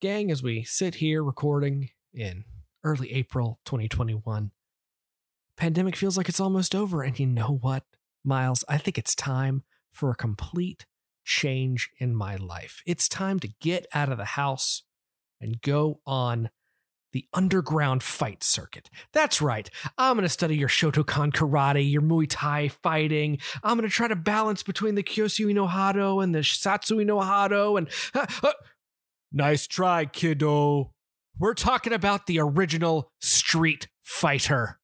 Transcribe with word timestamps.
gang, 0.00 0.30
as 0.30 0.42
we 0.42 0.62
sit 0.62 0.96
here 0.96 1.22
recording 1.22 1.90
in 2.12 2.44
early 2.84 3.12
April 3.12 3.60
2021, 3.64 4.50
pandemic 5.56 5.96
feels 5.96 6.16
like 6.16 6.28
it's 6.28 6.40
almost 6.40 6.74
over. 6.74 7.02
And 7.02 7.18
you 7.18 7.26
know 7.26 7.58
what, 7.60 7.84
Miles? 8.24 8.64
I 8.68 8.78
think 8.78 8.98
it's 8.98 9.14
time 9.14 9.62
for 9.92 10.10
a 10.10 10.16
complete 10.16 10.86
change 11.24 11.90
in 11.98 12.14
my 12.14 12.36
life. 12.36 12.82
It's 12.86 13.08
time 13.08 13.40
to 13.40 13.48
get 13.60 13.86
out 13.94 14.10
of 14.10 14.18
the 14.18 14.24
house 14.24 14.82
and 15.40 15.60
go 15.62 16.00
on 16.06 16.50
the 17.12 17.26
underground 17.32 18.02
fight 18.02 18.44
circuit. 18.44 18.90
That's 19.14 19.40
right. 19.40 19.70
I'm 19.96 20.16
going 20.16 20.24
to 20.24 20.28
study 20.28 20.56
your 20.56 20.68
Shotokan 20.68 21.32
karate, 21.32 21.90
your 21.90 22.02
Muay 22.02 22.26
Thai 22.28 22.68
fighting. 22.68 23.38
I'm 23.62 23.78
going 23.78 23.88
to 23.88 23.94
try 23.94 24.08
to 24.08 24.16
balance 24.16 24.62
between 24.62 24.96
the 24.96 25.02
Kyosui 25.02 25.54
no 25.54 25.66
Hado 25.66 26.22
and 26.22 26.34
the 26.34 26.40
Satsui 26.40 27.06
no 27.06 27.20
Hado. 27.20 27.78
And 27.78 27.88
uh, 28.14 28.26
uh, 28.42 28.52
nice 29.32 29.66
try, 29.66 30.04
kiddo. 30.04 30.92
We're 31.38 31.54
talking 31.54 31.92
about 31.92 32.26
the 32.26 32.40
original 32.40 33.10
Street 33.20 33.88
Fighter. 34.02 34.78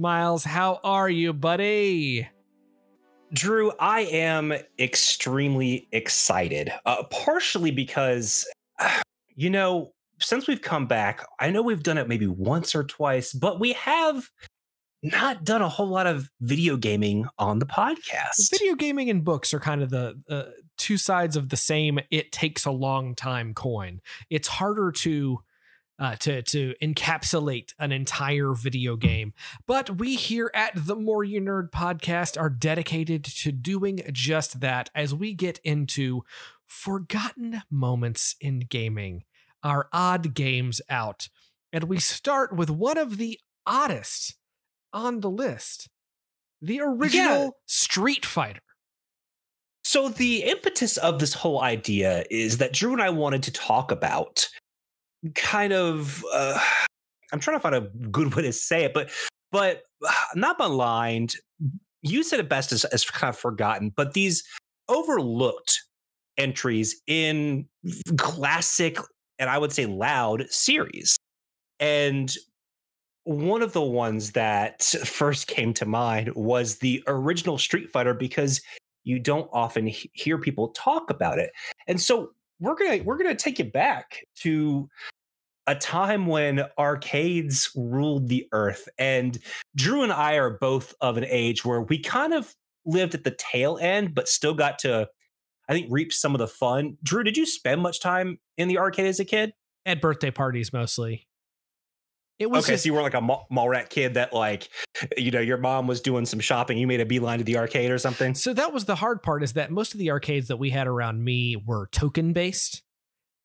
Miles, 0.00 0.44
how 0.44 0.78
are 0.84 1.10
you, 1.10 1.32
buddy? 1.32 2.28
Drew, 3.32 3.72
I 3.78 4.00
am 4.00 4.52
extremely 4.78 5.88
excited. 5.92 6.72
Uh, 6.86 7.04
partially 7.04 7.70
because, 7.70 8.46
you 9.34 9.50
know, 9.50 9.92
since 10.20 10.46
we've 10.46 10.62
come 10.62 10.86
back, 10.86 11.24
I 11.38 11.50
know 11.50 11.62
we've 11.62 11.82
done 11.82 11.98
it 11.98 12.08
maybe 12.08 12.26
once 12.26 12.74
or 12.74 12.84
twice, 12.84 13.32
but 13.32 13.60
we 13.60 13.72
have 13.74 14.30
not 15.02 15.44
done 15.44 15.62
a 15.62 15.68
whole 15.68 15.86
lot 15.86 16.06
of 16.06 16.28
video 16.40 16.76
gaming 16.76 17.26
on 17.38 17.60
the 17.60 17.66
podcast. 17.66 18.50
Video 18.50 18.74
gaming 18.74 19.10
and 19.10 19.24
books 19.24 19.54
are 19.54 19.60
kind 19.60 19.82
of 19.82 19.90
the 19.90 20.20
uh, 20.28 20.44
two 20.76 20.96
sides 20.96 21.36
of 21.36 21.50
the 21.50 21.56
same 21.56 22.00
it 22.10 22.32
takes 22.32 22.64
a 22.64 22.70
long 22.70 23.14
time 23.14 23.54
coin. 23.54 24.00
It's 24.28 24.48
harder 24.48 24.90
to 24.92 25.40
uh, 25.98 26.16
to 26.16 26.42
to 26.42 26.74
encapsulate 26.82 27.72
an 27.78 27.92
entire 27.92 28.52
video 28.52 28.96
game. 28.96 29.32
But 29.66 29.98
we 29.98 30.16
here 30.16 30.50
at 30.54 30.72
the 30.74 30.94
More 30.94 31.24
You 31.24 31.40
Nerd 31.40 31.70
podcast 31.70 32.40
are 32.40 32.50
dedicated 32.50 33.24
to 33.24 33.52
doing 33.52 34.02
just 34.12 34.60
that 34.60 34.90
as 34.94 35.14
we 35.14 35.34
get 35.34 35.58
into 35.64 36.22
forgotten 36.66 37.62
moments 37.70 38.36
in 38.40 38.60
gaming, 38.60 39.24
our 39.62 39.88
odd 39.92 40.34
games 40.34 40.80
out. 40.88 41.28
And 41.72 41.84
we 41.84 41.98
start 41.98 42.54
with 42.54 42.70
one 42.70 42.96
of 42.96 43.18
the 43.18 43.38
oddest 43.66 44.36
on 44.92 45.20
the 45.20 45.30
list 45.30 45.88
the 46.60 46.80
original 46.80 47.44
yeah. 47.44 47.50
Street 47.66 48.26
Fighter. 48.26 48.60
So, 49.84 50.08
the 50.08 50.42
impetus 50.42 50.96
of 50.96 51.18
this 51.18 51.34
whole 51.34 51.62
idea 51.62 52.24
is 52.30 52.58
that 52.58 52.72
Drew 52.72 52.92
and 52.92 53.00
I 53.00 53.10
wanted 53.10 53.44
to 53.44 53.52
talk 53.52 53.90
about 53.90 54.48
kind 55.34 55.72
of 55.72 56.24
uh, 56.32 56.58
I'm 57.32 57.40
trying 57.40 57.56
to 57.56 57.60
find 57.60 57.74
a 57.74 57.82
good 58.10 58.34
way 58.34 58.42
to 58.42 58.52
say 58.52 58.84
it, 58.84 58.94
but 58.94 59.10
but 59.52 59.82
not 60.34 60.58
maligned. 60.58 61.34
You 62.02 62.22
said 62.22 62.40
it 62.40 62.48
best 62.48 62.72
as, 62.72 62.84
as 62.86 63.04
kind 63.04 63.28
of 63.28 63.38
forgotten, 63.38 63.92
but 63.94 64.14
these 64.14 64.44
overlooked 64.88 65.82
entries 66.38 67.02
in 67.08 67.66
classic 68.16 68.98
and 69.38 69.48
I 69.48 69.58
would 69.58 69.72
say 69.72 69.86
loud 69.86 70.46
series. 70.50 71.16
And 71.80 72.32
one 73.24 73.62
of 73.62 73.72
the 73.72 73.82
ones 73.82 74.32
that 74.32 74.82
first 75.04 75.46
came 75.46 75.72
to 75.74 75.86
mind 75.86 76.34
was 76.34 76.78
the 76.78 77.02
original 77.06 77.58
Street 77.58 77.90
Fighter 77.90 78.14
because 78.14 78.60
you 79.04 79.18
don't 79.18 79.48
often 79.52 79.86
hear 79.86 80.38
people 80.38 80.68
talk 80.68 81.10
about 81.10 81.38
it. 81.38 81.50
And 81.86 82.00
so 82.00 82.30
we're 82.60 82.74
gonna 82.74 83.02
we're 83.02 83.18
gonna 83.18 83.34
take 83.34 83.60
it 83.60 83.72
back 83.72 84.24
to 84.36 84.88
a 85.66 85.74
time 85.74 86.26
when 86.26 86.62
arcades 86.78 87.70
ruled 87.76 88.28
the 88.28 88.48
earth 88.52 88.88
and 88.98 89.38
drew 89.76 90.02
and 90.02 90.12
i 90.12 90.34
are 90.34 90.58
both 90.58 90.94
of 91.00 91.16
an 91.16 91.26
age 91.28 91.64
where 91.64 91.82
we 91.82 91.98
kind 91.98 92.32
of 92.32 92.54
lived 92.86 93.14
at 93.14 93.24
the 93.24 93.36
tail 93.38 93.78
end 93.80 94.14
but 94.14 94.28
still 94.28 94.54
got 94.54 94.78
to 94.78 95.06
i 95.68 95.72
think 95.72 95.86
reap 95.90 96.12
some 96.12 96.34
of 96.34 96.38
the 96.38 96.48
fun. 96.48 96.96
Drew 97.02 97.22
did 97.22 97.36
you 97.36 97.46
spend 97.46 97.82
much 97.82 98.00
time 98.00 98.38
in 98.56 98.68
the 98.68 98.78
arcade 98.78 99.06
as 99.06 99.20
a 99.20 99.24
kid? 99.24 99.52
At 99.86 100.00
birthday 100.00 100.30
parties 100.30 100.72
mostly 100.72 101.27
it 102.38 102.50
was 102.50 102.64
okay. 102.64 102.74
Just, 102.74 102.84
so 102.84 102.88
you 102.88 102.94
were 102.94 103.02
like 103.02 103.14
a 103.14 103.20
mall, 103.20 103.46
mall 103.50 103.68
rat 103.68 103.90
kid 103.90 104.14
that, 104.14 104.32
like, 104.32 104.68
you 105.16 105.30
know, 105.30 105.40
your 105.40 105.56
mom 105.58 105.86
was 105.86 106.00
doing 106.00 106.26
some 106.26 106.40
shopping. 106.40 106.78
You 106.78 106.86
made 106.86 107.00
a 107.00 107.06
beeline 107.06 107.38
to 107.38 107.44
the 107.44 107.58
arcade 107.58 107.90
or 107.90 107.98
something. 107.98 108.34
So 108.34 108.52
that 108.54 108.72
was 108.72 108.84
the 108.84 108.94
hard 108.94 109.22
part. 109.22 109.42
Is 109.42 109.54
that 109.54 109.70
most 109.70 109.92
of 109.92 109.98
the 109.98 110.10
arcades 110.10 110.48
that 110.48 110.58
we 110.58 110.70
had 110.70 110.86
around 110.86 111.24
me 111.24 111.56
were 111.56 111.88
token 111.92 112.32
based, 112.32 112.82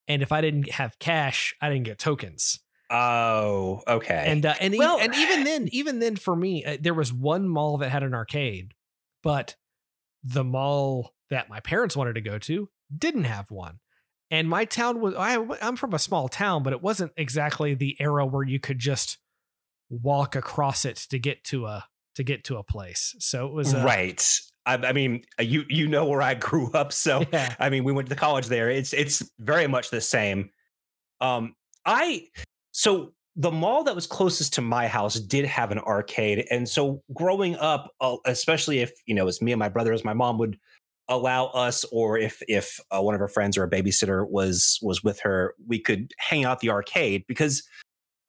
and 0.08 0.22
if 0.22 0.31
I 0.31 0.42
didn't 0.42 0.72
have 0.72 1.00
cash, 1.00 1.56
I 1.62 1.70
didn't 1.70 1.86
get 1.86 2.00
tokens. 2.00 2.59
Oh, 2.90 3.81
okay. 3.88 4.26
And 4.28 4.46
uh, 4.46 4.54
and 4.59 4.76
well, 4.78 5.00
and 5.00 5.16
even 5.16 5.44
then, 5.46 5.68
even 5.72 6.00
then, 6.00 6.16
for 6.16 6.36
me, 6.36 6.64
uh, 6.64 6.78
there 6.80 6.94
was 6.94 7.12
one 7.12 7.48
mall 7.48 7.78
that 7.80 7.90
had 7.90 8.04
an 8.04 8.14
arcade, 8.14 8.74
but 9.24 9.56
the 10.24 10.44
mall 10.44 11.14
that 11.31 11.50
my 11.50 11.60
parents 11.60 11.98
wanted 11.98 12.14
to 12.14 12.22
go 12.22 12.38
to 12.38 12.70
didn't 12.96 13.24
have 13.24 13.50
one. 13.50 13.80
And 14.33 14.49
my 14.49 14.66
town 14.66 14.99
was 14.99 15.13
I, 15.13 15.38
I'm 15.61 15.75
from 15.75 15.94
a 15.94 15.99
small 15.99 16.27
town, 16.27 16.63
but 16.63 16.73
it 16.73 16.81
wasn't 16.81 17.11
exactly 17.16 17.75
the 17.75 17.95
era 17.99 18.25
where 18.25 18.44
you 18.44 18.59
could 18.59 18.79
just 18.79 19.19
walk 19.91 20.35
across 20.35 20.85
it 20.85 20.95
to 21.11 21.19
get 21.19 21.44
to 21.44 21.67
a 21.67 21.85
to 22.16 22.23
get 22.23 22.44
to 22.45 22.57
a 22.57 22.63
place. 22.63 23.16
So 23.19 23.45
it 23.45 23.53
was 23.53 23.75
uh, 23.75 23.83
right. 23.85 24.27
I, 24.66 24.73
I, 24.77 24.91
mean, 24.91 25.21
uh, 25.39 25.44
you 25.44 25.66
you 25.69 25.88
know 25.88 26.05
where 26.05 26.23
I 26.23 26.33
grew 26.49 26.71
up, 26.71 26.91
so 26.91 27.23
yeah. 27.31 27.53
I 27.59 27.69
mean, 27.69 27.83
we 27.83 27.91
went 27.91 28.07
to 28.07 28.09
the 28.09 28.19
college 28.19 28.47
there. 28.47 28.71
It's 28.71 28.91
it's 28.91 29.21
very 29.38 29.67
much 29.67 29.91
the 29.91 30.01
same. 30.01 30.50
Um, 31.21 31.53
I 31.85 32.25
so 32.71 33.13
the 33.35 33.51
mall 33.51 33.83
that 33.83 33.94
was 33.94 34.07
closest 34.07 34.55
to 34.55 34.61
my 34.61 34.88
house 34.88 35.13
did 35.13 35.45
have 35.45 35.69
an 35.69 35.77
arcade, 35.77 36.47
and 36.50 36.67
so 36.67 37.03
growing 37.13 37.55
up, 37.57 37.91
uh, 38.01 38.17
especially 38.25 38.79
if 38.79 38.94
you 39.05 39.13
know, 39.13 39.21
it 39.21 39.25
was 39.25 39.44
me 39.44 39.51
and 39.51 39.59
my 39.59 39.69
brother, 39.69 39.94
as 39.94 40.03
my 40.03 40.13
mom 40.13 40.39
would 40.39 40.57
allow 41.09 41.47
us 41.47 41.84
or 41.91 42.18
if 42.18 42.41
if 42.47 42.80
uh, 42.96 43.02
one 43.02 43.14
of 43.14 43.19
her 43.19 43.28
friends 43.28 43.58
or 43.58 43.64
a 43.64 43.69
babysitter 43.69 44.28
was 44.30 44.80
was 44.81 45.03
with 45.03 45.19
her 45.19 45.53
we 45.68 45.80
could 45.80 46.14
hang 46.18 46.46
out 46.46 46.62
the 46.62 46.69
arcade 46.69 47.25
because 47.28 47.64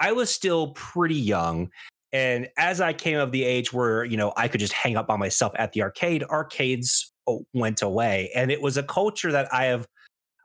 i 0.01 0.13
was 0.13 0.33
still 0.33 0.69
pretty 0.73 1.15
young. 1.15 1.71
And 2.13 2.49
as 2.59 2.81
i 2.81 2.93
came 2.93 3.19
of 3.19 3.33
the 3.33 3.45
age 3.45 3.73
where 3.73 4.05
you 4.05 4.17
know 4.17 4.33
i 4.37 4.49
could 4.49 4.61
just 4.61 4.73
hang 4.73 4.97
out 4.97 5.07
by 5.07 5.17
myself 5.17 5.53
at 5.57 5.73
the 5.73 5.83
arcade 5.83 6.25
arcades 6.25 7.13
oh, 7.27 7.47
went 7.55 7.81
away. 7.83 8.31
And 8.35 8.51
it 8.51 8.61
was 8.61 8.77
a 8.77 8.83
culture 8.83 9.31
that 9.33 9.53
i 9.53 9.65
have 9.67 9.87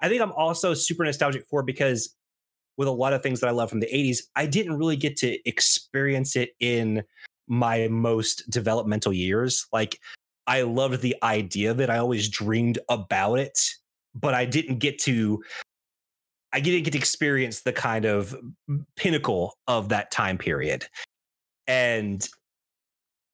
i 0.01 0.07
think 0.07 0.22
i'm 0.22 0.31
also 0.34 0.73
super 0.73 1.03
nostalgic 1.03 1.45
for 1.50 1.63
because 1.63 2.16
with 2.78 2.88
a 2.88 2.91
lot 2.91 3.13
of 3.13 3.23
things 3.23 3.39
that 3.39 3.47
i 3.47 3.51
love 3.51 3.69
from 3.69 3.79
the 3.79 3.88
80s 3.88 4.19
i 4.35 4.45
didn't 4.45 4.78
really 4.78 4.95
get 4.95 5.18
to 5.18 5.38
experience 5.47 6.35
it 6.35 6.51
in 6.59 7.03
my 7.50 7.88
most 7.88 8.50
developmental 8.50 9.12
years. 9.12 9.66
Like 9.73 10.00
I 10.49 10.63
loved 10.63 11.01
the 11.01 11.15
idea 11.21 11.69
of 11.69 11.79
it. 11.79 11.91
I 11.91 11.99
always 11.99 12.27
dreamed 12.27 12.79
about 12.89 13.37
it, 13.37 13.59
but 14.15 14.33
I 14.33 14.45
didn't 14.45 14.79
get 14.79 14.97
to 15.03 15.43
I 16.51 16.59
didn't 16.59 16.81
get 16.83 16.93
to 16.93 16.97
experience 16.97 17.61
the 17.61 17.71
kind 17.71 18.05
of 18.05 18.35
pinnacle 18.95 19.53
of 19.67 19.89
that 19.89 20.09
time 20.09 20.39
period. 20.39 20.88
And 21.67 22.27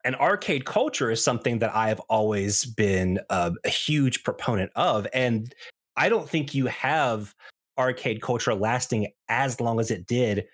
an 0.04 0.16
arcade 0.16 0.66
culture 0.66 1.10
is 1.10 1.24
something 1.24 1.60
that 1.60 1.74
I've 1.74 2.02
always 2.02 2.66
been 2.66 3.22
a 3.30 3.54
huge 3.66 4.26
proponent 4.26 4.72
of. 4.76 5.08
And 5.14 5.56
I 5.96 6.10
don't 6.10 6.30
think 6.30 6.54
you 6.54 6.66
have 6.66 7.34
arcade 7.78 8.22
culture 8.22 8.54
lasting 8.54 9.08
as 9.30 9.62
long 9.62 9.80
as 9.80 9.90
it 9.90 10.06
did 10.06 10.46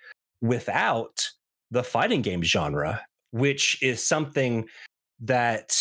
without 0.42 1.28
the 1.72 1.84
fighting 1.84 2.22
game 2.22 2.44
genre, 2.44 3.02
which 3.32 3.82
is 3.82 4.06
something 4.06 4.68
that 5.22 5.76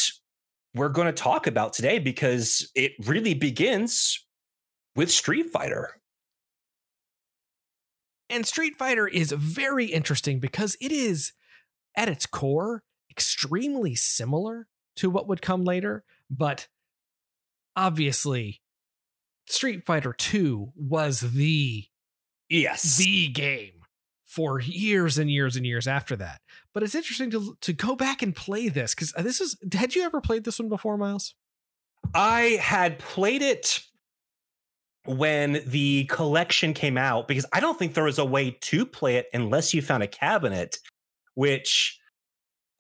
we're 0.74 0.88
going 0.88 1.06
to 1.06 1.12
talk 1.12 1.46
about 1.46 1.72
today 1.72 1.98
because 1.98 2.70
it 2.74 2.92
really 3.06 3.34
begins 3.34 4.24
with 4.94 5.10
Street 5.10 5.50
Fighter. 5.50 6.00
And 8.28 8.46
Street 8.46 8.76
Fighter 8.76 9.08
is 9.08 9.32
very 9.32 9.86
interesting 9.86 10.38
because 10.38 10.76
it 10.80 10.92
is, 10.92 11.32
at 11.96 12.08
its 12.08 12.26
core, 12.26 12.84
extremely 13.10 13.96
similar 13.96 14.68
to 14.96 15.10
what 15.10 15.26
would 15.26 15.42
come 15.42 15.64
later. 15.64 16.04
But 16.30 16.68
obviously, 17.74 18.60
Street 19.46 19.84
Fighter 19.84 20.12
2 20.12 20.72
was 20.76 21.20
the 21.32 21.86
yes 22.48 22.96
the 22.98 23.28
game 23.28 23.80
for 24.24 24.60
years 24.60 25.18
and 25.18 25.28
years 25.28 25.56
and 25.56 25.66
years 25.66 25.88
after 25.88 26.14
that. 26.16 26.40
But 26.72 26.82
it's 26.82 26.94
interesting 26.94 27.30
to 27.32 27.56
to 27.60 27.72
go 27.72 27.96
back 27.96 28.22
and 28.22 28.34
play 28.34 28.68
this 28.68 28.94
because 28.94 29.12
this 29.12 29.40
is. 29.40 29.56
Had 29.72 29.94
you 29.94 30.02
ever 30.02 30.20
played 30.20 30.44
this 30.44 30.58
one 30.58 30.68
before, 30.68 30.96
Miles? 30.96 31.34
I 32.14 32.58
had 32.60 32.98
played 32.98 33.42
it 33.42 33.80
when 35.06 35.62
the 35.66 36.04
collection 36.04 36.74
came 36.74 36.98
out 36.98 37.26
because 37.26 37.46
I 37.52 37.60
don't 37.60 37.78
think 37.78 37.94
there 37.94 38.04
was 38.04 38.18
a 38.18 38.24
way 38.24 38.56
to 38.60 38.86
play 38.86 39.16
it 39.16 39.26
unless 39.32 39.74
you 39.74 39.82
found 39.82 40.02
a 40.02 40.06
cabinet, 40.06 40.78
which 41.34 41.98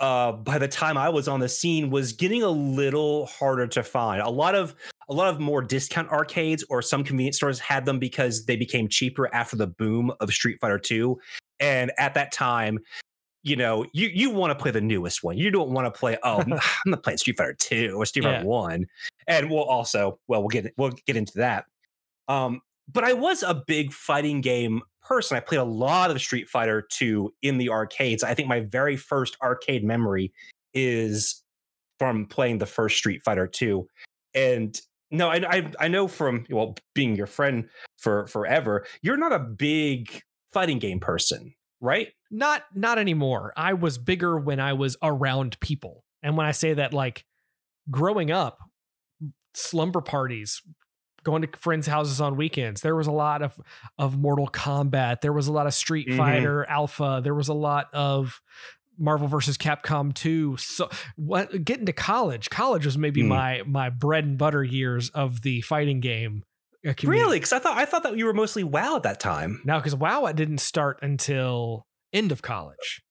uh, 0.00 0.32
by 0.32 0.58
the 0.58 0.68
time 0.68 0.96
I 0.96 1.08
was 1.10 1.28
on 1.28 1.40
the 1.40 1.48
scene 1.48 1.90
was 1.90 2.12
getting 2.12 2.42
a 2.42 2.48
little 2.48 3.26
harder 3.26 3.66
to 3.68 3.82
find. 3.82 4.22
A 4.22 4.30
lot 4.30 4.54
of 4.54 4.74
a 5.08 5.14
lot 5.14 5.28
of 5.28 5.40
more 5.40 5.60
discount 5.60 6.08
arcades 6.10 6.64
or 6.70 6.82
some 6.82 7.04
convenience 7.04 7.36
stores 7.36 7.58
had 7.58 7.84
them 7.84 7.98
because 7.98 8.46
they 8.46 8.56
became 8.56 8.88
cheaper 8.88 9.32
after 9.34 9.56
the 9.56 9.66
boom 9.66 10.12
of 10.20 10.32
Street 10.32 10.58
Fighter 10.60 10.78
2. 10.78 11.18
And 11.58 11.90
at 11.98 12.14
that 12.14 12.32
time, 12.32 12.78
you 13.42 13.56
know, 13.56 13.86
you 13.92 14.08
you 14.08 14.30
want 14.30 14.56
to 14.56 14.60
play 14.60 14.70
the 14.70 14.80
newest 14.80 15.22
one. 15.22 15.38
You 15.38 15.50
don't 15.50 15.70
want 15.70 15.92
to 15.92 15.98
play, 15.98 16.18
oh, 16.22 16.40
I'm 16.40 16.60
not 16.86 17.02
playing 17.02 17.18
Street 17.18 17.36
Fighter 17.36 17.54
2 17.58 17.94
or 17.96 18.04
Street 18.06 18.24
yeah. 18.24 18.38
Fighter 18.38 18.46
1. 18.46 18.86
And 19.26 19.50
we'll 19.50 19.64
also, 19.64 20.18
well, 20.28 20.40
we'll 20.40 20.48
get 20.48 20.72
we'll 20.76 20.92
get 21.06 21.16
into 21.16 21.38
that. 21.38 21.64
Um, 22.28 22.60
but 22.92 23.04
I 23.04 23.12
was 23.12 23.42
a 23.42 23.54
big 23.54 23.92
fighting 23.92 24.40
game 24.40 24.82
person. 25.02 25.36
I 25.36 25.40
played 25.40 25.58
a 25.58 25.64
lot 25.64 26.10
of 26.10 26.20
Street 26.20 26.48
Fighter 26.48 26.86
2 26.90 27.32
in 27.42 27.58
the 27.58 27.70
arcades. 27.70 28.22
I 28.22 28.34
think 28.34 28.48
my 28.48 28.60
very 28.60 28.96
first 28.96 29.36
arcade 29.42 29.84
memory 29.84 30.32
is 30.74 31.42
from 31.98 32.26
playing 32.26 32.58
the 32.58 32.66
first 32.66 32.96
Street 32.96 33.22
Fighter 33.22 33.46
2. 33.46 33.86
And 34.34 34.80
no, 35.10 35.28
I, 35.28 35.36
I, 35.48 35.72
I 35.80 35.88
know 35.88 36.08
from 36.08 36.46
well 36.50 36.76
being 36.94 37.16
your 37.16 37.26
friend 37.26 37.68
for 37.98 38.26
forever, 38.26 38.86
you're 39.02 39.16
not 39.16 39.32
a 39.32 39.38
big 39.38 40.22
fighting 40.52 40.78
game 40.78 41.00
person, 41.00 41.54
right? 41.80 42.08
Not 42.30 42.64
not 42.74 42.98
anymore. 42.98 43.52
I 43.56 43.74
was 43.74 43.98
bigger 43.98 44.38
when 44.38 44.60
I 44.60 44.74
was 44.74 44.96
around 45.02 45.58
people. 45.60 46.04
And 46.22 46.36
when 46.36 46.46
I 46.46 46.52
say 46.52 46.74
that 46.74 46.92
like 46.92 47.24
growing 47.90 48.30
up, 48.30 48.58
slumber 49.54 50.00
parties, 50.00 50.62
going 51.24 51.42
to 51.42 51.48
friends' 51.58 51.86
houses 51.86 52.20
on 52.20 52.36
weekends. 52.36 52.82
There 52.82 52.96
was 52.96 53.06
a 53.06 53.12
lot 53.12 53.42
of 53.42 53.58
of 53.98 54.18
Mortal 54.18 54.48
Kombat. 54.48 55.20
There 55.20 55.32
was 55.32 55.48
a 55.48 55.52
lot 55.52 55.66
of 55.66 55.74
Street 55.74 56.08
mm-hmm. 56.08 56.18
Fighter 56.18 56.64
Alpha. 56.68 57.20
There 57.22 57.34
was 57.34 57.48
a 57.48 57.54
lot 57.54 57.88
of 57.92 58.40
Marvel 58.98 59.28
versus 59.28 59.56
Capcom 59.56 60.14
2. 60.14 60.56
So 60.58 60.90
what 61.16 61.64
getting 61.64 61.86
to 61.86 61.92
college, 61.92 62.50
college 62.50 62.84
was 62.84 62.98
maybe 62.98 63.22
mm. 63.22 63.28
my 63.28 63.62
my 63.66 63.90
bread 63.90 64.24
and 64.24 64.38
butter 64.38 64.62
years 64.62 65.10
of 65.10 65.42
the 65.42 65.62
fighting 65.62 66.00
game. 66.00 66.44
Uh, 66.86 66.94
community. 66.94 67.22
Really? 67.22 67.36
Because 67.36 67.52
I 67.52 67.58
thought 67.58 67.76
I 67.76 67.84
thought 67.84 68.02
that 68.04 68.16
you 68.16 68.26
were 68.26 68.34
mostly 68.34 68.64
WoW 68.64 68.96
at 68.96 69.02
that 69.02 69.20
time. 69.20 69.60
No, 69.64 69.78
because 69.78 69.94
WoW 69.94 70.24
I 70.24 70.32
didn't 70.32 70.58
start 70.58 70.98
until 71.02 71.86
end 72.12 72.32
of 72.32 72.42
college. 72.42 73.02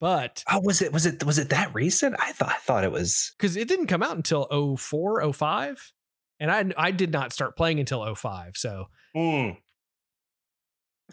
But 0.00 0.44
oh, 0.50 0.60
was 0.60 0.82
it 0.82 0.92
was 0.92 1.06
it 1.06 1.24
was 1.24 1.38
it 1.38 1.48
that 1.50 1.74
recent? 1.74 2.16
I 2.18 2.32
thought 2.32 2.50
I 2.50 2.58
thought 2.58 2.84
it 2.84 2.92
was 2.92 3.32
because 3.36 3.56
it 3.56 3.66
didn't 3.66 3.86
come 3.86 4.02
out 4.02 4.16
until 4.16 4.76
04, 4.76 5.32
05 5.32 5.92
and 6.40 6.50
I 6.50 6.64
I 6.76 6.90
did 6.90 7.12
not 7.12 7.32
start 7.32 7.56
playing 7.56 7.80
until 7.80 8.14
05. 8.14 8.56
So 8.56 8.86
mm. 9.16 9.56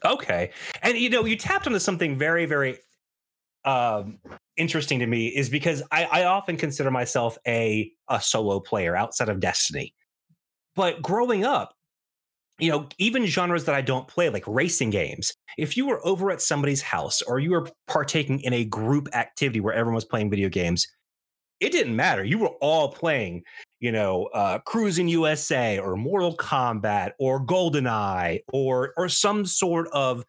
okay, 0.04 0.52
and 0.82 0.98
you 0.98 1.10
know 1.10 1.26
you 1.26 1.38
tapped 1.38 1.68
onto 1.68 1.80
something 1.80 2.18
very 2.18 2.46
very 2.46 2.78
um, 3.66 4.20
interesting 4.58 5.00
to 5.00 5.08
me 5.08 5.28
is 5.28 5.50
because 5.50 5.82
I, 5.92 6.04
I 6.06 6.24
often 6.26 6.58
consider 6.58 6.92
myself 6.92 7.38
a 7.48 7.92
a 8.10 8.22
solo 8.22 8.60
player 8.60 8.96
outside 8.96 9.30
of 9.30 9.40
Destiny, 9.40 9.94
but 10.76 11.02
growing 11.02 11.46
up. 11.46 11.74
You 12.60 12.72
know, 12.72 12.88
even 13.00 13.26
genres 13.26 13.66
that 13.66 13.76
I 13.76 13.82
don't 13.82 14.08
play, 14.08 14.30
like 14.30 14.44
racing 14.48 14.92
games, 14.92 15.34
if 15.58 15.76
you 15.76 15.88
were 15.88 16.06
over 16.06 16.30
at 16.32 16.42
somebody's 16.42 16.82
house 16.82 17.22
or 17.24 17.40
you 17.40 17.52
were 17.52 17.68
partaking 17.88 18.42
in 18.42 18.54
a 18.54 18.64
group 18.64 19.10
activity 19.14 19.60
where 19.60 19.74
everyone 19.74 19.96
was 19.96 20.06
playing 20.06 20.30
video 20.30 20.50
games, 20.50 20.88
it 21.60 21.72
didn't 21.72 21.96
matter. 21.96 22.24
You 22.24 22.38
were 22.38 22.52
all 22.62 22.92
playing 22.92 23.44
you 23.84 23.92
know, 23.92 24.30
uh, 24.34 24.60
Cruis'n 24.60 25.10
USA 25.10 25.78
or 25.78 25.98
Mortal 25.98 26.38
Kombat 26.38 27.12
or 27.20 27.46
GoldenEye 27.46 28.40
or 28.54 28.94
or 28.96 29.10
some 29.10 29.46
sort 29.46 29.90
of 29.92 30.24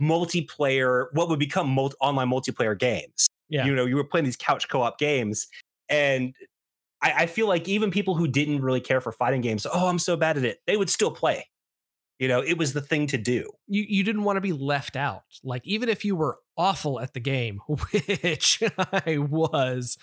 multiplayer, 0.00 1.06
what 1.12 1.28
would 1.28 1.40
become 1.40 1.68
multi- 1.68 1.96
online 2.00 2.28
multiplayer 2.28 2.78
games. 2.78 3.26
Yeah. 3.48 3.66
You 3.66 3.74
know, 3.74 3.84
you 3.84 3.96
were 3.96 4.04
playing 4.04 4.26
these 4.26 4.36
couch 4.36 4.68
co-op 4.68 4.96
games, 4.96 5.48
and 5.88 6.36
I, 7.02 7.12
I 7.18 7.26
feel 7.26 7.48
like 7.48 7.68
even 7.68 7.90
people 7.90 8.14
who 8.14 8.28
didn't 8.28 8.62
really 8.62 8.80
care 8.80 9.00
for 9.00 9.12
fighting 9.12 9.40
games, 9.40 9.66
oh, 9.70 9.88
I'm 9.88 9.98
so 9.98 10.16
bad 10.16 10.38
at 10.38 10.44
it, 10.44 10.60
they 10.66 10.76
would 10.76 10.90
still 10.90 11.10
play. 11.10 11.48
You 12.18 12.28
know, 12.28 12.40
it 12.40 12.56
was 12.56 12.72
the 12.72 12.80
thing 12.80 13.08
to 13.08 13.18
do. 13.18 13.50
You 13.66 13.84
you 13.88 14.04
didn't 14.04 14.22
want 14.22 14.36
to 14.36 14.40
be 14.40 14.52
left 14.52 14.94
out. 14.94 15.24
Like 15.42 15.66
even 15.66 15.88
if 15.88 16.04
you 16.04 16.14
were 16.14 16.38
awful 16.56 17.00
at 17.00 17.14
the 17.14 17.20
game, 17.20 17.60
which 17.66 18.62
I 18.78 19.18
was, 19.18 19.98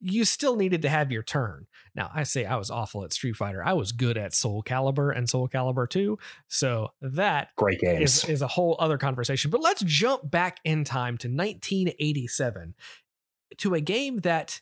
you 0.00 0.26
still 0.26 0.56
needed 0.56 0.82
to 0.82 0.90
have 0.90 1.10
your 1.10 1.22
turn. 1.22 1.66
Now, 1.94 2.10
I 2.14 2.24
say 2.24 2.44
I 2.44 2.56
was 2.56 2.70
awful 2.70 3.04
at 3.04 3.14
Street 3.14 3.36
Fighter. 3.36 3.64
I 3.64 3.72
was 3.72 3.92
good 3.92 4.18
at 4.18 4.34
Soul 4.34 4.62
Calibur 4.62 5.16
and 5.16 5.30
Soul 5.30 5.48
Calibur 5.48 5.88
2. 5.88 6.18
So 6.48 6.88
that 7.00 7.48
great 7.56 7.80
games 7.80 8.24
is, 8.24 8.28
is 8.28 8.42
a 8.42 8.48
whole 8.48 8.76
other 8.78 8.98
conversation. 8.98 9.50
But 9.50 9.62
let's 9.62 9.82
jump 9.82 10.30
back 10.30 10.58
in 10.64 10.84
time 10.84 11.16
to 11.18 11.28
1987 11.28 12.74
to 13.58 13.74
a 13.74 13.80
game 13.80 14.18
that, 14.18 14.60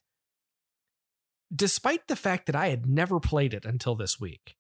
despite 1.55 2.09
the 2.09 2.17
fact 2.17 2.47
that 2.47 2.57
I 2.57 2.69
had 2.69 2.87
never 2.87 3.21
played 3.21 3.55
it 3.55 3.65
until 3.65 3.95
this 3.95 4.21
week, 4.21 4.57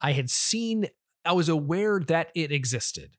I 0.00 0.12
had 0.12 0.30
seen, 0.30 0.88
I 1.24 1.32
was 1.32 1.48
aware 1.48 2.00
that 2.00 2.30
it 2.34 2.52
existed 2.52 3.16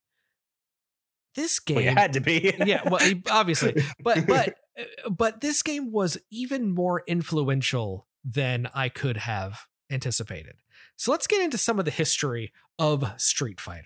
this 1.35 1.59
game 1.59 1.83
well, 1.83 1.95
had 1.95 2.13
to 2.13 2.21
be 2.21 2.53
yeah 2.65 2.81
well 2.89 3.01
obviously 3.29 3.75
but 4.01 4.25
but 4.25 4.55
uh, 4.79 5.09
but 5.09 5.41
this 5.41 5.61
game 5.61 5.91
was 5.91 6.17
even 6.31 6.73
more 6.73 7.03
influential 7.07 8.07
than 8.23 8.67
I 8.73 8.89
could 8.89 9.17
have 9.17 9.67
anticipated. 9.91 10.55
So 10.95 11.11
let's 11.11 11.27
get 11.27 11.41
into 11.41 11.57
some 11.57 11.77
of 11.77 11.85
the 11.85 11.91
history 11.91 12.51
of 12.79 13.13
Street 13.17 13.61
Fighter. 13.61 13.85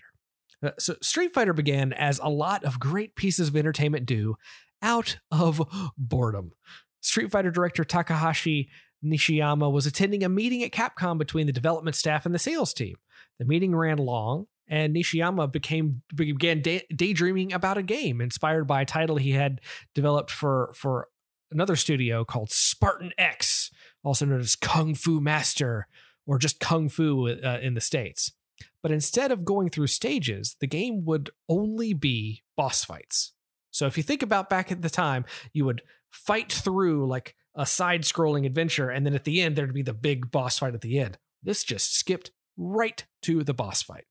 Uh, 0.62 0.70
so 0.78 0.94
Street 1.02 1.32
Fighter 1.32 1.52
began 1.52 1.92
as 1.92 2.18
a 2.18 2.28
lot 2.28 2.64
of 2.64 2.80
great 2.80 3.16
pieces 3.16 3.48
of 3.48 3.56
entertainment 3.56 4.06
do 4.06 4.36
out 4.82 5.18
of 5.30 5.62
boredom. 5.98 6.52
Street 7.00 7.30
Fighter 7.30 7.50
director 7.50 7.84
Takahashi 7.84 8.70
Nishiyama 9.04 9.70
was 9.70 9.86
attending 9.86 10.22
a 10.22 10.28
meeting 10.28 10.62
at 10.62 10.72
Capcom 10.72 11.18
between 11.18 11.46
the 11.46 11.52
development 11.52 11.96
staff 11.96 12.26
and 12.26 12.34
the 12.34 12.38
sales 12.38 12.74
team. 12.74 12.96
The 13.38 13.44
meeting 13.44 13.74
ran 13.74 13.98
long, 13.98 14.46
and 14.68 14.94
Nishiyama 14.94 15.50
became 15.50 16.02
began 16.14 16.60
day, 16.60 16.86
daydreaming 16.94 17.52
about 17.52 17.78
a 17.78 17.82
game 17.82 18.20
inspired 18.20 18.64
by 18.64 18.82
a 18.82 18.86
title 18.86 19.16
he 19.16 19.32
had 19.32 19.60
developed 19.94 20.30
for 20.30 20.72
for 20.74 21.08
another 21.50 21.76
studio 21.76 22.24
called 22.24 22.50
Spartan 22.50 23.12
X, 23.18 23.70
also 24.04 24.26
known 24.26 24.40
as 24.40 24.56
Kung 24.56 24.94
Fu 24.94 25.20
Master 25.20 25.86
or 26.26 26.38
just 26.38 26.60
Kung 26.60 26.88
Fu 26.88 27.28
uh, 27.28 27.58
in 27.60 27.74
the 27.74 27.80
states. 27.80 28.32
But 28.82 28.92
instead 28.92 29.32
of 29.32 29.44
going 29.44 29.68
through 29.68 29.88
stages, 29.88 30.56
the 30.60 30.66
game 30.66 31.04
would 31.04 31.30
only 31.48 31.92
be 31.92 32.42
boss 32.56 32.84
fights. 32.84 33.32
So 33.70 33.86
if 33.86 33.96
you 33.96 34.02
think 34.02 34.22
about 34.22 34.50
back 34.50 34.70
at 34.72 34.82
the 34.82 34.90
time, 34.90 35.24
you 35.52 35.64
would 35.64 35.82
fight 36.10 36.52
through 36.52 37.06
like 37.06 37.36
a 37.54 37.66
side 37.66 38.02
scrolling 38.02 38.46
adventure, 38.46 38.90
and 38.90 39.04
then 39.04 39.14
at 39.14 39.24
the 39.24 39.40
end, 39.40 39.56
there'd 39.56 39.74
be 39.74 39.82
the 39.82 39.92
big 39.92 40.30
boss 40.30 40.58
fight 40.58 40.74
at 40.74 40.80
the 40.80 40.98
end. 40.98 41.18
This 41.42 41.64
just 41.64 41.94
skipped 41.94 42.30
right 42.56 43.04
to 43.22 43.42
the 43.42 43.54
boss 43.54 43.82
fight. 43.82 44.04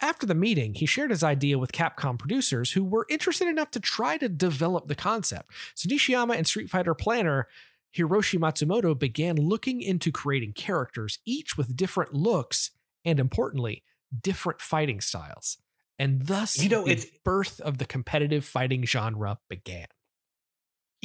After 0.00 0.26
the 0.26 0.34
meeting, 0.34 0.74
he 0.74 0.84
shared 0.84 1.10
his 1.10 1.24
idea 1.24 1.58
with 1.58 1.72
Capcom 1.72 2.18
producers 2.18 2.72
who 2.72 2.84
were 2.84 3.06
interested 3.08 3.48
enough 3.48 3.70
to 3.70 3.80
try 3.80 4.18
to 4.18 4.28
develop 4.28 4.88
the 4.88 4.94
concept. 4.94 5.50
So 5.74 5.88
Nishiyama 5.88 6.36
and 6.36 6.46
Street 6.46 6.68
Fighter 6.68 6.94
planner 6.94 7.48
Hiroshi 7.96 8.38
Matsumoto 8.38 8.98
began 8.98 9.36
looking 9.36 9.80
into 9.80 10.12
creating 10.12 10.52
characters, 10.52 11.18
each 11.24 11.56
with 11.56 11.76
different 11.76 12.12
looks 12.12 12.72
and, 13.04 13.18
importantly, 13.18 13.84
different 14.20 14.60
fighting 14.60 15.00
styles. 15.00 15.56
And 15.98 16.26
thus, 16.26 16.62
you 16.62 16.68
know, 16.68 16.84
the 16.84 16.92
it's, 16.92 17.06
birth 17.24 17.58
of 17.60 17.78
the 17.78 17.86
competitive 17.86 18.44
fighting 18.44 18.84
genre 18.84 19.38
began. 19.48 19.86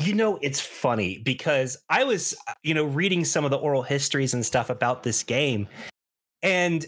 You 0.01 0.13
know, 0.15 0.39
it's 0.41 0.59
funny 0.59 1.19
because 1.19 1.77
I 1.89 2.03
was, 2.03 2.35
you 2.63 2.73
know, 2.73 2.85
reading 2.85 3.23
some 3.25 3.45
of 3.45 3.51
the 3.51 3.57
oral 3.57 3.83
histories 3.83 4.33
and 4.33 4.45
stuff 4.45 4.69
about 4.69 5.03
this 5.03 5.23
game, 5.23 5.67
and 6.41 6.85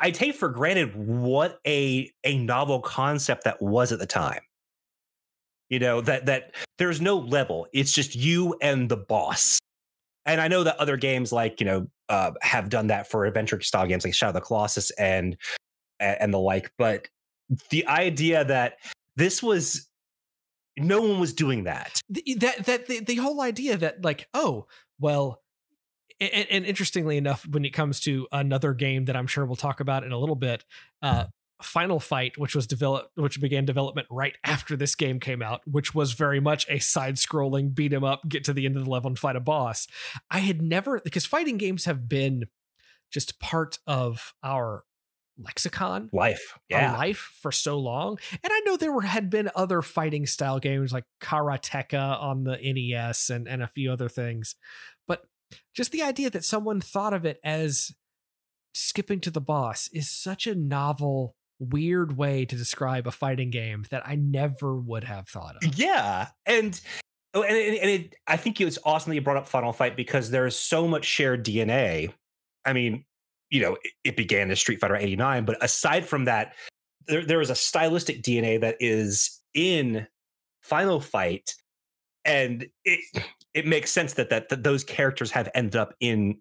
I 0.00 0.10
take 0.10 0.34
for 0.34 0.48
granted 0.48 0.96
what 0.96 1.60
a 1.66 2.10
a 2.24 2.38
novel 2.38 2.80
concept 2.80 3.44
that 3.44 3.60
was 3.62 3.92
at 3.92 3.98
the 3.98 4.06
time. 4.06 4.40
You 5.68 5.78
know 5.78 6.00
that 6.00 6.26
that 6.26 6.54
there's 6.78 7.00
no 7.00 7.18
level; 7.18 7.66
it's 7.72 7.92
just 7.92 8.16
you 8.16 8.56
and 8.60 8.88
the 8.88 8.96
boss. 8.96 9.58
And 10.24 10.40
I 10.40 10.48
know 10.48 10.64
that 10.64 10.76
other 10.78 10.96
games 10.96 11.32
like 11.32 11.60
you 11.60 11.66
know 11.66 11.86
uh, 12.08 12.32
have 12.42 12.68
done 12.68 12.88
that 12.88 13.10
for 13.10 13.24
adventure 13.24 13.60
style 13.60 13.86
games 13.86 14.04
like 14.04 14.14
Shadow 14.14 14.30
of 14.30 14.34
the 14.34 14.40
Colossus 14.40 14.90
and 14.92 15.36
and 16.00 16.32
the 16.32 16.38
like. 16.38 16.72
But 16.76 17.08
the 17.70 17.86
idea 17.86 18.44
that 18.44 18.78
this 19.16 19.42
was 19.42 19.88
no 20.76 21.00
one 21.02 21.20
was 21.20 21.32
doing 21.32 21.64
that. 21.64 22.00
The, 22.08 22.36
that 22.40 22.66
that 22.66 22.86
the, 22.86 23.00
the 23.00 23.16
whole 23.16 23.40
idea 23.40 23.76
that 23.76 24.04
like 24.04 24.28
oh 24.34 24.66
well 24.98 25.40
and, 26.20 26.46
and, 26.50 26.64
interestingly 26.64 27.16
enough, 27.16 27.46
when 27.48 27.64
it 27.64 27.70
comes 27.70 27.98
to 28.00 28.28
another 28.30 28.74
game 28.74 29.06
that 29.06 29.16
I'm 29.16 29.26
sure 29.26 29.44
we'll 29.44 29.56
talk 29.56 29.80
about 29.80 30.04
in 30.04 30.12
a 30.12 30.18
little 30.18 30.36
bit, 30.36 30.64
uh, 31.00 31.24
Final 31.60 31.98
Fight, 31.98 32.38
which 32.38 32.54
was 32.54 32.66
developed, 32.66 33.10
which 33.16 33.40
began 33.40 33.64
development 33.64 34.06
right 34.10 34.36
after 34.44 34.76
this 34.76 34.94
game 34.94 35.18
came 35.20 35.42
out, 35.42 35.62
which 35.66 35.94
was 35.94 36.12
very 36.12 36.40
much 36.40 36.66
a 36.68 36.78
side-scrolling 36.78 37.74
beat 37.74 37.92
'em 37.92 38.04
up, 38.04 38.28
get 38.28 38.44
to 38.44 38.52
the 38.52 38.66
end 38.66 38.76
of 38.76 38.84
the 38.84 38.90
level 38.90 39.08
and 39.08 39.18
fight 39.18 39.36
a 39.36 39.40
boss. 39.40 39.86
I 40.30 40.40
had 40.40 40.62
never 40.62 41.00
because 41.00 41.26
fighting 41.26 41.56
games 41.56 41.84
have 41.86 42.08
been 42.08 42.44
just 43.10 43.40
part 43.40 43.78
of 43.86 44.34
our 44.42 44.84
lexicon 45.38 46.10
life 46.12 46.58
yeah 46.68 46.92
life 46.96 47.32
for 47.40 47.50
so 47.50 47.78
long 47.78 48.18
and 48.32 48.52
i 48.52 48.60
know 48.66 48.76
there 48.76 48.92
were 48.92 49.02
had 49.02 49.30
been 49.30 49.50
other 49.54 49.80
fighting 49.80 50.26
style 50.26 50.58
games 50.58 50.92
like 50.92 51.04
karateka 51.22 52.20
on 52.20 52.44
the 52.44 52.58
nes 52.62 53.30
and 53.30 53.48
and 53.48 53.62
a 53.62 53.66
few 53.66 53.90
other 53.90 54.08
things 54.08 54.54
but 55.08 55.24
just 55.74 55.90
the 55.90 56.02
idea 56.02 56.28
that 56.28 56.44
someone 56.44 56.80
thought 56.80 57.14
of 57.14 57.24
it 57.24 57.40
as 57.42 57.92
skipping 58.74 59.20
to 59.20 59.30
the 59.30 59.40
boss 59.40 59.88
is 59.92 60.10
such 60.10 60.46
a 60.46 60.54
novel 60.54 61.34
weird 61.58 62.16
way 62.16 62.44
to 62.44 62.56
describe 62.56 63.06
a 63.06 63.10
fighting 63.10 63.50
game 63.50 63.84
that 63.90 64.06
I 64.06 64.16
never 64.16 64.76
would 64.76 65.04
have 65.04 65.28
thought 65.28 65.56
of. 65.56 65.78
Yeah. 65.78 66.28
And 66.46 66.78
oh, 67.34 67.42
and, 67.42 67.56
and 67.56 67.90
it, 67.90 68.14
I 68.26 68.36
think 68.36 68.60
it 68.60 68.64
was 68.64 68.78
awesome 68.84 69.10
that 69.10 69.14
you 69.14 69.20
brought 69.20 69.36
up 69.36 69.46
Final 69.46 69.72
Fight 69.72 69.96
because 69.96 70.30
there 70.30 70.46
is 70.46 70.56
so 70.56 70.88
much 70.88 71.04
shared 71.04 71.44
DNA. 71.44 72.12
I 72.64 72.72
mean, 72.72 73.04
you 73.52 73.60
know, 73.60 73.76
it, 73.84 73.92
it 74.02 74.16
began 74.16 74.50
as 74.50 74.58
Street 74.58 74.80
Fighter 74.80 74.96
89, 74.96 75.44
but 75.44 75.62
aside 75.62 76.06
from 76.06 76.24
that, 76.24 76.54
there, 77.06 77.24
there 77.24 77.40
is 77.40 77.50
a 77.50 77.54
stylistic 77.54 78.22
DNA 78.22 78.58
that 78.60 78.76
is 78.80 79.40
in 79.54 80.06
Final 80.62 81.00
Fight. 81.00 81.54
And 82.24 82.66
it 82.84 83.00
it 83.52 83.66
makes 83.66 83.90
sense 83.90 84.14
that, 84.14 84.30
that 84.30 84.48
that 84.48 84.62
those 84.62 84.84
characters 84.84 85.30
have 85.32 85.50
ended 85.54 85.76
up 85.76 85.94
in 86.00 86.38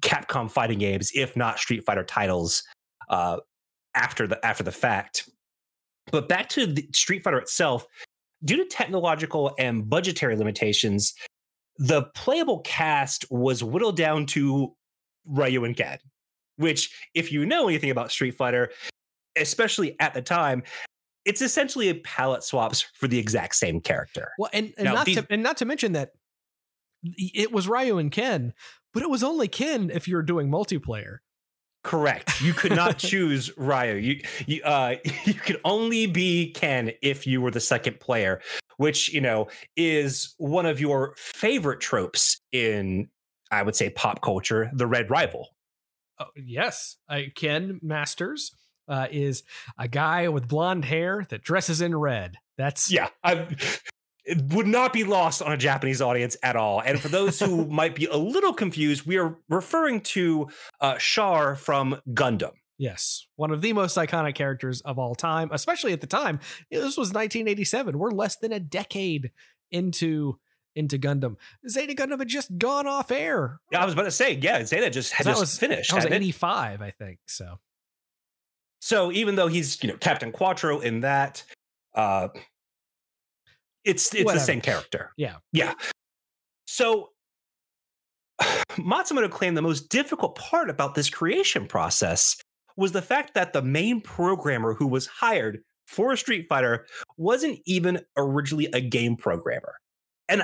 Capcom 0.00 0.50
fighting 0.50 0.78
games, 0.78 1.10
if 1.14 1.36
not 1.36 1.58
Street 1.58 1.84
Fighter 1.84 2.04
titles, 2.04 2.62
uh, 3.08 3.38
after 3.94 4.26
the 4.26 4.44
after 4.44 4.62
the 4.62 4.72
fact. 4.72 5.30
But 6.10 6.28
back 6.28 6.48
to 6.50 6.66
the 6.66 6.86
Street 6.92 7.22
Fighter 7.22 7.38
itself, 7.38 7.86
due 8.44 8.56
to 8.56 8.64
technological 8.66 9.54
and 9.58 9.88
budgetary 9.88 10.36
limitations, 10.36 11.14
the 11.78 12.02
playable 12.14 12.60
cast 12.60 13.24
was 13.30 13.62
whittled 13.62 13.96
down 13.96 14.26
to 14.26 14.74
Ryu 15.24 15.64
and 15.64 15.76
Ken, 15.76 15.98
which, 16.62 16.90
if 17.14 17.30
you 17.30 17.44
know 17.44 17.68
anything 17.68 17.90
about 17.90 18.10
Street 18.10 18.34
Fighter, 18.34 18.70
especially 19.36 19.96
at 20.00 20.14
the 20.14 20.22
time, 20.22 20.62
it's 21.24 21.42
essentially 21.42 21.88
a 21.88 21.94
palette 21.94 22.42
swaps 22.42 22.82
for 22.94 23.06
the 23.08 23.18
exact 23.18 23.54
same 23.54 23.80
character. 23.80 24.32
Well, 24.38 24.50
and, 24.52 24.72
and 24.76 24.86
now, 24.86 24.94
not 24.94 25.06
these, 25.06 25.16
to 25.16 25.26
and 25.30 25.42
not 25.42 25.58
to 25.58 25.64
mention 25.64 25.92
that 25.92 26.12
it 27.04 27.52
was 27.52 27.68
Ryu 27.68 27.98
and 27.98 28.10
Ken, 28.10 28.54
but 28.92 29.02
it 29.02 29.10
was 29.10 29.22
only 29.22 29.48
Ken 29.48 29.90
if 29.92 30.08
you 30.08 30.16
were 30.16 30.22
doing 30.22 30.48
multiplayer. 30.48 31.18
Correct. 31.84 32.40
You 32.40 32.52
could 32.52 32.72
not 32.72 32.98
choose 32.98 33.50
Ryu. 33.56 33.94
You 33.96 34.20
you 34.46 34.62
uh 34.62 34.96
you 35.24 35.34
could 35.34 35.60
only 35.64 36.06
be 36.06 36.52
Ken 36.52 36.92
if 37.02 37.26
you 37.26 37.40
were 37.40 37.50
the 37.50 37.60
second 37.60 38.00
player, 38.00 38.40
which 38.76 39.12
you 39.12 39.20
know 39.20 39.48
is 39.76 40.34
one 40.38 40.66
of 40.66 40.80
your 40.80 41.14
favorite 41.16 41.80
tropes 41.80 42.40
in 42.52 43.08
I 43.50 43.62
would 43.62 43.76
say 43.76 43.90
pop 43.90 44.22
culture, 44.22 44.70
the 44.72 44.86
red 44.86 45.10
rival. 45.10 45.48
Oh, 46.22 46.30
yes, 46.36 46.96
I, 47.08 47.32
Ken 47.34 47.80
Masters 47.82 48.52
uh, 48.88 49.08
is 49.10 49.42
a 49.78 49.88
guy 49.88 50.28
with 50.28 50.48
blonde 50.48 50.84
hair 50.84 51.26
that 51.30 51.42
dresses 51.42 51.80
in 51.80 51.96
red. 51.96 52.36
That's 52.56 52.90
yeah. 52.90 53.08
I've 53.24 53.82
it 54.24 54.52
would 54.52 54.68
not 54.68 54.92
be 54.92 55.02
lost 55.02 55.42
on 55.42 55.52
a 55.52 55.56
Japanese 55.56 56.00
audience 56.00 56.36
at 56.44 56.54
all. 56.54 56.80
And 56.80 57.00
for 57.00 57.08
those 57.08 57.40
who 57.40 57.66
might 57.70 57.96
be 57.96 58.06
a 58.06 58.16
little 58.16 58.52
confused, 58.52 59.04
we 59.04 59.18
are 59.18 59.36
referring 59.48 60.00
to 60.02 60.48
uh, 60.80 60.96
Char 60.98 61.56
from 61.56 62.00
Gundam. 62.10 62.52
Yes, 62.78 63.26
one 63.36 63.50
of 63.50 63.62
the 63.62 63.72
most 63.72 63.96
iconic 63.96 64.34
characters 64.34 64.80
of 64.82 64.98
all 64.98 65.14
time, 65.14 65.50
especially 65.52 65.92
at 65.92 66.00
the 66.00 66.06
time. 66.06 66.40
This 66.70 66.96
was 66.96 67.12
1987. 67.12 67.98
We're 67.98 68.10
less 68.10 68.36
than 68.36 68.52
a 68.52 68.60
decade 68.60 69.30
into 69.70 70.38
into 70.74 70.98
Gundam. 70.98 71.36
Zeta 71.68 71.94
Gundam 71.94 72.18
had 72.18 72.28
just 72.28 72.56
gone 72.58 72.86
off 72.86 73.10
air. 73.10 73.60
Yeah, 73.70 73.82
I 73.82 73.84
was 73.84 73.94
about 73.94 74.04
to 74.04 74.10
say, 74.10 74.34
yeah, 74.34 74.64
Zeta 74.64 74.90
just 74.90 75.12
had 75.12 75.26
just 75.26 75.40
was, 75.40 75.58
finished. 75.58 75.90
That 75.90 76.04
was 76.04 76.06
85. 76.06 76.82
I 76.82 76.90
think. 76.90 77.18
So, 77.26 77.58
so 78.80 79.12
even 79.12 79.36
though 79.36 79.48
he's 79.48 79.82
you 79.82 79.90
know 79.90 79.96
Captain 79.96 80.32
Quattro 80.32 80.80
in 80.80 81.00
that, 81.00 81.44
uh, 81.94 82.28
it's 83.84 84.14
it's 84.14 84.24
Whatever. 84.24 84.38
the 84.38 84.44
same 84.44 84.60
character. 84.60 85.12
Yeah. 85.16 85.36
Yeah. 85.52 85.74
So 86.66 87.10
Matsumoto 88.72 89.30
claimed 89.30 89.56
the 89.56 89.62
most 89.62 89.88
difficult 89.88 90.36
part 90.36 90.70
about 90.70 90.94
this 90.94 91.10
creation 91.10 91.66
process 91.66 92.36
was 92.76 92.92
the 92.92 93.02
fact 93.02 93.34
that 93.34 93.52
the 93.52 93.62
main 93.62 94.00
programmer 94.00 94.74
who 94.74 94.86
was 94.86 95.06
hired 95.06 95.62
for 95.86 96.16
Street 96.16 96.46
Fighter 96.48 96.86
wasn't 97.16 97.58
even 97.66 98.00
originally 98.16 98.68
a 98.72 98.80
game 98.80 99.16
programmer. 99.16 99.74
And 100.28 100.42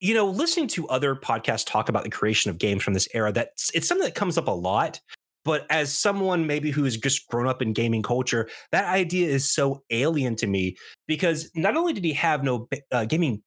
you 0.00 0.14
know, 0.14 0.26
listening 0.26 0.68
to 0.68 0.88
other 0.88 1.14
podcasts 1.14 1.66
talk 1.66 1.88
about 1.88 2.04
the 2.04 2.10
creation 2.10 2.50
of 2.50 2.58
games 2.58 2.82
from 2.82 2.94
this 2.94 3.08
era, 3.14 3.32
that 3.32 3.50
it's 3.74 3.88
something 3.88 4.04
that 4.04 4.14
comes 4.14 4.38
up 4.38 4.48
a 4.48 4.52
lot. 4.52 5.00
But 5.44 5.66
as 5.70 5.96
someone 5.96 6.46
maybe 6.46 6.70
who 6.70 6.84
has 6.84 6.96
just 6.96 7.26
grown 7.28 7.46
up 7.46 7.62
in 7.62 7.72
gaming 7.72 8.02
culture, 8.02 8.48
that 8.70 8.84
idea 8.84 9.28
is 9.28 9.48
so 9.48 9.82
alien 9.90 10.36
to 10.36 10.46
me 10.46 10.76
because 11.06 11.50
not 11.54 11.76
only 11.76 11.92
did 11.92 12.04
he 12.04 12.12
have 12.12 12.44
no 12.44 12.68
uh, 12.92 13.06
gaming, 13.06 13.42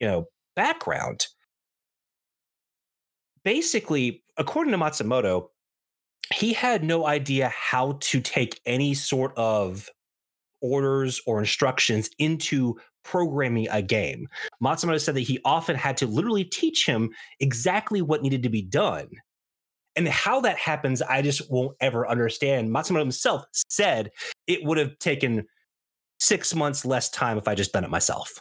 you 0.00 0.08
know, 0.08 0.26
background, 0.56 1.26
basically, 3.44 4.24
according 4.36 4.72
to 4.72 4.78
Matsumoto, 4.78 5.48
he 6.34 6.52
had 6.52 6.82
no 6.82 7.06
idea 7.06 7.48
how 7.48 7.98
to 8.00 8.20
take 8.20 8.60
any 8.66 8.94
sort 8.94 9.32
of 9.36 9.88
orders 10.60 11.20
or 11.26 11.38
instructions 11.38 12.10
into 12.18 12.76
programming 13.02 13.68
a 13.70 13.82
game. 13.82 14.28
Matsumoto 14.62 15.00
said 15.00 15.14
that 15.16 15.20
he 15.20 15.40
often 15.44 15.76
had 15.76 15.96
to 15.98 16.06
literally 16.06 16.44
teach 16.44 16.86
him 16.86 17.10
exactly 17.40 18.02
what 18.02 18.22
needed 18.22 18.42
to 18.42 18.48
be 18.48 18.62
done. 18.62 19.08
And 19.96 20.08
how 20.08 20.40
that 20.42 20.56
happens, 20.56 21.02
I 21.02 21.20
just 21.20 21.50
won't 21.50 21.76
ever 21.80 22.08
understand. 22.08 22.70
Matsumoto 22.70 23.00
himself 23.00 23.44
said 23.52 24.10
it 24.46 24.62
would 24.64 24.78
have 24.78 24.98
taken 24.98 25.46
six 26.20 26.54
months 26.54 26.84
less 26.84 27.10
time 27.10 27.38
if 27.38 27.48
I 27.48 27.54
just 27.54 27.72
done 27.72 27.84
it 27.84 27.90
myself. 27.90 28.40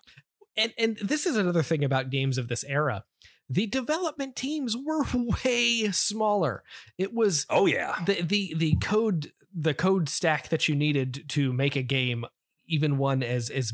And 0.56 0.74
and 0.78 0.98
this 0.98 1.26
is 1.26 1.38
another 1.38 1.64
thing 1.64 1.84
about 1.84 2.10
games 2.10 2.38
of 2.38 2.50
this 2.50 2.64
era. 2.66 3.06
The 3.50 3.66
development 3.66 4.36
teams 4.36 4.76
were 4.78 5.04
way 5.46 5.90
smaller. 5.92 6.64
It 6.98 7.14
was 7.14 7.46
oh 7.50 7.66
yeah 7.66 7.96
the 8.06 8.22
the 8.22 8.54
the 8.56 8.76
code 8.76 9.32
the 9.56 9.74
code 9.74 10.10
stack 10.10 10.50
that 10.50 10.68
you 10.68 10.76
needed 10.76 11.26
to 11.30 11.52
make 11.54 11.76
a 11.76 11.82
game, 11.82 12.26
even 12.68 12.98
one 12.98 13.24
as 13.24 13.50
as 13.50 13.74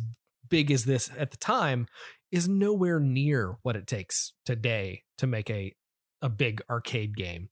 big 0.49 0.71
as 0.71 0.85
this 0.85 1.09
at 1.17 1.31
the 1.31 1.37
time, 1.37 1.87
is 2.31 2.47
nowhere 2.47 2.99
near 2.99 3.57
what 3.63 3.75
it 3.75 3.87
takes 3.87 4.33
today 4.45 5.03
to 5.17 5.27
make 5.27 5.49
a 5.49 5.73
a 6.21 6.29
big 6.29 6.61
arcade 6.69 7.15
game. 7.15 7.49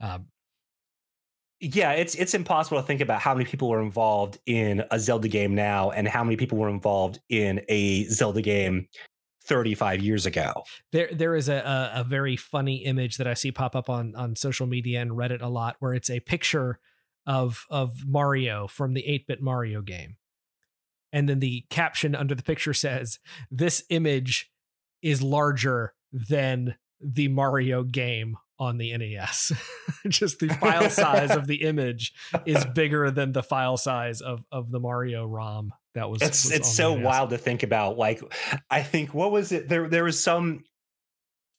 Um, 0.00 0.26
yeah, 1.60 1.92
it's 1.92 2.14
it's 2.14 2.34
impossible 2.34 2.80
to 2.80 2.86
think 2.86 3.00
about 3.00 3.20
how 3.20 3.34
many 3.34 3.46
people 3.46 3.68
were 3.68 3.80
involved 3.80 4.38
in 4.46 4.84
a 4.90 4.98
Zelda 4.98 5.28
game 5.28 5.54
now 5.54 5.90
and 5.90 6.06
how 6.06 6.22
many 6.22 6.36
people 6.36 6.58
were 6.58 6.68
involved 6.68 7.18
in 7.30 7.62
a 7.68 8.04
Zelda 8.04 8.42
game 8.42 8.88
35 9.46 10.02
years 10.02 10.26
ago. 10.26 10.64
There 10.92 11.08
there 11.12 11.34
is 11.34 11.48
a, 11.48 11.56
a, 11.56 12.00
a 12.00 12.04
very 12.04 12.36
funny 12.36 12.84
image 12.84 13.16
that 13.16 13.26
I 13.26 13.34
see 13.34 13.52
pop 13.52 13.74
up 13.74 13.88
on 13.88 14.14
on 14.16 14.36
social 14.36 14.66
media 14.66 15.00
and 15.00 15.12
Reddit 15.12 15.40
a 15.40 15.48
lot 15.48 15.76
where 15.78 15.94
it's 15.94 16.10
a 16.10 16.20
picture 16.20 16.78
of 17.26 17.64
of 17.70 18.06
Mario 18.06 18.66
from 18.66 18.94
the 18.94 19.02
8-bit 19.02 19.40
Mario 19.40 19.80
game. 19.82 20.16
And 21.12 21.28
then 21.28 21.40
the 21.40 21.64
caption 21.70 22.14
under 22.14 22.34
the 22.34 22.42
picture 22.42 22.74
says, 22.74 23.18
"This 23.50 23.82
image 23.90 24.50
is 25.02 25.22
larger 25.22 25.94
than 26.12 26.76
the 27.00 27.28
Mario 27.28 27.82
game 27.82 28.36
on 28.58 28.78
the 28.78 28.96
NES. 28.96 29.52
Just 30.08 30.38
the 30.38 30.48
file 30.48 30.90
size 30.90 31.30
of 31.30 31.46
the 31.46 31.62
image 31.62 32.12
is 32.46 32.64
bigger 32.74 33.10
than 33.10 33.32
the 33.32 33.42
file 33.42 33.76
size 33.76 34.20
of 34.20 34.44
of 34.50 34.70
the 34.70 34.80
Mario 34.80 35.26
ROM 35.26 35.72
that 35.94 36.10
was. 36.10 36.22
It's 36.22 36.44
was 36.44 36.52
it's 36.52 36.72
so 36.72 36.92
wild 36.92 37.30
to 37.30 37.38
think 37.38 37.62
about. 37.62 37.98
Like, 37.98 38.22
I 38.70 38.82
think 38.82 39.14
what 39.14 39.30
was 39.30 39.52
it? 39.52 39.68
There 39.68 39.88
there 39.88 40.04
was 40.04 40.22
some 40.22 40.64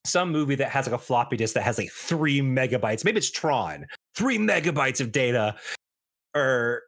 some 0.06 0.32
movie 0.32 0.56
that 0.56 0.70
has 0.70 0.88
like 0.88 0.96
a 0.96 1.04
floppy 1.04 1.38
disk 1.38 1.54
that 1.56 1.63
has 1.63 1.77
like 1.77 1.92
three 1.92 2.42
megabytes. 2.42 3.04
Maybe 3.04 3.18
it's 3.18 3.32
Tron, 3.32 3.86
three 4.16 4.38
megabytes 4.38 5.01
of 5.01 5.12
data, 5.12 5.56
or 6.36 6.82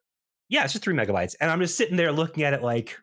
yeah, 0.50 0.64
it's 0.64 0.74
just 0.74 0.84
three 0.84 0.96
megabytes. 0.96 1.36
And 1.40 1.50
I'm 1.50 1.60
just 1.60 1.78
sitting 1.78 1.96
there 1.96 2.12
looking 2.12 2.44
at 2.44 2.54
it 2.54 2.62
like, 2.62 2.98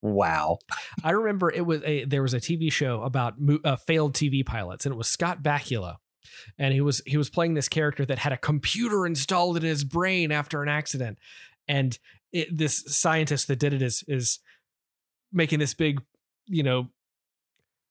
Wow. 0.00 0.58
I 1.02 1.10
remember 1.10 1.50
it 1.50 1.66
was 1.66 1.82
a 1.82 2.04
there 2.04 2.22
was 2.22 2.32
a 2.32 2.38
TV 2.38 2.70
show 2.70 3.02
about 3.02 3.34
uh, 3.64 3.76
failed 3.76 4.14
TV 4.14 4.46
pilots 4.46 4.86
and 4.86 4.92
it 4.92 4.96
was 4.96 5.08
Scott 5.08 5.42
Bakula 5.42 5.96
and 6.58 6.72
he 6.72 6.80
was 6.80 7.02
he 7.04 7.16
was 7.16 7.30
playing 7.30 7.54
this 7.54 7.68
character 7.68 8.04
that 8.06 8.18
had 8.18 8.32
a 8.32 8.36
computer 8.36 9.06
installed 9.06 9.56
in 9.56 9.62
his 9.62 9.84
brain 9.84 10.30
after 10.30 10.62
an 10.62 10.68
accident 10.68 11.18
and 11.66 11.98
it, 12.32 12.56
this 12.56 12.84
scientist 12.86 13.48
that 13.48 13.58
did 13.58 13.72
it 13.74 13.82
is 13.82 14.04
is 14.06 14.38
making 15.32 15.58
this 15.58 15.74
big 15.74 16.00
you 16.46 16.62
know 16.62 16.88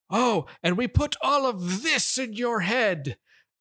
oh 0.10 0.46
and 0.63 0.77
we 0.77 0.88
put 0.88 1.15
all 1.22 1.46
of 1.46 1.84
this 1.84 2.17
in 2.17 2.34
your 2.34 2.62
head 2.62 3.17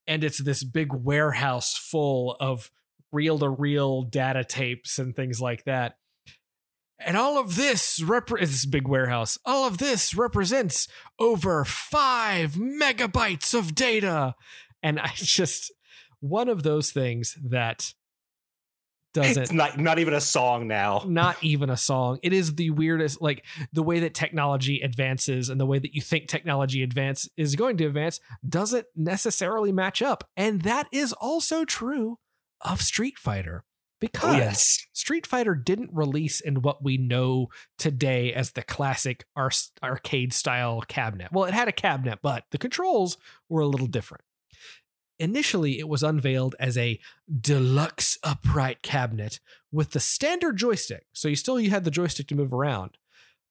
and 0.06 0.22
it's 0.22 0.42
this 0.42 0.62
big 0.62 0.92
warehouse 0.92 1.76
full 1.76 2.36
of 2.38 2.70
reel 3.12 3.38
to 3.38 3.48
reel 3.48 4.02
data 4.02 4.44
tapes 4.44 4.98
and 4.98 5.14
things 5.14 5.40
like 5.40 5.64
that. 5.64 5.96
And 6.98 7.16
all 7.16 7.38
of 7.38 7.56
this 7.56 8.02
rep- 8.02 8.28
this 8.28 8.64
big 8.64 8.88
warehouse. 8.88 9.38
All 9.44 9.66
of 9.66 9.78
this 9.78 10.14
represents 10.14 10.88
over 11.18 11.64
five 11.64 12.52
megabytes 12.52 13.54
of 13.54 13.74
data. 13.74 14.34
And 14.82 14.98
I 14.98 15.08
just 15.14 15.72
one 16.20 16.48
of 16.48 16.62
those 16.62 16.90
things 16.90 17.36
that 17.44 17.92
doesn't 19.16 19.44
it's 19.44 19.52
not 19.52 19.78
not 19.78 19.98
even 19.98 20.12
a 20.12 20.20
song 20.20 20.68
now 20.68 21.02
not 21.06 21.36
even 21.42 21.70
a 21.70 21.76
song 21.76 22.18
it 22.22 22.34
is 22.34 22.54
the 22.56 22.70
weirdest 22.70 23.22
like 23.22 23.44
the 23.72 23.82
way 23.82 24.00
that 24.00 24.12
technology 24.12 24.80
advances 24.82 25.48
and 25.48 25.58
the 25.58 25.64
way 25.64 25.78
that 25.78 25.94
you 25.94 26.02
think 26.02 26.28
technology 26.28 26.82
advance 26.82 27.26
is 27.36 27.56
going 27.56 27.78
to 27.78 27.86
advance 27.86 28.20
doesn't 28.46 28.86
necessarily 28.94 29.72
match 29.72 30.02
up 30.02 30.28
and 30.36 30.62
that 30.62 30.86
is 30.92 31.14
also 31.14 31.64
true 31.64 32.18
of 32.62 32.80
street 32.80 33.18
fighter 33.18 33.64
oh, 33.64 33.68
because 34.00 34.34
oh, 34.34 34.38
yes. 34.38 34.86
street 34.92 35.26
fighter 35.26 35.54
didn't 35.54 35.90
release 35.92 36.40
in 36.40 36.62
what 36.62 36.82
we 36.82 36.96
know 36.96 37.48
today 37.78 38.32
as 38.32 38.52
the 38.52 38.62
classic 38.62 39.24
arcade 39.82 40.32
style 40.32 40.82
cabinet 40.88 41.32
well 41.32 41.44
it 41.44 41.54
had 41.54 41.68
a 41.68 41.72
cabinet 41.72 42.18
but 42.22 42.44
the 42.50 42.58
controls 42.58 43.16
were 43.48 43.60
a 43.60 43.66
little 43.66 43.86
different 43.86 44.22
Initially, 45.18 45.78
it 45.78 45.88
was 45.88 46.02
unveiled 46.02 46.54
as 46.60 46.76
a 46.76 47.00
deluxe 47.40 48.18
upright 48.22 48.82
cabinet 48.82 49.40
with 49.72 49.92
the 49.92 50.00
standard 50.00 50.58
joystick. 50.58 51.06
So 51.14 51.28
you 51.28 51.36
still 51.36 51.58
you 51.58 51.70
had 51.70 51.84
the 51.84 51.90
joystick 51.90 52.26
to 52.28 52.34
move 52.34 52.52
around, 52.52 52.98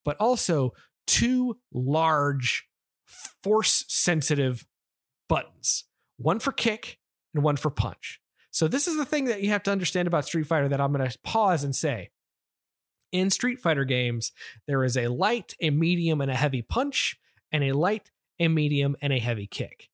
but 0.04 0.16
also 0.18 0.74
two 1.08 1.58
large 1.74 2.68
force 3.44 3.84
sensitive 3.88 4.66
buttons, 5.28 5.86
one 6.18 6.40
for 6.40 6.52
kick 6.52 7.00
and 7.34 7.44
one 7.44 7.58
for 7.58 7.72
punch. 7.72 8.20
So 8.56 8.68
this 8.70 8.88
is 8.88 8.96
the 8.96 9.06
thing 9.06 9.26
that 9.26 9.42
you 9.42 9.50
have 9.50 9.64
to 9.64 9.72
understand 9.72 10.08
about 10.08 10.26
Street 10.26 10.48
Fighter 10.48 10.70
that 10.70 10.80
I'm 10.80 10.94
going 10.94 11.10
to 11.10 11.20
pause 11.20 11.64
and 11.64 11.76
say. 11.76 12.12
In 13.12 13.30
Street 13.30 13.60
Fighter 13.60 13.84
games, 13.84 14.32
there 14.66 14.84
is 14.84 14.96
a 14.96 15.10
light, 15.10 15.56
a 15.60 15.70
medium, 15.70 16.22
and 16.22 16.32
a 16.32 16.36
heavy 16.36 16.62
punch, 16.62 17.18
and 17.52 17.64
a 17.64 17.74
light, 17.74 18.12
a 18.40 18.48
medium, 18.48 18.96
and 19.02 19.12
a 19.12 19.20
heavy 19.20 19.46
kick 19.46 19.90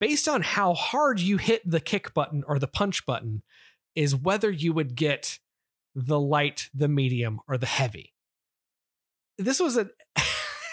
based 0.00 0.28
on 0.28 0.42
how 0.42 0.74
hard 0.74 1.20
you 1.20 1.36
hit 1.36 1.68
the 1.68 1.80
kick 1.80 2.14
button 2.14 2.44
or 2.46 2.58
the 2.58 2.68
punch 2.68 3.04
button 3.04 3.42
is 3.94 4.14
whether 4.14 4.50
you 4.50 4.72
would 4.72 4.94
get 4.94 5.38
the 5.94 6.20
light, 6.20 6.70
the 6.72 6.88
medium, 6.88 7.40
or 7.48 7.58
the 7.58 7.66
heavy. 7.66 8.14
This 9.36 9.60
was 9.60 9.76
a 9.76 9.90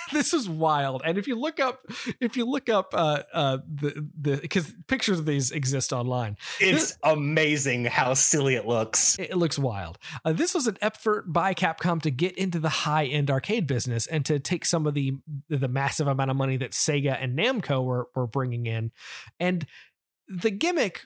this 0.12 0.34
is 0.34 0.48
wild. 0.48 1.02
And 1.06 1.18
if 1.18 1.28
you 1.28 1.36
look 1.36 1.60
up, 1.60 1.86
if 2.20 2.38
you 2.38 2.46
look 2.46 2.70
up 2.70 2.94
uh, 2.94 3.24
uh, 3.34 3.58
the 3.68 4.08
the 4.20 4.38
because 4.38 4.74
pictures 4.88 5.20
of 5.20 5.26
these 5.26 5.52
exist 5.52 5.94
online, 5.94 6.38
it's 6.60 6.90
this, 6.90 6.98
amazing 7.04 7.86
how 7.86 8.14
silly 8.14 8.56
it 8.56 8.68
looks. 8.68 9.18
It 9.20 9.38
looks 9.38 9.58
wild. 9.58 9.98
Uh, 10.24 10.34
this 10.34 10.54
was 10.54 10.68
an 10.68 10.78
effort 10.82 11.32
by 11.32 11.54
Capcom 11.54 12.02
to 12.02 12.12
get 12.12 12.38
into 12.38 12.60
the 12.60 12.70
high 12.70 13.06
end 13.06 13.32
arcade 13.32 13.68
business 13.68 14.08
and 14.08 14.26
to 14.26 14.40
take 14.40 14.66
some 14.66 14.86
of 14.86 14.94
the 14.94 15.14
the 15.50 15.68
massive 15.68 16.08
amount 16.08 16.32
of 16.32 16.38
money 16.38 16.58
that 16.58 16.72
Sega 16.72 17.18
and 17.20 17.38
Namco 17.38 17.84
were 17.84 18.08
were 18.16 18.28
bringing 18.28 18.66
in, 18.66 18.92
and 19.40 19.66
the 20.28 20.52
gimmick 20.52 21.06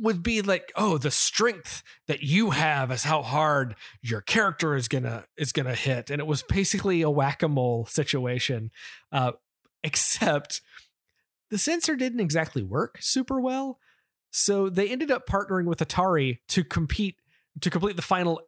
would 0.00 0.22
be 0.22 0.42
like 0.42 0.72
oh 0.76 0.98
the 0.98 1.10
strength 1.10 1.82
that 2.06 2.22
you 2.22 2.50
have 2.50 2.90
is 2.90 3.04
how 3.04 3.22
hard 3.22 3.74
your 4.02 4.20
character 4.20 4.76
is 4.76 4.88
gonna 4.88 5.24
is 5.36 5.52
gonna 5.52 5.74
hit. 5.74 6.10
And 6.10 6.20
it 6.20 6.26
was 6.26 6.42
basically 6.42 7.02
a 7.02 7.10
whack-a-mole 7.10 7.86
situation 7.86 8.70
uh, 9.12 9.32
except 9.82 10.60
the 11.50 11.58
sensor 11.58 11.96
didn't 11.96 12.20
exactly 12.20 12.62
work 12.62 12.98
super 13.00 13.40
well 13.40 13.78
so 14.30 14.68
they 14.68 14.88
ended 14.88 15.10
up 15.10 15.26
partnering 15.26 15.64
with 15.64 15.78
atari 15.78 16.38
to 16.48 16.62
compete 16.62 17.16
to 17.60 17.70
complete 17.70 17.96
the 17.96 18.02
final 18.02 18.40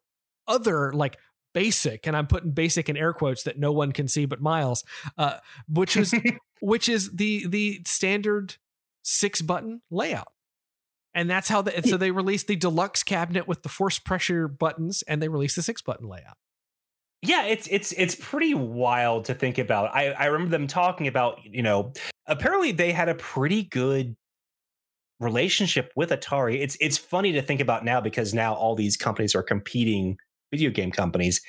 other 0.47 0.93
like 0.93 1.17
basic 1.55 2.07
and 2.07 2.17
i'm 2.17 2.27
putting 2.27 2.53
basic 2.53 2.89
in 2.89 2.97
air 2.97 3.13
quotes 3.13 3.43
that 3.45 3.59
no 3.59 3.73
one 3.73 3.93
can 3.93 4.07
see 4.07 4.27
but 4.27 4.41
miles 4.41 4.85
uh, 5.19 5.39
which 5.69 5.97
is 5.97 6.15
which 6.61 6.89
is 6.89 7.11
the 7.13 7.47
the 7.47 7.81
standard 7.87 8.57
six 9.03 9.41
button 9.41 9.81
layout 9.91 10.33
and 11.15 11.29
that's 11.29 11.49
how 11.49 11.63
the 11.63 11.83
so 11.83 11.97
they 11.97 12.11
released 12.11 12.47
the 12.47 12.57
deluxe 12.57 13.03
cabinet 13.03 13.49
with 13.49 13.63
the 13.63 13.69
force 13.69 13.99
pressure 13.99 14.49
buttons 14.49 15.03
and 15.03 15.21
they 15.21 15.29
released 15.29 15.57
the 15.57 15.63
six 15.63 15.83
button 15.83 16.09
layout. 16.09 16.37
Yeah 17.23 17.45
it's 17.45 17.69
it's 17.71 17.93
it's 17.93 18.15
pretty 18.15 18.55
wild 18.55 19.27
to 19.27 19.35
think 19.35 19.59
about. 19.59 19.95
I 19.95 20.13
i 20.13 20.27
remember 20.27 20.51
them 20.51 20.67
talking 20.67 21.07
about 21.07 21.45
you 21.45 21.63
know 21.63 21.93
apparently 22.27 22.73
they 22.73 22.93
had 22.93 23.09
a 23.09 23.15
pretty 23.15 23.65
good 23.65 24.17
relationship 25.19 25.93
with 25.97 26.11
atari. 26.11 26.61
It's 26.63 26.77
it's 26.81 26.97
funny 26.97 27.33
to 27.33 27.43
think 27.43 27.61
about 27.61 27.85
now 27.85 28.01
because 28.01 28.33
now 28.33 28.55
all 28.55 28.75
these 28.75 28.97
companies 28.97 29.35
are 29.35 29.43
competing 29.43 30.17
video 30.51 30.71
game 30.71 30.91
companies 30.91 31.41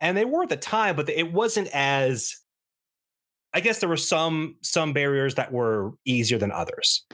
and 0.00 0.16
they 0.16 0.24
were 0.24 0.42
at 0.42 0.48
the 0.48 0.56
time 0.56 0.96
but 0.96 1.08
it 1.08 1.32
wasn't 1.32 1.68
as 1.72 2.34
i 3.54 3.60
guess 3.60 3.78
there 3.78 3.88
were 3.88 3.96
some 3.96 4.56
some 4.60 4.92
barriers 4.92 5.36
that 5.36 5.52
were 5.52 5.92
easier 6.04 6.38
than 6.38 6.50
others. 6.50 7.06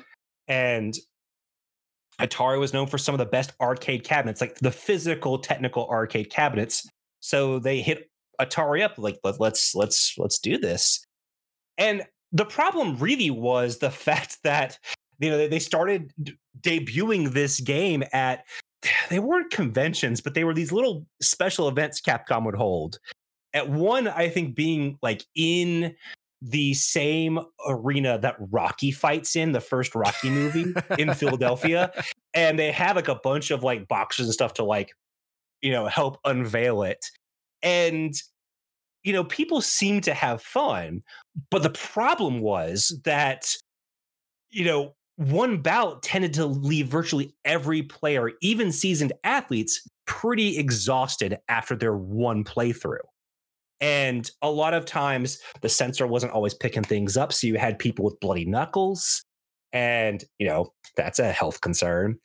And 0.49 0.95
Atari 2.21 2.59
was 2.59 2.73
known 2.73 2.87
for 2.87 2.99
some 2.99 3.15
of 3.15 3.19
the 3.19 3.27
best 3.27 3.53
arcade 3.61 4.05
cabinets, 4.05 4.41
like 4.41 4.57
the 4.57 4.71
physical 4.71 5.39
technical 5.39 5.89
arcade 5.89 6.31
cabinets. 6.31 6.89
So 7.21 7.59
they 7.59 7.81
hit 7.81 8.11
Atari 8.41 8.83
up 8.83 8.95
like 8.99 9.19
Let, 9.23 9.41
let's 9.41 9.75
let's 9.75 10.15
let's 10.19 10.39
do 10.39 10.59
this. 10.59 11.05
And 11.79 12.05
the 12.33 12.45
problem 12.45 12.97
really 12.97 13.31
was 13.31 13.79
the 13.79 13.91
fact 14.07 14.39
that 14.45 14.79
you 15.19 15.31
know 15.31 15.49
they 15.49 15.59
started 15.59 16.13
debuting 16.61 17.33
this 17.33 17.61
game 17.61 18.03
at 18.13 18.45
they 19.11 19.19
weren't 19.19 19.51
conventions, 19.51 20.21
but 20.21 20.35
they 20.35 20.45
were 20.45 20.55
these 20.55 20.73
little 20.73 21.07
special 21.21 21.69
events 21.69 22.01
Capcom 22.01 22.45
would 22.45 22.55
hold. 22.55 22.99
At 23.55 23.71
one, 23.71 24.09
I 24.09 24.29
think 24.29 24.55
being 24.55 24.99
like 25.03 25.25
in 25.35 25.95
the 26.43 26.75
same 26.75 27.39
arena 27.67 28.19
that 28.19 28.37
Rocky 28.39 28.91
fights 28.91 29.37
in, 29.37 29.53
the 29.53 29.61
first 29.61 29.95
Rocky 29.95 30.31
movie 30.31 30.75
in 30.99 31.15
Philadelphia. 31.15 31.93
And 32.35 32.59
they 32.59 32.71
have 32.73 32.97
like 32.97 33.09
a 33.09 33.15
bunch 33.23 33.51
of 33.51 33.63
like 33.63 33.89
boxes 33.89 34.27
and 34.27 34.35
stuff 34.35 34.55
to 34.55 34.65
like, 34.65 34.93
you 35.63 35.73
know, 35.73 35.87
help 35.87 36.19
unveil 36.25 36.83
it. 36.83 37.07
And, 37.63 38.15
you 39.03 39.13
know, 39.13 39.25
people 39.25 39.61
seem 39.61 40.01
to 40.03 40.15
have 40.15 40.43
fun. 40.43 41.01
But 41.51 41.63
the 41.63 41.71
problem 41.71 42.41
was 42.41 43.01
that, 43.05 43.55
you 44.51 44.65
know, 44.65 44.95
one 45.17 45.63
bout 45.63 46.03
tended 46.03 46.35
to 46.35 46.45
leave 46.45 46.89
virtually 46.89 47.35
every 47.45 47.83
player, 47.83 48.33
even 48.43 48.71
seasoned 48.71 49.15
athletes, 49.25 49.89
pretty 50.07 50.59
exhausted 50.59 51.39
after 51.49 51.75
their 51.75 51.97
one 51.97 52.45
playthrough. 52.45 52.99
And 53.81 54.31
a 54.43 54.51
lot 54.51 54.75
of 54.75 54.85
times 54.85 55.39
the 55.61 55.69
sensor 55.69 56.07
wasn't 56.07 56.33
always 56.33 56.55
picking 56.55 56.83
things 56.83 57.17
up. 57.17 57.33
So 57.33 57.47
you 57.47 57.59
had 57.59 57.79
people 57.79 58.05
with 58.05 58.21
bloody 58.21 58.45
knuckles. 58.45 59.23
And, 59.73 60.25
you 60.39 60.47
know, 60.47 60.73
that's 60.97 61.19
a 61.19 61.33
health 61.33 61.61
concern. 61.61 62.19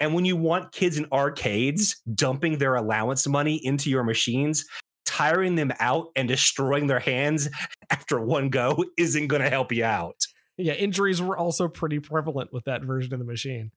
And 0.00 0.14
when 0.14 0.24
you 0.24 0.36
want 0.36 0.72
kids 0.72 0.98
in 0.98 1.06
arcades 1.12 2.00
dumping 2.14 2.58
their 2.58 2.74
allowance 2.74 3.26
money 3.26 3.56
into 3.64 3.90
your 3.90 4.04
machines, 4.04 4.64
tiring 5.06 5.56
them 5.56 5.72
out 5.80 6.08
and 6.14 6.28
destroying 6.28 6.86
their 6.86 7.00
hands 7.00 7.48
after 7.90 8.20
one 8.20 8.50
go 8.50 8.84
isn't 8.96 9.28
going 9.28 9.42
to 9.42 9.50
help 9.50 9.72
you 9.72 9.84
out. 9.84 10.26
Yeah, 10.56 10.74
injuries 10.74 11.22
were 11.22 11.38
also 11.38 11.68
pretty 11.68 12.00
prevalent 12.00 12.52
with 12.52 12.64
that 12.64 12.82
version 12.82 13.12
of 13.12 13.20
the 13.20 13.24
machine. 13.24 13.70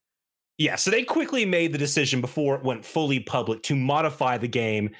Yeah, 0.58 0.76
so 0.76 0.92
they 0.92 1.04
quickly 1.04 1.46
made 1.46 1.74
the 1.74 1.78
decision 1.78 2.22
before 2.22 2.56
it 2.56 2.64
went 2.64 2.86
fully 2.86 3.20
public 3.20 3.64
to 3.64 3.76
modify 3.76 4.38
the 4.38 4.48
game 4.48 4.92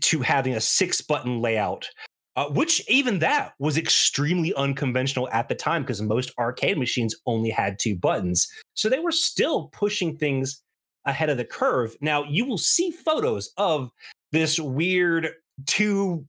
to 0.00 0.20
having 0.20 0.54
a 0.54 0.60
six 0.60 1.00
button 1.00 1.40
layout, 1.40 1.88
uh, 2.36 2.48
which 2.48 2.88
even 2.88 3.18
that 3.20 3.52
was 3.58 3.76
extremely 3.76 4.54
unconventional 4.54 5.28
at 5.30 5.48
the 5.48 5.54
time 5.54 5.82
because 5.82 6.00
most 6.00 6.32
arcade 6.38 6.78
machines 6.78 7.14
only 7.26 7.50
had 7.50 7.78
two 7.78 7.96
buttons. 7.96 8.48
So 8.74 8.88
they 8.88 8.98
were 8.98 9.12
still 9.12 9.68
pushing 9.68 10.16
things 10.16 10.62
ahead 11.04 11.30
of 11.30 11.36
the 11.36 11.44
curve. 11.44 11.96
Now 12.00 12.24
you 12.24 12.44
will 12.44 12.58
see 12.58 12.90
photos 12.90 13.52
of 13.56 13.90
this 14.30 14.58
weird 14.58 15.30
two 15.66 16.26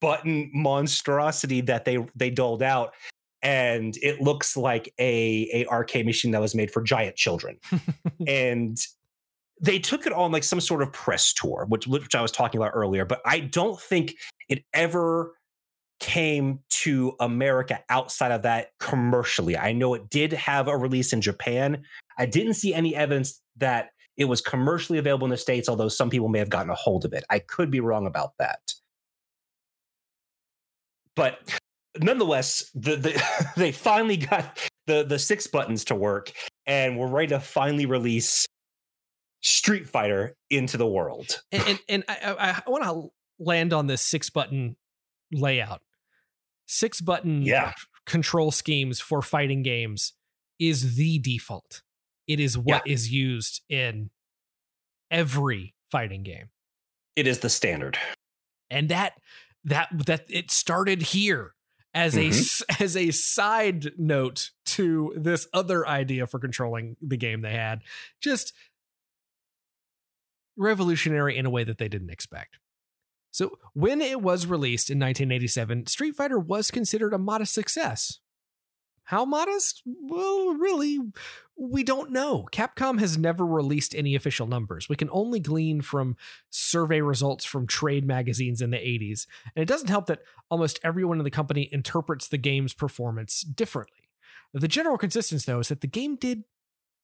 button 0.00 0.50
monstrosity 0.54 1.60
that 1.60 1.84
they 1.84 1.98
they 2.16 2.30
doled 2.30 2.62
out 2.62 2.94
and 3.42 3.98
it 4.00 4.20
looks 4.20 4.56
like 4.56 4.92
a 4.98 5.48
a 5.52 5.66
arcade 5.66 6.06
machine 6.06 6.30
that 6.30 6.40
was 6.40 6.54
made 6.54 6.70
for 6.70 6.82
giant 6.82 7.16
children 7.16 7.58
and 8.26 8.78
they 9.60 9.78
took 9.78 10.06
it 10.06 10.12
on 10.12 10.32
like 10.32 10.44
some 10.44 10.60
sort 10.60 10.82
of 10.82 10.92
press 10.92 11.32
tour, 11.32 11.66
which 11.68 11.86
which 11.86 12.14
I 12.14 12.22
was 12.22 12.32
talking 12.32 12.60
about 12.60 12.72
earlier, 12.74 13.04
but 13.04 13.20
I 13.24 13.40
don't 13.40 13.80
think 13.80 14.14
it 14.48 14.64
ever 14.72 15.34
came 16.00 16.58
to 16.68 17.14
America 17.20 17.80
outside 17.88 18.32
of 18.32 18.42
that 18.42 18.68
commercially. 18.80 19.56
I 19.56 19.72
know 19.72 19.94
it 19.94 20.10
did 20.10 20.32
have 20.32 20.68
a 20.68 20.76
release 20.76 21.12
in 21.12 21.20
Japan. 21.20 21.84
I 22.18 22.26
didn't 22.26 22.54
see 22.54 22.74
any 22.74 22.94
evidence 22.94 23.40
that 23.56 23.90
it 24.16 24.26
was 24.26 24.40
commercially 24.40 24.98
available 24.98 25.24
in 25.24 25.30
the 25.30 25.36
States, 25.36 25.68
although 25.68 25.88
some 25.88 26.10
people 26.10 26.28
may 26.28 26.38
have 26.38 26.50
gotten 26.50 26.70
a 26.70 26.74
hold 26.74 27.04
of 27.04 27.12
it. 27.12 27.24
I 27.30 27.38
could 27.38 27.70
be 27.70 27.80
wrong 27.80 28.06
about 28.06 28.32
that. 28.38 28.60
But 31.16 31.58
nonetheless, 32.00 32.70
the, 32.74 32.96
the 32.96 33.48
they 33.56 33.72
finally 33.72 34.16
got 34.16 34.58
the 34.86 35.04
the 35.04 35.18
six 35.18 35.46
buttons 35.46 35.84
to 35.86 35.94
work 35.94 36.32
and 36.66 36.98
we're 36.98 37.08
ready 37.08 37.28
to 37.28 37.40
finally 37.40 37.86
release 37.86 38.46
Street 39.44 39.86
Fighter 39.86 40.36
into 40.50 40.76
the 40.76 40.86
world. 40.86 41.42
And 41.52 41.68
and, 41.68 41.78
and 41.88 42.04
I, 42.08 42.62
I 42.66 42.70
want 42.70 42.84
to 42.84 43.08
land 43.38 43.72
on 43.72 43.86
this 43.86 44.00
six 44.00 44.30
button 44.30 44.76
layout. 45.30 45.82
Six 46.66 47.00
button 47.00 47.42
yeah. 47.42 47.74
control 48.06 48.50
schemes 48.50 49.00
for 49.00 49.20
fighting 49.20 49.62
games 49.62 50.14
is 50.58 50.96
the 50.96 51.18
default. 51.18 51.82
It 52.26 52.40
is 52.40 52.56
what 52.56 52.86
yeah. 52.86 52.92
is 52.94 53.12
used 53.12 53.60
in 53.68 54.10
every 55.10 55.74
fighting 55.90 56.22
game. 56.22 56.48
It 57.14 57.26
is 57.26 57.40
the 57.40 57.50
standard. 57.50 57.98
And 58.70 58.88
that 58.88 59.12
that 59.64 59.88
that 60.06 60.24
it 60.30 60.50
started 60.50 61.02
here 61.02 61.54
as 61.92 62.14
mm-hmm. 62.14 62.72
a 62.72 62.82
as 62.82 62.96
a 62.96 63.10
side 63.10 63.92
note 63.98 64.52
to 64.66 65.12
this 65.18 65.46
other 65.52 65.86
idea 65.86 66.26
for 66.26 66.38
controlling 66.38 66.96
the 67.02 67.18
game 67.18 67.42
they 67.42 67.52
had. 67.52 67.82
Just 68.22 68.54
revolutionary 70.56 71.36
in 71.36 71.46
a 71.46 71.50
way 71.50 71.64
that 71.64 71.78
they 71.78 71.88
didn't 71.88 72.10
expect. 72.10 72.58
So, 73.30 73.58
when 73.72 74.00
it 74.00 74.20
was 74.20 74.46
released 74.46 74.90
in 74.90 74.98
1987, 74.98 75.86
Street 75.86 76.14
Fighter 76.14 76.38
was 76.38 76.70
considered 76.70 77.12
a 77.12 77.18
modest 77.18 77.52
success. 77.52 78.20
How 79.04 79.24
modest? 79.24 79.82
Well, 79.84 80.54
really, 80.54 80.98
we 81.56 81.82
don't 81.82 82.10
know. 82.10 82.48
Capcom 82.52 82.98
has 83.00 83.18
never 83.18 83.44
released 83.44 83.94
any 83.94 84.14
official 84.14 84.46
numbers. 84.46 84.88
We 84.88 84.96
can 84.96 85.10
only 85.12 85.40
glean 85.40 85.82
from 85.82 86.16
survey 86.48 87.02
results 87.02 87.44
from 87.44 87.66
trade 87.66 88.06
magazines 88.06 88.62
in 88.62 88.70
the 88.70 88.78
80s. 88.78 89.26
And 89.54 89.62
it 89.62 89.68
doesn't 89.68 89.90
help 89.90 90.06
that 90.06 90.22
almost 90.50 90.80
everyone 90.82 91.18
in 91.18 91.24
the 91.24 91.30
company 91.30 91.68
interprets 91.70 92.28
the 92.28 92.38
game's 92.38 92.72
performance 92.72 93.42
differently. 93.42 94.10
The 94.54 94.68
general 94.68 94.96
consistency, 94.96 95.50
though, 95.50 95.60
is 95.60 95.68
that 95.68 95.82
the 95.82 95.86
game 95.86 96.16
did 96.16 96.44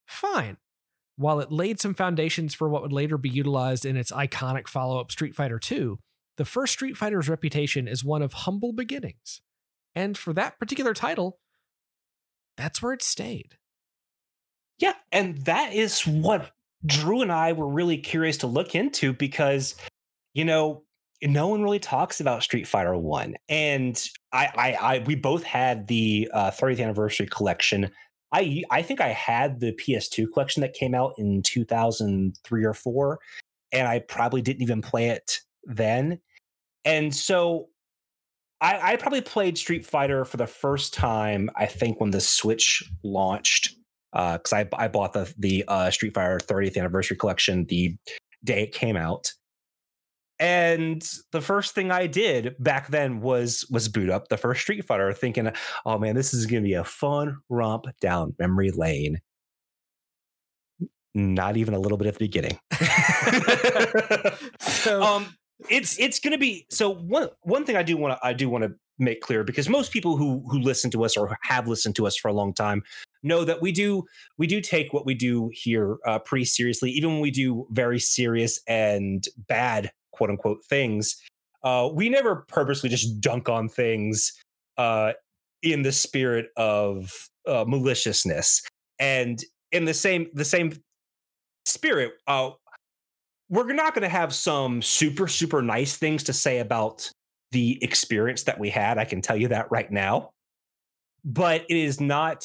fine. 0.06 0.56
While 1.20 1.40
it 1.40 1.52
laid 1.52 1.78
some 1.78 1.92
foundations 1.92 2.54
for 2.54 2.66
what 2.70 2.80
would 2.80 2.94
later 2.94 3.18
be 3.18 3.28
utilized 3.28 3.84
in 3.84 3.94
its 3.94 4.10
iconic 4.10 4.66
follow 4.66 4.98
up 4.98 5.12
Street 5.12 5.34
Fighter 5.34 5.60
II, 5.70 5.96
the 6.38 6.46
first 6.46 6.72
Street 6.72 6.96
Fighter's 6.96 7.28
reputation 7.28 7.86
is 7.86 8.02
one 8.02 8.22
of 8.22 8.32
humble 8.32 8.72
beginnings. 8.72 9.42
And 9.94 10.16
for 10.16 10.32
that 10.32 10.58
particular 10.58 10.94
title, 10.94 11.38
that's 12.56 12.80
where 12.80 12.94
it 12.94 13.02
stayed. 13.02 13.58
Yeah, 14.78 14.94
and 15.12 15.44
that 15.44 15.74
is 15.74 16.06
what 16.06 16.52
Drew 16.86 17.20
and 17.20 17.30
I 17.30 17.52
were 17.52 17.68
really 17.68 17.98
curious 17.98 18.38
to 18.38 18.46
look 18.46 18.74
into 18.74 19.12
because, 19.12 19.74
you 20.32 20.46
know, 20.46 20.84
no 21.22 21.48
one 21.48 21.62
really 21.62 21.80
talks 21.80 22.22
about 22.22 22.42
Street 22.42 22.66
Fighter 22.66 22.96
One, 22.96 23.34
and 23.46 24.02
I, 24.32 24.48
I, 24.54 24.72
I, 24.72 24.98
we 25.00 25.16
both 25.16 25.42
had 25.42 25.86
the 25.86 26.30
uh, 26.32 26.50
30th 26.50 26.82
anniversary 26.82 27.26
collection 27.26 27.90
I 28.32 28.62
I 28.70 28.82
think 28.82 29.00
I 29.00 29.08
had 29.08 29.60
the 29.60 29.72
PS2 29.72 30.32
collection 30.32 30.60
that 30.62 30.74
came 30.74 30.94
out 30.94 31.14
in 31.18 31.42
2003 31.42 32.64
or 32.64 32.74
4 32.74 33.18
and 33.72 33.88
I 33.88 34.00
probably 34.00 34.42
didn't 34.42 34.62
even 34.62 34.82
play 34.82 35.10
it 35.10 35.40
then. 35.64 36.20
And 36.84 37.14
so 37.14 37.68
I, 38.60 38.92
I 38.92 38.96
probably 38.96 39.20
played 39.20 39.56
Street 39.58 39.86
Fighter 39.86 40.24
for 40.24 40.36
the 40.36 40.46
first 40.46 40.94
time 40.94 41.50
I 41.56 41.66
think 41.66 42.00
when 42.00 42.10
the 42.10 42.20
Switch 42.20 42.82
launched 43.02 43.76
because 44.12 44.52
uh, 44.52 44.56
I 44.56 44.68
I 44.72 44.88
bought 44.88 45.12
the 45.12 45.32
the 45.38 45.64
uh, 45.68 45.90
Street 45.90 46.14
Fighter 46.14 46.38
30th 46.38 46.76
anniversary 46.76 47.16
collection 47.16 47.64
the 47.66 47.96
day 48.44 48.64
it 48.64 48.72
came 48.72 48.96
out 48.96 49.32
and 50.40 51.06
the 51.32 51.42
first 51.42 51.74
thing 51.74 51.90
I 51.90 52.06
did 52.06 52.56
back 52.58 52.88
then 52.88 53.20
was 53.20 53.66
was 53.70 53.88
boot 53.88 54.08
up 54.08 54.28
the 54.28 54.38
first 54.38 54.62
Street 54.62 54.86
Fighter, 54.86 55.12
thinking, 55.12 55.52
"Oh 55.84 55.98
man, 55.98 56.16
this 56.16 56.32
is 56.32 56.46
going 56.46 56.62
to 56.62 56.66
be 56.66 56.72
a 56.72 56.82
fun 56.82 57.36
romp 57.50 57.84
down 58.00 58.34
memory 58.38 58.70
lane." 58.70 59.20
Not 61.14 61.58
even 61.58 61.74
a 61.74 61.78
little 61.78 61.98
bit 61.98 62.08
at 62.08 62.14
the 62.14 62.24
beginning. 62.24 62.58
so, 64.60 65.02
um, 65.02 65.36
it's 65.68 66.00
it's 66.00 66.18
going 66.18 66.32
to 66.32 66.38
be 66.38 66.66
so 66.70 66.88
one 66.88 67.28
one 67.42 67.66
thing 67.66 67.76
I 67.76 67.82
do 67.82 67.98
want 67.98 68.18
to 68.18 68.26
I 68.26 68.32
do 68.32 68.48
want 68.48 68.64
to 68.64 68.72
make 68.98 69.20
clear 69.20 69.44
because 69.44 69.68
most 69.68 69.92
people 69.92 70.16
who 70.16 70.42
who 70.48 70.58
listen 70.58 70.90
to 70.92 71.04
us 71.04 71.18
or 71.18 71.36
have 71.42 71.68
listened 71.68 71.96
to 71.96 72.06
us 72.06 72.16
for 72.16 72.28
a 72.28 72.32
long 72.32 72.54
time 72.54 72.82
know 73.22 73.44
that 73.44 73.60
we 73.60 73.72
do 73.72 74.04
we 74.38 74.46
do 74.46 74.62
take 74.62 74.94
what 74.94 75.04
we 75.04 75.14
do 75.14 75.50
here 75.52 75.98
uh, 76.06 76.18
pretty 76.18 76.44
seriously 76.44 76.90
even 76.90 77.10
when 77.10 77.20
we 77.20 77.30
do 77.30 77.66
very 77.70 77.98
serious 77.98 78.60
and 78.66 79.26
bad 79.36 79.90
quote 80.20 80.28
unquote 80.28 80.62
things, 80.66 81.16
uh, 81.64 81.88
we 81.90 82.10
never 82.10 82.44
purposely 82.48 82.90
just 82.90 83.22
dunk 83.22 83.48
on 83.48 83.70
things 83.70 84.34
uh, 84.76 85.12
in 85.62 85.80
the 85.80 85.92
spirit 85.92 86.48
of 86.58 87.10
uh, 87.48 87.64
maliciousness. 87.66 88.62
And 88.98 89.42
in 89.72 89.86
the 89.86 89.94
same 89.94 90.26
the 90.34 90.44
same 90.44 90.72
spirit, 91.64 92.12
uh, 92.26 92.50
we're 93.48 93.72
not 93.72 93.94
going 93.94 94.02
to 94.02 94.10
have 94.10 94.34
some 94.34 94.82
super 94.82 95.26
super 95.26 95.62
nice 95.62 95.96
things 95.96 96.22
to 96.24 96.34
say 96.34 96.58
about 96.58 97.10
the 97.52 97.82
experience 97.82 98.42
that 98.42 98.60
we 98.60 98.68
had. 98.68 98.98
I 98.98 99.06
can 99.06 99.22
tell 99.22 99.38
you 99.38 99.48
that 99.48 99.70
right 99.70 99.90
now. 99.90 100.28
But 101.24 101.64
it 101.70 101.76
is 101.78 101.98
not 101.98 102.44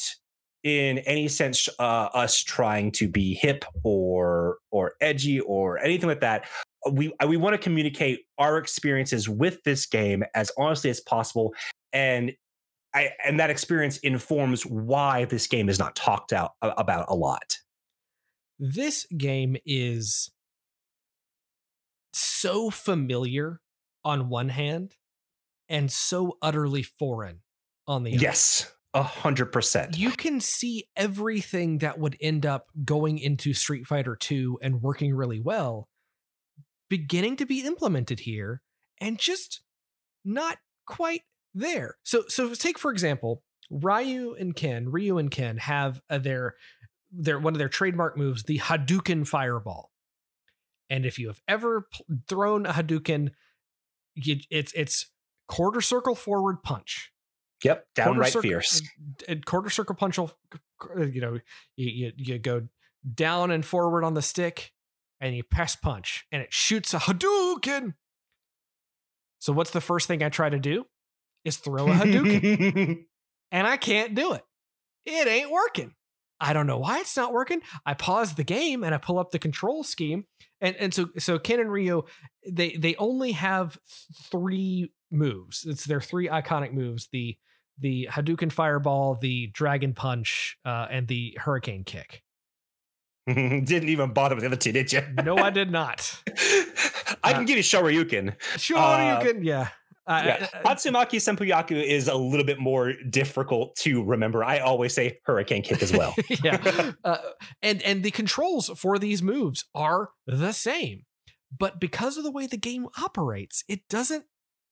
in 0.63 0.99
any 0.99 1.27
sense 1.27 1.67
uh, 1.77 2.09
us 2.13 2.41
trying 2.41 2.91
to 2.93 3.09
be 3.09 3.33
hip 3.33 3.65
or 3.83 4.59
or 4.71 4.93
edgy 5.01 5.41
or 5.41 5.77
anything 5.79 6.07
like 6.07 6.21
that 6.21 6.47
we 6.91 7.13
uh, 7.19 7.27
we 7.27 7.37
want 7.37 7.53
to 7.53 7.57
communicate 7.57 8.21
our 8.37 8.57
experiences 8.57 9.27
with 9.27 9.63
this 9.63 9.85
game 9.85 10.23
as 10.33 10.51
honestly 10.57 10.89
as 10.89 10.99
possible 11.01 11.53
and 11.93 12.33
I, 12.95 13.09
and 13.25 13.39
that 13.41 13.49
experience 13.49 13.97
informs 13.97 14.65
why 14.65 15.25
this 15.25 15.47
game 15.47 15.67
is 15.67 15.77
not 15.77 15.97
talked 15.97 16.31
out 16.31 16.51
about 16.61 17.07
a 17.09 17.13
lot. 17.13 17.57
This 18.57 19.05
game 19.17 19.57
is 19.65 20.31
so 22.13 22.69
familiar 22.69 23.59
on 24.05 24.29
one 24.29 24.47
hand 24.47 24.95
and 25.67 25.91
so 25.91 26.37
utterly 26.41 26.83
foreign 26.83 27.39
on 27.85 28.03
the 28.03 28.13
other. 28.13 28.21
Yes, 28.21 28.71
a 28.93 29.03
hundred 29.03 29.51
percent. 29.51 29.97
You 29.97 30.11
can 30.11 30.39
see 30.39 30.85
everything 30.95 31.79
that 31.79 31.99
would 31.99 32.15
end 32.21 32.45
up 32.45 32.67
going 32.85 33.19
into 33.19 33.53
Street 33.53 33.85
Fighter 33.85 34.15
2 34.15 34.59
and 34.61 34.81
working 34.81 35.13
really 35.13 35.41
well 35.41 35.89
beginning 36.89 37.35
to 37.37 37.45
be 37.45 37.65
implemented 37.65 38.21
here 38.21 38.61
and 38.99 39.19
just 39.19 39.61
not 40.23 40.57
quite 40.85 41.21
there. 41.53 41.97
So 42.03 42.23
so 42.27 42.53
take 42.53 42.77
for 42.77 42.91
example, 42.91 43.43
Ryu 43.69 44.35
and 44.39 44.55
Ken, 44.55 44.89
Ryu 44.89 45.17
and 45.17 45.31
Ken 45.31 45.57
have 45.57 46.01
uh, 46.09 46.17
their 46.17 46.55
their 47.11 47.39
one 47.39 47.53
of 47.53 47.59
their 47.59 47.69
trademark 47.69 48.17
moves, 48.17 48.43
the 48.43 48.59
Hadouken 48.59 49.27
fireball. 49.27 49.91
And 50.89 51.05
if 51.05 51.17
you 51.17 51.27
have 51.27 51.41
ever 51.47 51.87
thrown 52.27 52.65
a 52.65 52.73
Hadouken, 52.73 53.31
you, 54.13 54.37
it's 54.49 54.71
it's 54.73 55.07
quarter 55.47 55.81
circle 55.81 56.15
forward 56.15 56.61
punch. 56.63 57.11
Yep, 57.63 57.87
downright 57.95 58.33
circle, 58.33 58.49
fierce. 58.49 58.81
Quarter 59.45 59.69
circle 59.69 59.95
punch. 59.95 60.17
You 60.17 61.21
know, 61.21 61.39
you, 61.75 61.89
you 61.89 62.11
you 62.17 62.37
go 62.37 62.67
down 63.13 63.49
and 63.51 63.65
forward 63.65 64.03
on 64.03 64.13
the 64.13 64.21
stick, 64.21 64.71
and 65.19 65.35
you 65.35 65.43
press 65.43 65.75
punch 65.75 66.25
and 66.31 66.41
it 66.41 66.53
shoots 66.53 66.93
a 66.93 66.99
Hadouken. 66.99 67.93
So 69.39 69.53
what's 69.53 69.71
the 69.71 69.81
first 69.81 70.07
thing 70.07 70.23
I 70.23 70.29
try 70.29 70.49
to 70.49 70.59
do? 70.59 70.85
Is 71.43 71.57
throw 71.57 71.87
a 71.87 71.93
Hadouken. 71.93 73.05
and 73.51 73.67
I 73.67 73.77
can't 73.77 74.15
do 74.15 74.33
it. 74.33 74.43
It 75.05 75.27
ain't 75.27 75.51
working. 75.51 75.93
I 76.39 76.53
don't 76.53 76.67
know 76.67 76.79
why 76.79 76.99
it's 76.99 77.15
not 77.15 77.31
working. 77.31 77.61
I 77.85 77.93
pause 77.93 78.33
the 78.33 78.43
game 78.43 78.83
and 78.83 78.93
I 78.93 78.97
pull 78.97 79.19
up 79.19 79.31
the 79.31 79.39
control 79.39 79.83
scheme. 79.83 80.25
And 80.59 80.75
and 80.77 80.93
so 80.93 81.09
so 81.17 81.39
Ken 81.39 81.59
and 81.59 81.71
Ryu, 81.71 82.03
they 82.49 82.71
they 82.71 82.95
only 82.95 83.33
have 83.33 83.77
three 84.31 84.91
moves. 85.11 85.65
It's 85.65 85.85
their 85.85 86.01
three 86.01 86.27
iconic 86.27 86.73
moves. 86.73 87.07
The 87.11 87.37
the 87.77 88.09
Hadouken 88.11 88.51
Fireball, 88.51 89.15
the 89.15 89.47
Dragon 89.47 89.93
Punch, 89.93 90.57
uh, 90.65 90.87
and 90.89 91.07
the 91.07 91.37
Hurricane 91.39 91.83
Kick. 91.83 92.23
Didn't 93.33 93.89
even 93.89 94.13
bother 94.13 94.35
with 94.35 94.43
the 94.43 94.47
other 94.47 94.55
two, 94.55 94.71
did 94.71 94.93
you? 94.93 95.01
no, 95.23 95.37
I 95.37 95.49
did 95.49 95.71
not. 95.71 96.21
I 97.23 97.33
can 97.33 97.41
uh, 97.41 97.45
give 97.45 97.57
you 97.57 97.63
Shoryuken. 97.63 98.35
Shoryuken, 98.55 99.37
uh, 99.37 99.41
yeah. 99.41 99.69
Uh, 100.07 100.21
yeah. 100.23 100.47
Tatsumaki 100.63 101.17
Senpukyaku 101.17 101.83
is 101.83 102.07
a 102.07 102.13
little 102.13 102.45
bit 102.45 102.59
more 102.59 102.93
difficult 103.09 103.75
to 103.77 104.03
remember. 104.03 104.43
I 104.43 104.59
always 104.59 104.93
say 104.93 105.19
Hurricane 105.25 105.63
Kick 105.63 105.81
as 105.81 105.91
well. 105.91 106.13
yeah, 106.43 106.91
uh, 107.03 107.17
and 107.63 107.81
and 107.81 108.03
the 108.03 108.11
controls 108.11 108.69
for 108.77 108.99
these 108.99 109.23
moves 109.23 109.65
are 109.73 110.11
the 110.27 110.51
same, 110.51 111.05
but 111.57 111.79
because 111.79 112.17
of 112.17 112.23
the 112.23 112.31
way 112.31 112.45
the 112.45 112.57
game 112.57 112.85
operates, 113.01 113.63
it 113.67 113.87
doesn't 113.89 114.25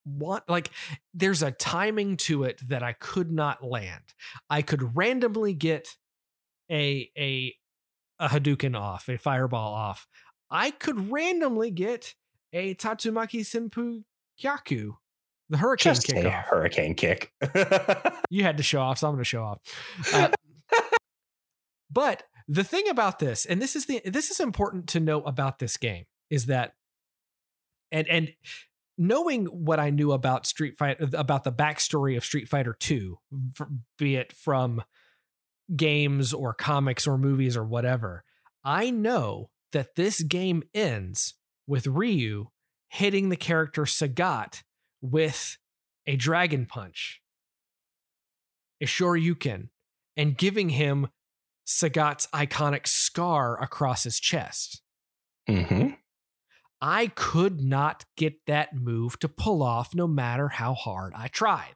want 0.06 0.44
like 0.48 0.70
there's 1.16 1.42
a 1.42 1.50
timing 1.50 2.18
to 2.18 2.44
it 2.44 2.62
that 2.68 2.84
I 2.84 2.94
could 2.94 3.32
not 3.32 3.64
land. 3.64 4.04
I 4.52 4.62
could 4.62 4.96
randomly 4.96 5.56
get 5.56 5.88
a 6.70 7.10
a 7.18 7.56
a 8.24 8.30
Hadouken 8.30 8.80
off, 8.80 9.10
a 9.10 9.18
fireball 9.18 9.74
off, 9.74 10.08
I 10.50 10.72
could 10.72 11.12
randomly 11.12 11.72
get 11.72 12.14
a 12.52 12.76
Tatsumaki 12.76 13.42
Senpu 13.42 14.04
Kyaku, 14.42 14.94
the 15.50 15.58
hurricane 15.58 15.94
Just 15.94 16.08
kick. 16.08 16.26
Off. 16.26 16.46
Hurricane 16.46 16.96
kick. 16.96 17.32
you 18.30 18.44
had 18.44 18.58
to 18.58 18.64
show 18.64 18.82
off, 18.82 19.00
so 19.00 19.08
I'm 19.08 19.14
going 19.14 19.22
to 19.22 19.26
show 19.26 19.44
off. 19.44 19.60
Uh, 20.14 20.30
But 21.94 22.24
the 22.48 22.64
thing 22.64 22.90
about 22.90 23.20
this, 23.20 23.46
and 23.46 23.62
this 23.62 23.76
is 23.76 23.86
the 23.86 24.02
this 24.04 24.32
is 24.32 24.40
important 24.40 24.88
to 24.90 25.00
know 25.00 25.22
about 25.22 25.60
this 25.60 25.78
game, 25.78 26.06
is 26.30 26.48
that 26.48 26.74
and 27.92 28.08
and 28.08 28.34
knowing 28.98 29.46
what 29.46 29.80
I 29.80 29.92
knew 29.92 30.12
about 30.12 30.48
Street 30.48 30.76
Fighter 30.76 31.08
about 31.14 31.44
the 31.44 31.52
backstory 31.52 32.18
of 32.18 32.26
Street 32.26 32.50
Fighter 32.50 32.76
2, 32.80 33.20
be 34.00 34.16
it 34.16 34.34
from 34.34 34.82
games 35.76 36.34
or 36.34 36.54
comics 36.54 37.08
or 37.08 37.18
movies 37.18 37.58
or 37.58 37.64
whatever, 37.64 38.24
I 38.64 38.90
know 38.90 39.50
that 39.72 39.96
this 39.96 40.22
game 40.22 40.64
ends 40.74 41.36
with 41.68 41.88
Ryu 41.88 42.48
hitting 42.90 43.30
the 43.30 43.36
character 43.36 43.84
Sagat 43.84 44.64
with 45.02 45.58
a 46.06 46.16
dragon 46.16 46.66
punch, 46.66 47.22
a 48.82 48.86
Shoryuken, 48.86 49.70
and 50.16 50.38
giving 50.38 50.70
him 50.70 51.08
Sagat's 51.66 52.28
iconic 52.28 52.88
scar 52.88 53.62
across 53.62 54.04
his 54.04 54.20
chest. 54.20 54.82
Mm-hmm. 55.50 55.90
I 56.82 57.08
could 57.08 57.62
not 57.62 58.06
get 58.18 58.46
that 58.46 58.76
move 58.76 59.18
to 59.20 59.30
pull 59.30 59.64
off 59.64 59.96
no 59.96 60.06
matter 60.06 60.50
how 60.50 60.74
hard 60.74 61.14
I 61.16 61.30
tried. 61.30 61.76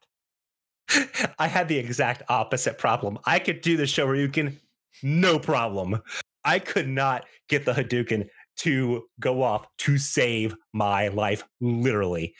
I 1.39 1.47
had 1.47 1.67
the 1.67 1.77
exact 1.77 2.23
opposite 2.29 2.77
problem. 2.77 3.17
I 3.25 3.39
could 3.39 3.61
do 3.61 3.77
the 3.77 3.83
Shoryuken, 3.83 4.55
no 5.03 5.39
problem. 5.39 6.01
I 6.43 6.59
could 6.59 6.87
not 6.87 7.25
get 7.49 7.65
the 7.65 7.73
Hadouken 7.73 8.29
to 8.57 9.03
go 9.19 9.43
off 9.43 9.67
to 9.79 9.97
save 9.97 10.55
my 10.73 11.09
life, 11.09 11.43
literally. 11.61 12.35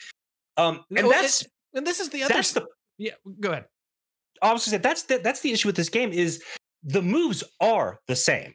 Um, 0.56 0.84
and 0.96 1.10
that's 1.10 1.46
and 1.74 1.86
this 1.86 2.00
is 2.00 2.10
the 2.10 2.24
other. 2.24 2.34
That's 2.34 2.54
the, 2.54 2.66
yeah, 2.98 3.12
go 3.40 3.52
ahead. 3.52 3.66
I 4.42 4.54
was 4.54 4.64
say 4.64 4.78
that's 4.78 5.04
the, 5.04 5.20
that's 5.20 5.42
the 5.42 5.52
issue 5.52 5.68
with 5.68 5.76
this 5.76 5.90
game 5.90 6.12
is 6.12 6.44
the 6.84 7.02
moves 7.02 7.44
are 7.60 8.00
the 8.08 8.16
same. 8.16 8.54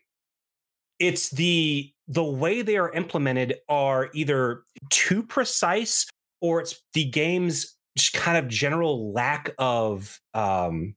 It's 0.98 1.31
the 1.31 1.92
the 2.09 2.24
way 2.24 2.62
they 2.62 2.76
are 2.76 2.92
implemented 2.92 3.57
are 3.68 4.11
either 4.14 4.64
too 4.90 5.22
precise 5.22 6.07
or 6.40 6.61
it's 6.61 6.81
the 6.94 7.05
game's 7.05 7.76
just 7.96 8.12
kind 8.14 8.38
of 8.38 8.48
general 8.48 9.12
lack 9.12 9.50
of 9.59 10.20
um, 10.35 10.94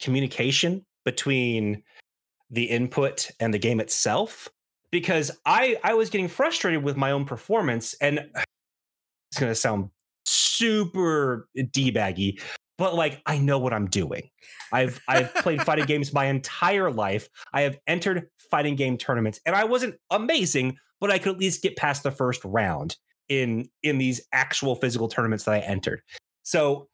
communication 0.00 0.84
between 1.04 1.82
the 2.50 2.64
input 2.64 3.30
and 3.40 3.52
the 3.52 3.58
game 3.58 3.78
itself 3.80 4.48
because 4.90 5.30
i 5.44 5.76
i 5.84 5.92
was 5.92 6.08
getting 6.08 6.28
frustrated 6.28 6.82
with 6.82 6.96
my 6.96 7.10
own 7.10 7.26
performance 7.26 7.94
and 8.00 8.18
it's 9.30 9.38
going 9.38 9.50
to 9.50 9.54
sound 9.54 9.90
super 10.24 11.46
debaggy 11.56 12.40
but 12.78 12.94
like 12.94 13.20
I 13.26 13.38
know 13.38 13.58
what 13.58 13.74
I'm 13.74 13.88
doing. 13.88 14.30
I've 14.72 15.00
I've 15.08 15.34
played 15.34 15.62
fighting 15.62 15.84
games 15.86 16.12
my 16.12 16.26
entire 16.26 16.90
life. 16.90 17.28
I 17.52 17.62
have 17.62 17.76
entered 17.86 18.28
fighting 18.50 18.76
game 18.76 18.96
tournaments 18.96 19.40
and 19.44 19.54
I 19.54 19.64
wasn't 19.64 19.96
amazing, 20.10 20.78
but 21.00 21.10
I 21.10 21.18
could 21.18 21.34
at 21.34 21.38
least 21.38 21.62
get 21.62 21.76
past 21.76 22.04
the 22.04 22.10
first 22.10 22.42
round 22.44 22.96
in 23.28 23.68
in 23.82 23.98
these 23.98 24.20
actual 24.32 24.74
physical 24.76 25.08
tournaments 25.08 25.44
that 25.44 25.54
I 25.54 25.58
entered. 25.60 26.02
So 26.42 26.88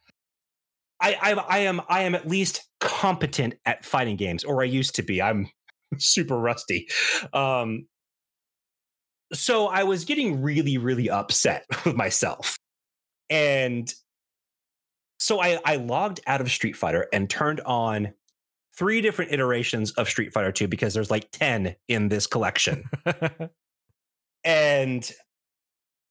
I 1.01 1.17
I, 1.21 1.33
I 1.33 1.59
am 1.61 1.81
I 1.89 2.03
am 2.03 2.15
at 2.15 2.29
least 2.29 2.69
competent 2.81 3.55
at 3.65 3.85
fighting 3.85 4.17
games 4.17 4.45
or 4.45 4.63
I 4.63 4.67
used 4.67 4.95
to 4.97 5.03
be. 5.03 5.23
I'm 5.23 5.49
super 5.99 6.39
rusty. 6.39 6.89
Um 7.33 7.87
so 9.33 9.67
I 9.67 9.85
was 9.85 10.05
getting 10.05 10.43
really 10.43 10.79
really 10.79 11.11
upset 11.11 11.65
with 11.85 11.97
myself. 11.97 12.59
And 13.31 13.93
so 15.19 15.41
I, 15.41 15.59
I 15.65 15.77
logged 15.77 16.21
out 16.27 16.43
of 16.43 16.51
Street 16.51 16.77
Fighter 16.77 17.07
and 17.13 17.31
turned 17.31 17.61
on 17.63 18.13
three 18.77 19.01
different 19.01 19.33
iterations 19.33 19.93
of 19.93 20.09
Street 20.09 20.33
Fighter 20.33 20.53
2 20.53 20.69
because 20.69 20.95
there's 20.95 21.11
like 21.11 21.31
10 21.33 21.75
in 21.89 22.09
this 22.09 22.27
collection. 22.27 22.85
and 24.45 25.11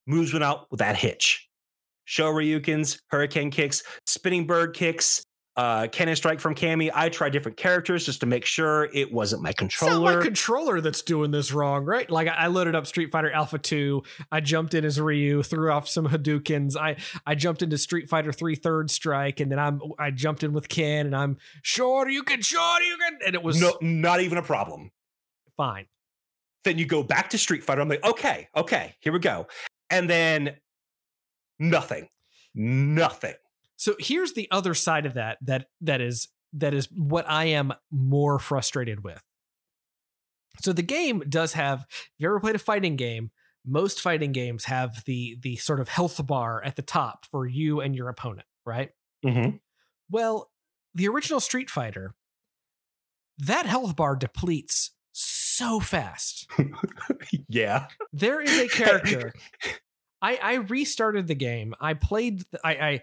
moves 0.05 0.33
went 0.33 0.43
out 0.43 0.69
with 0.71 0.79
that 0.79 0.95
hitch. 0.95 1.49
Shoryukens, 2.07 2.99
Hurricane 3.07 3.51
kicks, 3.51 3.83
spinning 4.05 4.45
bird 4.45 4.75
kicks, 4.75 5.23
uh, 5.55 5.87
Cannon 5.87 6.15
Strike 6.15 6.39
from 6.39 6.55
Cammy. 6.55 6.89
I 6.93 7.09
tried 7.09 7.29
different 7.29 7.57
characters 7.57 8.05
just 8.05 8.21
to 8.21 8.25
make 8.25 8.45
sure 8.45 8.89
it 8.93 9.13
wasn't 9.13 9.43
my 9.43 9.53
controller. 9.53 10.11
It's 10.11 10.17
my 10.17 10.23
controller 10.23 10.81
that's 10.81 11.01
doing 11.03 11.31
this 11.31 11.51
wrong, 11.51 11.85
right? 11.85 12.09
Like 12.09 12.27
I 12.27 12.47
loaded 12.47 12.75
up 12.75 12.87
Street 12.87 13.11
Fighter 13.11 13.31
Alpha 13.31 13.59
2. 13.59 14.01
I 14.31 14.39
jumped 14.39 14.73
in 14.73 14.83
as 14.83 14.99
Ryu, 14.99 15.43
threw 15.43 15.71
off 15.71 15.87
some 15.87 16.07
Hadoukens. 16.07 16.75
I 16.75 16.95
I 17.25 17.35
jumped 17.35 17.61
into 17.61 17.77
Street 17.77 18.09
Fighter 18.09 18.31
3 18.31 18.55
Third 18.55 18.89
Strike, 18.89 19.39
and 19.39 19.51
then 19.51 19.59
I'm 19.59 19.79
I 19.99 20.11
jumped 20.11 20.43
in 20.43 20.53
with 20.53 20.69
Ken, 20.69 21.05
and 21.05 21.15
I'm 21.15 21.37
sure 21.61 22.09
you 22.09 22.23
can, 22.23 22.41
sure 22.41 22.81
you 22.81 22.97
can, 22.97 23.19
and 23.25 23.35
it 23.35 23.43
was 23.43 23.61
no, 23.61 23.77
not 23.81 24.21
even 24.21 24.39
a 24.39 24.43
problem. 24.43 24.91
Fine. 25.55 25.85
Then 26.63 26.79
you 26.79 26.85
go 26.85 27.03
back 27.03 27.29
to 27.31 27.37
Street 27.37 27.63
Fighter. 27.63 27.81
I'm 27.81 27.89
like, 27.89 28.03
okay, 28.03 28.47
okay, 28.55 28.95
here 29.01 29.13
we 29.13 29.19
go, 29.19 29.47
and 29.93 30.09
then 30.09 30.55
nothing, 31.59 32.09
nothing 32.53 33.35
so 33.83 33.95
here's 33.99 34.31
the 34.31 34.47
other 34.49 34.73
side 34.73 35.05
of 35.05 35.15
that 35.15 35.39
that 35.41 35.67
that 35.81 35.99
is 35.99 36.29
that 36.53 36.73
is 36.73 36.87
what 36.89 37.29
I 37.29 37.45
am 37.45 37.73
more 37.91 38.39
frustrated 38.39 39.03
with. 39.03 39.21
So 40.61 40.71
the 40.71 40.83
game 40.83 41.21
does 41.27 41.51
have 41.51 41.85
if 41.89 42.09
you 42.17 42.29
ever 42.29 42.39
played 42.39 42.55
a 42.55 42.59
fighting 42.59 42.95
game, 42.95 43.31
most 43.65 43.99
fighting 43.99 44.31
games 44.31 44.63
have 44.65 45.03
the 45.05 45.37
the 45.41 45.57
sort 45.57 45.81
of 45.81 45.89
health 45.89 46.25
bar 46.25 46.63
at 46.63 46.77
the 46.77 46.81
top 46.81 47.25
for 47.25 47.45
you 47.45 47.81
and 47.81 47.93
your 47.93 48.07
opponent, 48.07 48.47
right? 48.65 48.91
Mm-hmm. 49.25 49.57
Well, 50.09 50.49
the 50.95 51.09
original 51.09 51.41
Street 51.41 51.69
Fighter, 51.69 52.13
that 53.37 53.65
health 53.65 53.97
bar 53.97 54.15
depletes 54.15 54.91
so 55.11 55.81
fast. 55.81 56.47
yeah. 57.49 57.87
There 58.13 58.41
is 58.41 58.57
a 58.57 58.67
character. 58.69 59.33
I, 60.23 60.39
I 60.41 60.53
restarted 60.55 61.27
the 61.27 61.35
game. 61.35 61.75
I 61.79 61.93
played. 61.93 62.43
I, 62.63 62.71
I 62.73 63.01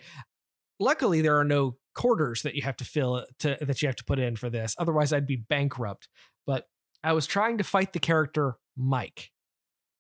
luckily 0.81 1.21
there 1.21 1.39
are 1.39 1.45
no 1.45 1.77
quarters 1.95 2.43
that 2.43 2.55
you 2.55 2.63
have 2.63 2.77
to 2.77 2.85
fill 2.85 3.25
to 3.39 3.57
that 3.61 3.83
you 3.83 3.87
have 3.89 3.97
to 3.97 4.05
put 4.05 4.19
in 4.19 4.37
for 4.37 4.49
this 4.49 4.75
otherwise 4.79 5.13
i'd 5.13 5.27
be 5.27 5.37
bankrupt 5.37 6.09
but 6.47 6.69
i 7.05 7.13
was 7.13 7.27
trying 7.27 7.59
to 7.59 7.65
fight 7.65 7.93
the 7.93 7.99
character 7.99 8.57
mike 8.77 9.31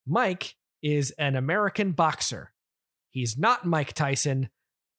mike 0.06 0.54
is 0.82 1.10
an 1.18 1.36
american 1.36 1.92
boxer 1.92 2.52
he's 3.10 3.36
not 3.36 3.66
mike 3.66 3.92
tyson 3.92 4.48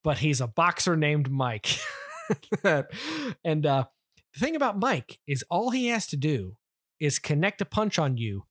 but 0.04 0.20
he's 0.20 0.42
a 0.42 0.48
boxer 0.48 0.96
named 0.96 1.32
mike 1.32 1.78
and 3.44 3.66
uh, 3.66 3.86
the 4.34 4.40
thing 4.40 4.56
about 4.56 4.78
mike 4.78 5.18
is 5.28 5.44
all 5.50 5.72
he 5.72 5.88
has 5.88 6.06
to 6.06 6.18
do 6.18 6.58
is 7.00 7.20
connect 7.20 7.62
a 7.62 7.66
punch 7.66 7.98
on 7.98 8.18
you 8.18 8.44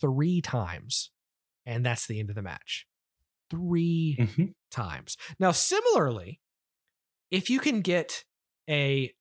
three 0.00 0.40
times 0.40 1.10
and 1.66 1.84
that's 1.84 2.06
the 2.06 2.20
end 2.20 2.30
of 2.30 2.36
the 2.36 2.42
match 2.42 2.86
3 3.50 4.16
mm-hmm. 4.20 4.44
times 4.70 5.16
now 5.38 5.50
similarly 5.50 6.40
if 7.30 7.48
you 7.48 7.60
can 7.60 7.80
get 7.80 8.24
a 8.68 9.12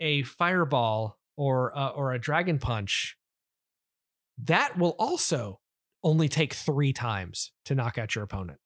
a 0.00 0.22
fireball 0.22 1.18
or 1.36 1.76
uh, 1.76 1.88
or 1.90 2.12
a 2.12 2.18
dragon 2.18 2.58
punch, 2.58 3.16
that 4.42 4.78
will 4.78 4.94
also 4.98 5.60
only 6.04 6.28
take 6.28 6.54
three 6.54 6.92
times 6.92 7.52
to 7.64 7.74
knock 7.74 7.98
out 7.98 8.14
your 8.14 8.24
opponent. 8.24 8.58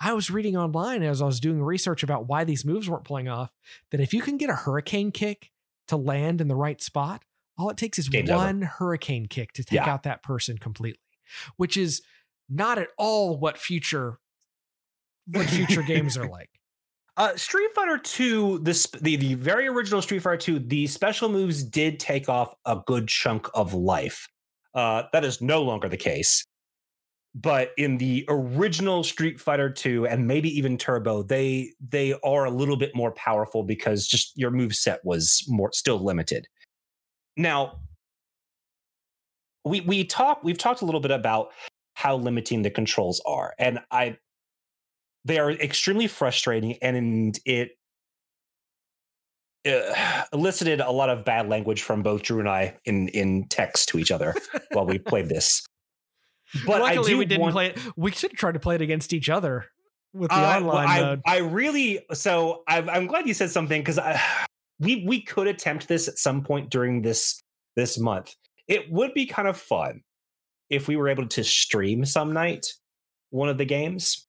I 0.00 0.12
was 0.12 0.30
reading 0.30 0.56
online 0.56 1.02
as 1.02 1.22
I 1.22 1.26
was 1.26 1.38
doing 1.38 1.62
research 1.62 2.02
about 2.02 2.26
why 2.26 2.42
these 2.42 2.64
moves 2.64 2.90
weren't 2.90 3.04
playing 3.04 3.28
off 3.28 3.52
that 3.92 4.00
if 4.00 4.12
you 4.12 4.20
can 4.20 4.36
get 4.36 4.50
a 4.50 4.54
hurricane 4.54 5.12
kick 5.12 5.50
to 5.86 5.96
land 5.96 6.40
in 6.40 6.48
the 6.48 6.56
right 6.56 6.82
spot, 6.82 7.22
all 7.56 7.70
it 7.70 7.76
takes 7.76 7.98
is 7.98 8.08
Game's 8.08 8.30
one 8.30 8.64
over. 8.64 8.72
hurricane 8.78 9.26
kick 9.26 9.52
to 9.52 9.62
take 9.62 9.76
yeah. 9.76 9.88
out 9.88 10.02
that 10.02 10.24
person 10.24 10.58
completely, 10.58 10.98
which 11.56 11.76
is 11.76 12.02
not 12.48 12.78
at 12.78 12.88
all 12.98 13.38
what 13.38 13.56
future 13.56 14.18
what 15.32 15.46
future 15.46 15.82
games 15.86 16.16
are 16.16 16.28
like. 16.28 16.50
Uh, 17.16 17.36
Street 17.36 17.70
Fighter 17.74 17.98
2, 17.98 18.60
this 18.62 18.86
the, 19.02 19.16
the 19.16 19.34
very 19.34 19.68
original 19.68 20.00
Street 20.00 20.20
Fighter 20.20 20.36
2, 20.38 20.58
the 20.60 20.86
special 20.86 21.28
moves 21.28 21.62
did 21.62 22.00
take 22.00 22.28
off 22.28 22.54
a 22.64 22.80
good 22.86 23.08
chunk 23.08 23.48
of 23.52 23.74
life. 23.74 24.26
Uh, 24.74 25.02
that 25.12 25.24
is 25.24 25.40
no 25.40 25.62
longer 25.62 25.88
the 25.88 25.96
case. 25.96 26.44
But 27.34 27.70
in 27.76 27.98
the 27.98 28.24
original 28.28 29.04
Street 29.04 29.40
Fighter 29.40 29.70
2 29.70 30.06
and 30.06 30.26
maybe 30.26 30.48
even 30.56 30.76
Turbo, 30.76 31.22
they 31.22 31.72
they 31.86 32.14
are 32.24 32.44
a 32.44 32.50
little 32.50 32.76
bit 32.76 32.94
more 32.94 33.12
powerful 33.12 33.62
because 33.62 34.06
just 34.06 34.36
your 34.36 34.50
move 34.50 34.74
set 34.74 35.04
was 35.04 35.44
more 35.46 35.70
still 35.72 35.98
limited. 35.98 36.48
Now, 37.36 37.80
we 39.64 39.80
we 39.82 40.04
talk 40.04 40.42
we've 40.42 40.58
talked 40.58 40.82
a 40.82 40.84
little 40.84 41.00
bit 41.00 41.12
about 41.12 41.50
how 41.94 42.16
limiting 42.16 42.62
the 42.62 42.70
controls 42.70 43.20
are, 43.24 43.54
and 43.60 43.78
I 43.92 44.16
they 45.24 45.38
are 45.38 45.50
extremely 45.50 46.06
frustrating 46.06 46.76
and 46.82 47.38
it 47.44 47.72
uh, 49.66 50.24
elicited 50.32 50.80
a 50.80 50.90
lot 50.90 51.10
of 51.10 51.24
bad 51.24 51.48
language 51.48 51.82
from 51.82 52.02
both 52.02 52.22
Drew 52.22 52.40
and 52.40 52.48
I 52.48 52.76
in 52.84 53.08
in 53.08 53.46
text 53.48 53.88
to 53.90 53.98
each 53.98 54.10
other 54.10 54.34
while 54.72 54.86
we 54.86 54.98
played 54.98 55.28
this. 55.28 55.64
But 56.66 56.80
luckily 56.80 57.14
we 57.14 57.26
didn't 57.26 57.42
want, 57.42 57.52
play 57.52 57.66
it. 57.68 57.78
We 57.96 58.10
should 58.10 58.32
have 58.32 58.38
tried 58.38 58.54
to 58.54 58.58
play 58.58 58.74
it 58.74 58.82
against 58.82 59.12
each 59.12 59.28
other 59.28 59.66
with 60.12 60.30
the 60.30 60.36
uh, 60.36 60.56
online 60.56 60.88
I, 60.88 61.00
mode. 61.00 61.20
I 61.24 61.38
really 61.38 62.04
so 62.12 62.64
I, 62.66 62.78
am 62.78 63.06
glad 63.06 63.28
you 63.28 63.34
said 63.34 63.50
something 63.50 63.80
because 63.80 64.00
we 64.80 65.04
we 65.06 65.22
could 65.22 65.46
attempt 65.46 65.86
this 65.86 66.08
at 66.08 66.18
some 66.18 66.42
point 66.42 66.68
during 66.68 67.02
this 67.02 67.40
this 67.76 68.00
month. 68.00 68.34
It 68.66 68.90
would 68.90 69.14
be 69.14 69.26
kind 69.26 69.46
of 69.46 69.56
fun 69.56 70.02
if 70.70 70.88
we 70.88 70.96
were 70.96 71.08
able 71.08 71.28
to 71.28 71.44
stream 71.44 72.04
some 72.04 72.32
night 72.32 72.66
one 73.30 73.48
of 73.48 73.58
the 73.58 73.64
games. 73.64 74.26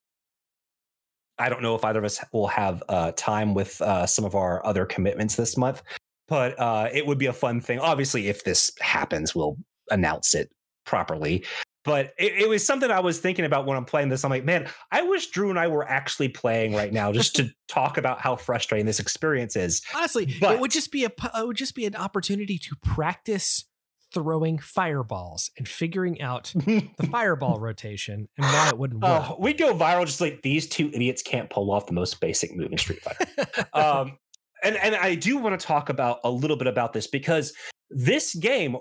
I 1.42 1.50
don't 1.50 1.64
know 1.64 1.76
if 1.76 1.84
either 1.84 2.00
of 2.00 2.06
us 2.06 2.24
will 2.32 2.48
have 2.48 2.84
uh, 2.88 3.12
time 3.16 3.54
with 3.54 3.82
uh, 3.82 4.06
some 4.06 4.26
of 4.26 4.36
our 4.36 4.64
other 4.66 4.86
commitments 4.86 5.36
this 5.36 5.58
month, 5.58 5.82
but 6.28 6.58
uh, 6.60 6.90
it 6.94 7.06
would 7.08 7.18
be 7.18 7.26
a 7.26 7.34
fun 7.34 7.62
thing. 7.62 7.80
Obviously, 7.80 8.28
if 8.28 8.44
this 8.44 8.72
happens, 8.80 9.34
we'll 9.34 9.58
announce 9.90 10.36
it 10.36 10.52
properly. 10.86 11.44
But 11.84 12.14
it, 12.20 12.44
it, 12.44 12.50
was 12.50 12.64
something 12.64 12.92
I 12.92 13.00
was 13.00 13.20
thinking 13.20 13.44
about 13.44 13.66
when 13.66 13.76
I'm 13.76 13.86
playing 13.86 14.10
this. 14.10 14.24
I'm 14.24 14.30
like, 14.30 14.46
man, 14.46 14.70
I 14.92 15.02
wish 15.02 15.32
Drew 15.32 15.50
and 15.50 15.58
I 15.58 15.68
were 15.68 15.88
actually 15.90 16.30
playing 16.30 16.76
right 16.76 16.94
now, 16.94 17.12
just 17.12 17.36
to 17.38 17.50
talk 17.68 17.98
about 17.98 18.22
how 18.22 18.36
frustrating 18.36 18.86
this 18.86 19.00
experience 19.00 19.56
is. 19.56 19.82
Honestly, 19.96 20.38
but, 20.40 20.54
it 20.54 20.60
would 20.60 20.70
just 20.70 20.92
be 20.92 21.06
a 21.06 21.10
it 21.10 21.48
would 21.48 21.58
just 21.58 21.74
be 21.74 21.88
an 21.88 21.96
opportunity 21.96 22.60
to 22.60 22.76
practice 22.84 23.66
throwing 24.14 24.58
fireballs 24.60 25.52
and 25.58 25.68
figuring 25.68 26.22
out 26.22 26.52
the 26.56 26.90
fireball 27.12 27.60
rotation 27.60 28.28
and 28.38 28.46
why 28.46 28.70
it 28.70 28.78
wouldn't 28.78 29.02
work. 29.02 29.30
Oh, 29.30 29.38
we 29.40 29.54
go 29.54 29.74
viral 29.74 30.06
just 30.06 30.22
like 30.22 30.42
these 30.42 30.68
two 30.68 30.90
idiots 30.94 31.22
can't 31.22 31.50
pull 31.50 31.72
off 31.72 31.88
the 31.88 31.94
most 31.94 32.20
basic 32.20 32.56
move 32.56 32.72
in 32.72 32.78
Street 32.78 33.02
Fighter. 33.02 33.68
um, 33.74 34.18
and 34.64 34.78
and 34.78 34.96
I 34.96 35.16
do 35.16 35.38
want 35.38 35.60
to 35.60 35.66
talk 35.66 35.90
about 35.90 36.20
a 36.24 36.32
little 36.32 36.58
bit 36.58 36.68
about 36.68 36.94
this 36.94 37.08
because 37.08 37.54
this 37.90 38.36
game 38.36 38.78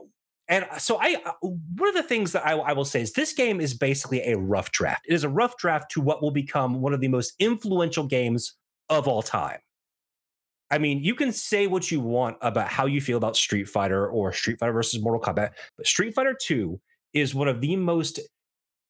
and 0.49 0.67
so 0.79 0.99
I 1.01 1.17
uh, 1.25 1.33
one 1.43 1.89
of 1.89 1.95
the 1.95 2.03
things 2.03 2.33
that 2.33 2.45
I, 2.47 2.53
I, 2.53 2.73
will 2.73 2.85
say 2.85 3.01
is 3.01 3.13
this 3.13 3.33
game 3.33 3.61
is 3.61 3.73
basically 3.73 4.21
a 4.23 4.37
rough 4.37 4.73
draft. 4.73 5.07
It 5.09 5.15
is 5.15 5.23
a 5.23 5.29
rough 5.29 5.57
draft 5.57 5.93
to 5.93 6.01
what 6.01 6.21
will 6.21 6.33
become 6.33 6.81
one 6.81 6.93
of 6.93 7.01
the 7.01 7.09
most 7.09 7.35
influential 7.39 8.05
games 8.05 8.57
of 8.89 9.07
all 9.07 9.23
time. 9.23 9.59
I 10.71 10.79
mean, 10.79 11.03
you 11.03 11.15
can 11.15 11.33
say 11.33 11.67
what 11.67 11.91
you 11.91 12.01
want 12.01 12.37
about 12.43 12.69
how 12.69 12.87
you 12.87 13.01
feel 13.01 13.17
about 13.17 13.37
Street 13.37 13.69
Fighter 13.69 14.09
or 14.09 14.33
Street 14.33 14.59
Fighter 14.59 14.73
versus 14.73 15.03
Mortal 15.03 15.21
Kombat, 15.21 15.51
but 15.77 15.87
Street 15.87 16.15
Fighter 16.15 16.37
2 16.41 16.81
is 17.13 17.35
one 17.35 17.49
of 17.49 17.61
the 17.61 17.75
most 17.77 18.21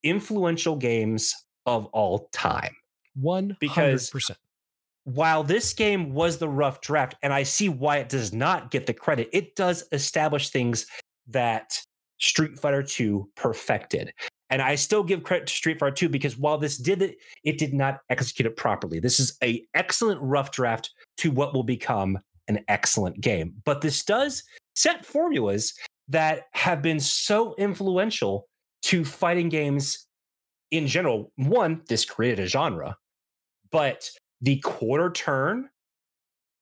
influential 0.03 0.75
games 0.75 1.33
of 1.65 1.87
all 1.87 2.29
time. 2.31 2.75
100%. 3.19 3.57
Because 3.59 4.11
while 5.05 5.43
this 5.43 5.73
game 5.73 6.13
was 6.13 6.37
the 6.37 6.49
rough 6.49 6.81
draft, 6.81 7.15
and 7.23 7.33
I 7.33 7.43
see 7.43 7.69
why 7.69 7.97
it 7.97 8.09
does 8.09 8.31
not 8.31 8.69
get 8.71 8.85
the 8.85 8.93
credit, 8.93 9.29
it 9.33 9.55
does 9.55 9.83
establish 9.91 10.49
things 10.49 10.85
that 11.27 11.79
Street 12.19 12.59
Fighter 12.59 12.83
2 12.83 13.27
perfected. 13.35 14.13
And 14.51 14.61
I 14.61 14.75
still 14.75 15.03
give 15.03 15.23
credit 15.23 15.47
to 15.47 15.53
Street 15.53 15.79
Fighter 15.79 15.95
2 15.95 16.09
because 16.09 16.37
while 16.37 16.57
this 16.57 16.77
did 16.77 17.01
it, 17.01 17.17
it 17.43 17.57
did 17.57 17.73
not 17.73 18.01
execute 18.09 18.45
it 18.45 18.57
properly. 18.57 18.99
This 18.99 19.19
is 19.19 19.37
a 19.41 19.65
excellent 19.73 20.21
rough 20.21 20.51
draft 20.51 20.91
to 21.17 21.31
what 21.31 21.53
will 21.53 21.63
become 21.63 22.19
an 22.47 22.63
excellent 22.67 23.19
game. 23.21 23.53
But 23.65 23.81
this 23.81 24.03
does 24.03 24.43
set 24.75 25.05
formulas 25.05 25.73
that 26.07 26.43
have 26.53 26.81
been 26.81 26.99
so 26.99 27.55
influential 27.57 28.47
to 28.83 29.05
fighting 29.05 29.49
games 29.49 30.07
in 30.71 30.87
general. 30.87 31.31
One, 31.35 31.81
this 31.87 32.05
created 32.05 32.45
a 32.45 32.47
genre, 32.47 32.97
but 33.71 34.09
the 34.41 34.57
quarter 34.59 35.11
turn 35.11 35.69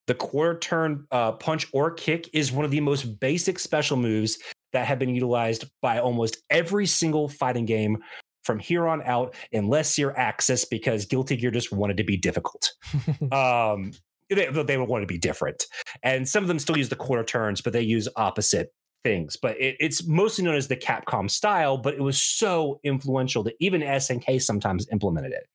the 0.08 0.16
quarter 0.16 0.58
turn 0.58 1.06
uh, 1.12 1.34
punch 1.34 1.68
or 1.72 1.92
kick 1.92 2.32
is 2.34 2.52
one 2.52 2.66
of 2.66 2.72
the 2.72 2.80
most 2.80 3.20
basic 3.20 3.60
special 3.60 3.96
moves 3.96 4.40
that 4.74 4.88
have 4.88 4.98
been 4.98 5.14
utilized 5.14 5.66
by 5.84 6.00
almost 6.00 6.38
every 6.50 6.88
single 6.88 7.30
fighting 7.30 7.66
game 7.66 8.00
from 8.44 8.58
here 8.58 8.88
on 8.88 9.04
out, 9.04 9.36
unless 9.54 10.00
you're 10.00 10.18
Arc 10.20 10.40
Sys, 10.40 10.66
because 10.68 11.06
Guilty 11.06 11.36
Gear 11.36 11.52
just 11.52 11.72
wanted 11.72 11.98
to 11.98 12.04
be 12.04 12.18
difficult. 12.18 12.72
um, 13.32 13.92
they, 14.30 14.48
they 14.64 14.78
would 14.78 14.90
want 14.90 15.04
to 15.04 15.08
be 15.08 15.18
different. 15.18 15.66
And 16.04 16.28
some 16.28 16.44
of 16.44 16.48
them 16.48 16.60
still 16.60 16.78
use 16.78 16.90
the 16.90 16.96
quarter 16.96 17.24
turns, 17.24 17.62
but 17.62 17.74
they 17.74 17.82
use 17.82 18.08
opposite 18.16 18.74
things. 19.04 19.36
But 19.36 19.60
it, 19.60 19.76
it's 19.80 20.08
mostly 20.08 20.44
known 20.44 20.56
as 20.56 20.68
the 20.68 20.76
Capcom 20.76 21.30
style, 21.30 21.78
but 21.78 21.94
it 21.94 22.02
was 22.02 22.22
so 22.22 22.80
influential 22.84 23.44
that 23.44 23.56
even 23.60 23.82
SNK 23.82 24.42
sometimes 24.42 24.88
implemented 24.92 25.32
it. 25.32 25.48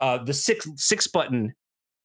Uh, 0.00 0.22
the 0.22 0.34
six 0.34 0.68
six 0.76 1.06
button 1.06 1.54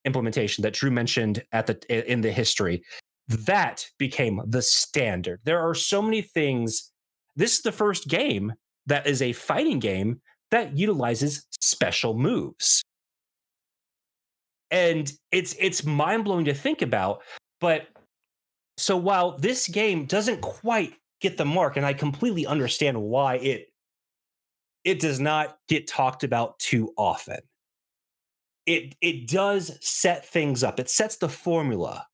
implementation 0.05 0.62
that 0.62 0.73
Drew 0.73 0.91
mentioned 0.91 1.43
at 1.51 1.67
the 1.67 2.12
in 2.12 2.21
the 2.21 2.31
history, 2.31 2.83
that 3.27 3.85
became 3.97 4.41
the 4.47 4.62
standard. 4.62 5.39
There 5.43 5.59
are 5.59 5.75
so 5.75 6.01
many 6.01 6.21
things. 6.21 6.91
This 7.35 7.55
is 7.55 7.62
the 7.62 7.71
first 7.71 8.07
game 8.07 8.53
that 8.85 9.07
is 9.07 9.21
a 9.21 9.33
fighting 9.33 9.79
game 9.79 10.21
that 10.51 10.77
utilizes 10.77 11.45
special 11.59 12.17
moves. 12.17 12.83
And 14.71 15.12
it's 15.32 15.55
it's 15.60 15.84
mind-blowing 15.84 16.45
to 16.45 16.53
think 16.53 16.82
about, 16.82 17.21
but 17.60 17.88
so 18.77 18.95
while 18.95 19.38
this 19.38 19.67
game 19.67 20.05
doesn't 20.05 20.41
quite 20.41 20.93
get 21.21 21.38
the 21.38 21.45
mark 21.45 21.75
and 21.75 21.86
I 21.86 21.93
completely 21.93 22.45
understand 22.45 23.01
why 23.01 23.36
it 23.36 23.67
it 24.86 24.99
does 24.99 25.19
not 25.19 25.58
get 25.67 25.88
talked 25.88 26.23
about 26.23 26.58
too 26.60 26.93
often 26.97 27.39
it 28.69 28.95
it 29.01 29.27
does 29.27 29.77
set 29.82 30.25
things 30.25 30.63
up. 30.63 30.79
It 30.79 30.89
sets 30.89 31.17
the 31.17 31.27
formula 31.27 32.05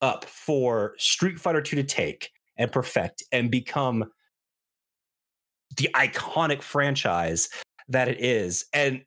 up 0.00 0.24
for 0.24 0.94
Street 0.98 1.38
Fighter 1.38 1.62
2 1.62 1.76
to 1.76 1.84
take 1.84 2.32
and 2.56 2.72
perfect 2.72 3.22
and 3.30 3.50
become 3.50 4.10
the 5.76 5.88
iconic 5.94 6.60
franchise 6.60 7.48
that 7.88 8.08
it 8.08 8.20
is. 8.20 8.64
And 8.72 9.02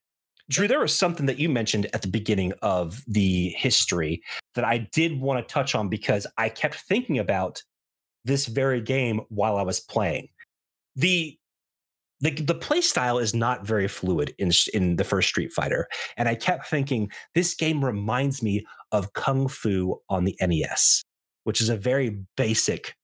Drew, 0.49 0.67
there 0.67 0.79
was 0.79 0.95
something 0.95 1.25
that 1.25 1.39
you 1.39 1.49
mentioned 1.49 1.87
at 1.93 2.01
the 2.01 2.07
beginning 2.07 2.53
of 2.61 3.03
the 3.07 3.49
history 3.49 4.21
that 4.53 4.63
I 4.63 4.89
did 4.93 5.19
want 5.19 5.45
to 5.45 5.53
touch 5.53 5.73
on 5.73 5.89
because 5.89 6.27
I 6.37 6.49
kept 6.49 6.75
thinking 6.75 7.17
about 7.17 7.63
this 8.25 8.45
very 8.45 8.81
game 8.81 9.21
while 9.29 9.57
I 9.57 9.63
was 9.63 9.79
playing. 9.79 10.29
The 10.95 11.37
the 12.21 12.31
the 12.31 12.55
play 12.55 12.81
style 12.81 13.17
is 13.17 13.33
not 13.33 13.65
very 13.65 13.87
fluid 13.87 14.33
in 14.37 14.51
in 14.73 14.95
the 14.95 15.03
first 15.03 15.27
Street 15.27 15.51
Fighter, 15.51 15.87
and 16.15 16.29
I 16.29 16.35
kept 16.35 16.67
thinking 16.67 17.11
this 17.33 17.53
game 17.53 17.83
reminds 17.83 18.41
me 18.41 18.65
of 18.91 19.13
Kung 19.13 19.47
Fu 19.47 19.99
on 20.09 20.23
the 20.23 20.37
NES, 20.41 21.03
which 21.43 21.59
is 21.59 21.69
a 21.69 21.75
very 21.75 22.21
basic 22.37 22.95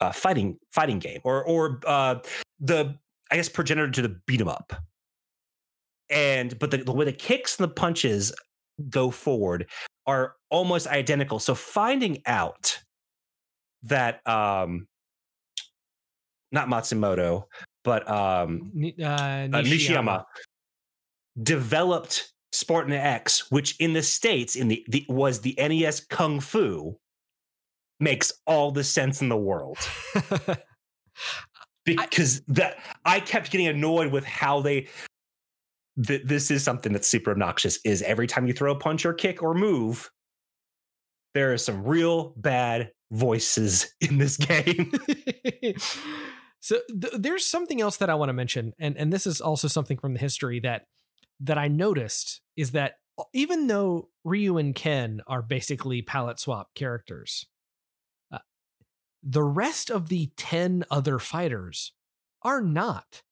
uh, 0.00 0.10
fighting 0.12 0.58
fighting 0.72 0.98
game, 0.98 1.20
or 1.22 1.44
or 1.44 1.80
uh, 1.86 2.16
the 2.58 2.98
I 3.30 3.36
guess 3.36 3.48
progenitor 3.48 3.90
to 3.92 4.02
the 4.02 4.20
beat 4.26 4.40
'em 4.40 4.48
up. 4.48 4.72
And 6.10 6.58
but 6.58 6.70
the, 6.70 6.78
the 6.78 6.92
way 6.92 7.04
the 7.04 7.12
kicks 7.12 7.58
and 7.58 7.64
the 7.68 7.74
punches 7.74 8.32
go 8.90 9.10
forward 9.10 9.66
are 10.06 10.34
almost 10.50 10.86
identical. 10.86 11.38
So 11.38 11.54
finding 11.54 12.22
out 12.26 12.78
that 13.82 14.26
um 14.26 14.86
not 16.52 16.68
Matsumoto, 16.68 17.44
but 17.84 18.08
um, 18.10 18.72
uh, 18.74 18.80
Nishiyama. 18.80 19.54
Uh, 19.54 19.62
Nishiyama. 19.62 20.24
developed 21.42 22.32
Spartan 22.52 22.92
X, 22.92 23.50
which 23.50 23.76
in 23.78 23.92
the 23.92 24.02
states 24.02 24.56
in 24.56 24.68
the, 24.68 24.84
the 24.88 25.04
was 25.08 25.40
the 25.40 25.54
NES 25.58 26.00
Kung 26.00 26.40
Fu, 26.40 26.96
makes 28.00 28.32
all 28.46 28.70
the 28.70 28.84
sense 28.84 29.20
in 29.20 29.28
the 29.28 29.36
world. 29.36 29.78
because 31.84 32.38
I, 32.38 32.52
that 32.54 32.78
I 33.04 33.20
kept 33.20 33.50
getting 33.50 33.68
annoyed 33.68 34.10
with 34.12 34.24
how 34.24 34.60
they. 34.60 34.88
Th- 36.04 36.22
this 36.24 36.50
is 36.50 36.62
something 36.62 36.92
that's 36.92 37.08
super 37.08 37.30
obnoxious. 37.30 37.78
Is 37.84 38.02
every 38.02 38.26
time 38.26 38.46
you 38.46 38.52
throw 38.52 38.72
a 38.72 38.78
punch 38.78 39.06
or 39.06 39.14
kick 39.14 39.42
or 39.42 39.54
move, 39.54 40.10
there 41.34 41.52
are 41.52 41.58
some 41.58 41.84
real 41.84 42.34
bad 42.36 42.90
voices 43.10 43.94
in 44.00 44.18
this 44.18 44.36
game. 44.36 44.92
So 46.66 46.80
th- 46.88 47.14
there's 47.16 47.46
something 47.46 47.80
else 47.80 47.98
that 47.98 48.10
I 48.10 48.16
want 48.16 48.28
to 48.28 48.32
mention, 48.32 48.72
and 48.80 48.96
and 48.96 49.12
this 49.12 49.24
is 49.24 49.40
also 49.40 49.68
something 49.68 49.98
from 49.98 50.14
the 50.14 50.18
history 50.18 50.58
that 50.60 50.86
that 51.38 51.58
I 51.58 51.68
noticed 51.68 52.40
is 52.56 52.72
that 52.72 52.94
even 53.32 53.68
though 53.68 54.08
Ryu 54.24 54.58
and 54.58 54.74
Ken 54.74 55.20
are 55.28 55.42
basically 55.42 56.02
palette 56.02 56.40
swap 56.40 56.74
characters, 56.74 57.46
uh, 58.32 58.38
the 59.22 59.44
rest 59.44 59.90
of 59.90 60.08
the 60.08 60.32
ten 60.36 60.84
other 60.90 61.20
fighters 61.20 61.92
are 62.42 62.60
not. 62.60 63.22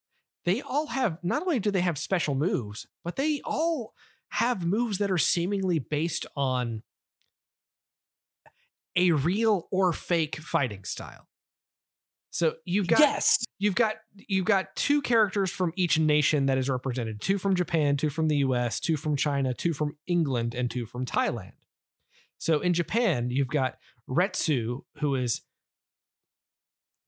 They 0.45 0.61
all 0.61 0.89
have 0.89 1.19
not 1.23 1.43
only 1.43 1.59
do 1.59 1.71
they 1.71 1.81
have 1.81 1.99
special 1.99 2.35
moves, 2.35 2.87
but 3.03 3.17
they 3.17 3.41
all 3.45 3.95
have 4.29 4.67
moves 4.67 4.99
that 4.99 5.11
are 5.11 5.19
seemingly 5.19 5.79
based 5.79 6.27
on 6.37 6.83
a 8.97 9.13
real 9.13 9.69
or 9.71 9.93
fake 9.93 10.37
fighting 10.37 10.85
style. 10.85 11.29
So 12.31 12.55
you've 12.65 12.89
got 12.89 12.99
yes. 12.99 13.45
you've 13.59 13.77
got 13.77 13.95
you've 14.13 14.45
got 14.45 14.75
two 14.75 15.03
characters 15.03 15.53
from 15.53 15.73
each 15.77 16.01
nation 16.01 16.47
that 16.47 16.59
is 16.59 16.69
represented. 16.69 17.21
Two 17.21 17.39
from 17.39 17.55
Japan, 17.55 17.97
two 17.97 18.11
from 18.11 18.27
the 18.27 18.39
US, 18.39 18.81
two 18.81 18.97
from 18.97 19.15
China, 19.15 19.55
two 19.55 19.73
from 19.73 19.97
England, 20.09 20.53
and 20.55 20.69
two 20.69 20.85
from 20.85 21.07
Thailand. 21.07 21.53
So 22.39 22.59
in 22.61 22.75
Japan, 22.75 23.31
you've 23.31 23.49
got 23.49 23.79
Retsu, 24.09 24.81
who 24.97 25.15
is 25.15 25.43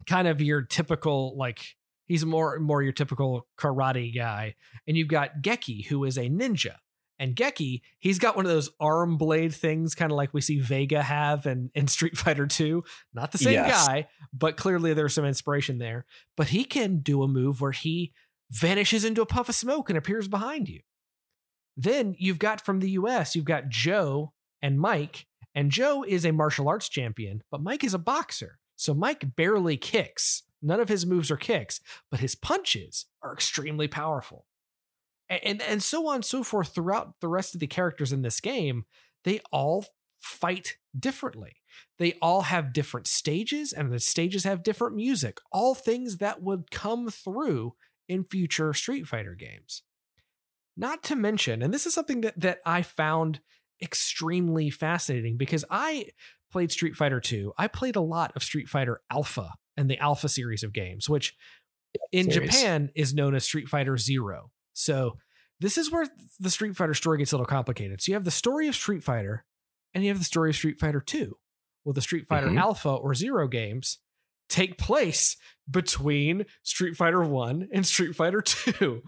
kind 0.06 0.28
of 0.28 0.40
your 0.40 0.62
typical 0.62 1.36
like 1.36 1.75
he's 2.06 2.24
more 2.24 2.58
more 2.58 2.82
your 2.82 2.92
typical 2.92 3.46
karate 3.58 4.14
guy, 4.14 4.54
and 4.86 4.96
you've 4.96 5.08
got 5.08 5.42
Geki, 5.42 5.86
who 5.86 6.04
is 6.04 6.16
a 6.16 6.28
ninja. 6.28 6.76
And 7.18 7.34
Geki, 7.34 7.80
he's 7.98 8.18
got 8.18 8.36
one 8.36 8.44
of 8.44 8.52
those 8.52 8.70
arm 8.78 9.16
blade 9.16 9.54
things, 9.54 9.94
kind 9.94 10.12
of 10.12 10.16
like 10.16 10.34
we 10.34 10.40
see 10.40 10.60
Vega 10.60 11.02
have 11.02 11.46
in, 11.46 11.70
in 11.74 11.88
Street 11.88 12.16
Fighter 12.16 12.46
2. 12.46 12.84
Not 13.14 13.32
the 13.32 13.38
same 13.38 13.54
yes. 13.54 13.86
guy, 13.86 14.08
but 14.32 14.56
clearly 14.56 14.92
there's 14.92 15.14
some 15.14 15.24
inspiration 15.24 15.78
there. 15.78 16.04
But 16.36 16.48
he 16.48 16.64
can 16.64 16.98
do 16.98 17.22
a 17.22 17.28
move 17.28 17.60
where 17.60 17.72
he 17.72 18.12
vanishes 18.50 19.04
into 19.04 19.22
a 19.22 19.26
puff 19.26 19.48
of 19.48 19.54
smoke 19.54 19.88
and 19.88 19.96
appears 19.96 20.28
behind 20.28 20.68
you. 20.68 20.80
Then 21.76 22.14
you've 22.18 22.38
got 22.38 22.60
from 22.60 22.80
the 22.80 22.90
US, 22.90 23.34
you've 23.34 23.44
got 23.44 23.68
Joe 23.68 24.32
and 24.62 24.80
Mike. 24.80 25.26
And 25.54 25.70
Joe 25.70 26.04
is 26.06 26.26
a 26.26 26.32
martial 26.32 26.68
arts 26.68 26.88
champion, 26.88 27.42
but 27.50 27.62
Mike 27.62 27.82
is 27.82 27.94
a 27.94 27.98
boxer. 27.98 28.58
So 28.76 28.92
Mike 28.92 29.36
barely 29.36 29.78
kicks. 29.78 30.42
None 30.62 30.80
of 30.80 30.88
his 30.88 31.06
moves 31.06 31.30
are 31.30 31.36
kicks, 31.36 31.80
but 32.10 32.20
his 32.20 32.34
punches 32.34 33.06
are 33.22 33.32
extremely 33.32 33.88
powerful. 33.88 34.46
And, 35.28 35.40
and, 35.44 35.62
and 35.62 35.82
so 35.82 36.08
on 36.08 36.16
and 36.16 36.24
so 36.24 36.42
forth 36.42 36.74
throughout 36.74 37.14
the 37.20 37.28
rest 37.28 37.54
of 37.54 37.60
the 37.60 37.66
characters 37.66 38.12
in 38.12 38.22
this 38.22 38.40
game, 38.40 38.84
they 39.24 39.40
all 39.52 39.86
fight 40.18 40.76
differently. 40.98 41.56
They 41.98 42.14
all 42.22 42.42
have 42.42 42.72
different 42.72 43.06
stages, 43.06 43.72
and 43.72 43.92
the 43.92 44.00
stages 44.00 44.44
have 44.44 44.62
different 44.62 44.96
music, 44.96 45.38
all 45.52 45.74
things 45.74 46.18
that 46.18 46.42
would 46.42 46.70
come 46.70 47.10
through 47.10 47.74
in 48.08 48.24
future 48.24 48.72
Street 48.72 49.06
Fighter 49.06 49.34
games. 49.34 49.82
Not 50.76 51.02
to 51.04 51.16
mention, 51.16 51.62
and 51.62 51.72
this 51.72 51.86
is 51.86 51.94
something 51.94 52.20
that, 52.20 52.38
that 52.38 52.60
I 52.64 52.82
found 52.82 53.40
extremely 53.82 54.70
fascinating 54.70 55.36
because 55.36 55.64
I 55.70 56.08
played 56.50 56.70
Street 56.70 56.96
Fighter 56.96 57.20
2. 57.20 57.52
I 57.58 57.68
played 57.68 57.96
a 57.96 58.00
lot 58.00 58.32
of 58.36 58.42
Street 58.42 58.68
Fighter 58.68 59.00
Alpha 59.10 59.54
and 59.76 59.90
the 59.90 59.98
Alpha 59.98 60.28
series 60.28 60.62
of 60.62 60.72
games, 60.72 61.08
which 61.08 61.34
in 62.12 62.30
series. 62.30 62.50
Japan 62.50 62.90
is 62.94 63.14
known 63.14 63.34
as 63.34 63.44
Street 63.44 63.68
Fighter 63.68 63.96
Zero. 63.98 64.50
So 64.72 65.18
this 65.60 65.78
is 65.78 65.90
where 65.90 66.06
the 66.38 66.50
Street 66.50 66.76
Fighter 66.76 66.94
story 66.94 67.18
gets 67.18 67.32
a 67.32 67.36
little 67.36 67.46
complicated. 67.46 68.02
So 68.02 68.10
you 68.10 68.14
have 68.14 68.24
the 68.24 68.30
story 68.30 68.68
of 68.68 68.74
Street 68.74 69.02
Fighter 69.02 69.44
and 69.94 70.04
you 70.04 70.10
have 70.10 70.18
the 70.18 70.24
story 70.24 70.50
of 70.50 70.56
Street 70.56 70.78
Fighter 70.78 71.00
2. 71.00 71.36
Well, 71.84 71.92
the 71.92 72.02
Street 72.02 72.26
Fighter 72.28 72.48
mm-hmm. 72.48 72.58
Alpha 72.58 72.90
or 72.90 73.14
Zero 73.14 73.48
games 73.48 73.98
take 74.48 74.78
place 74.78 75.36
between 75.70 76.44
Street 76.62 76.96
Fighter 76.96 77.22
1 77.22 77.68
and 77.72 77.86
Street 77.86 78.14
Fighter 78.14 78.42
2. 78.42 79.02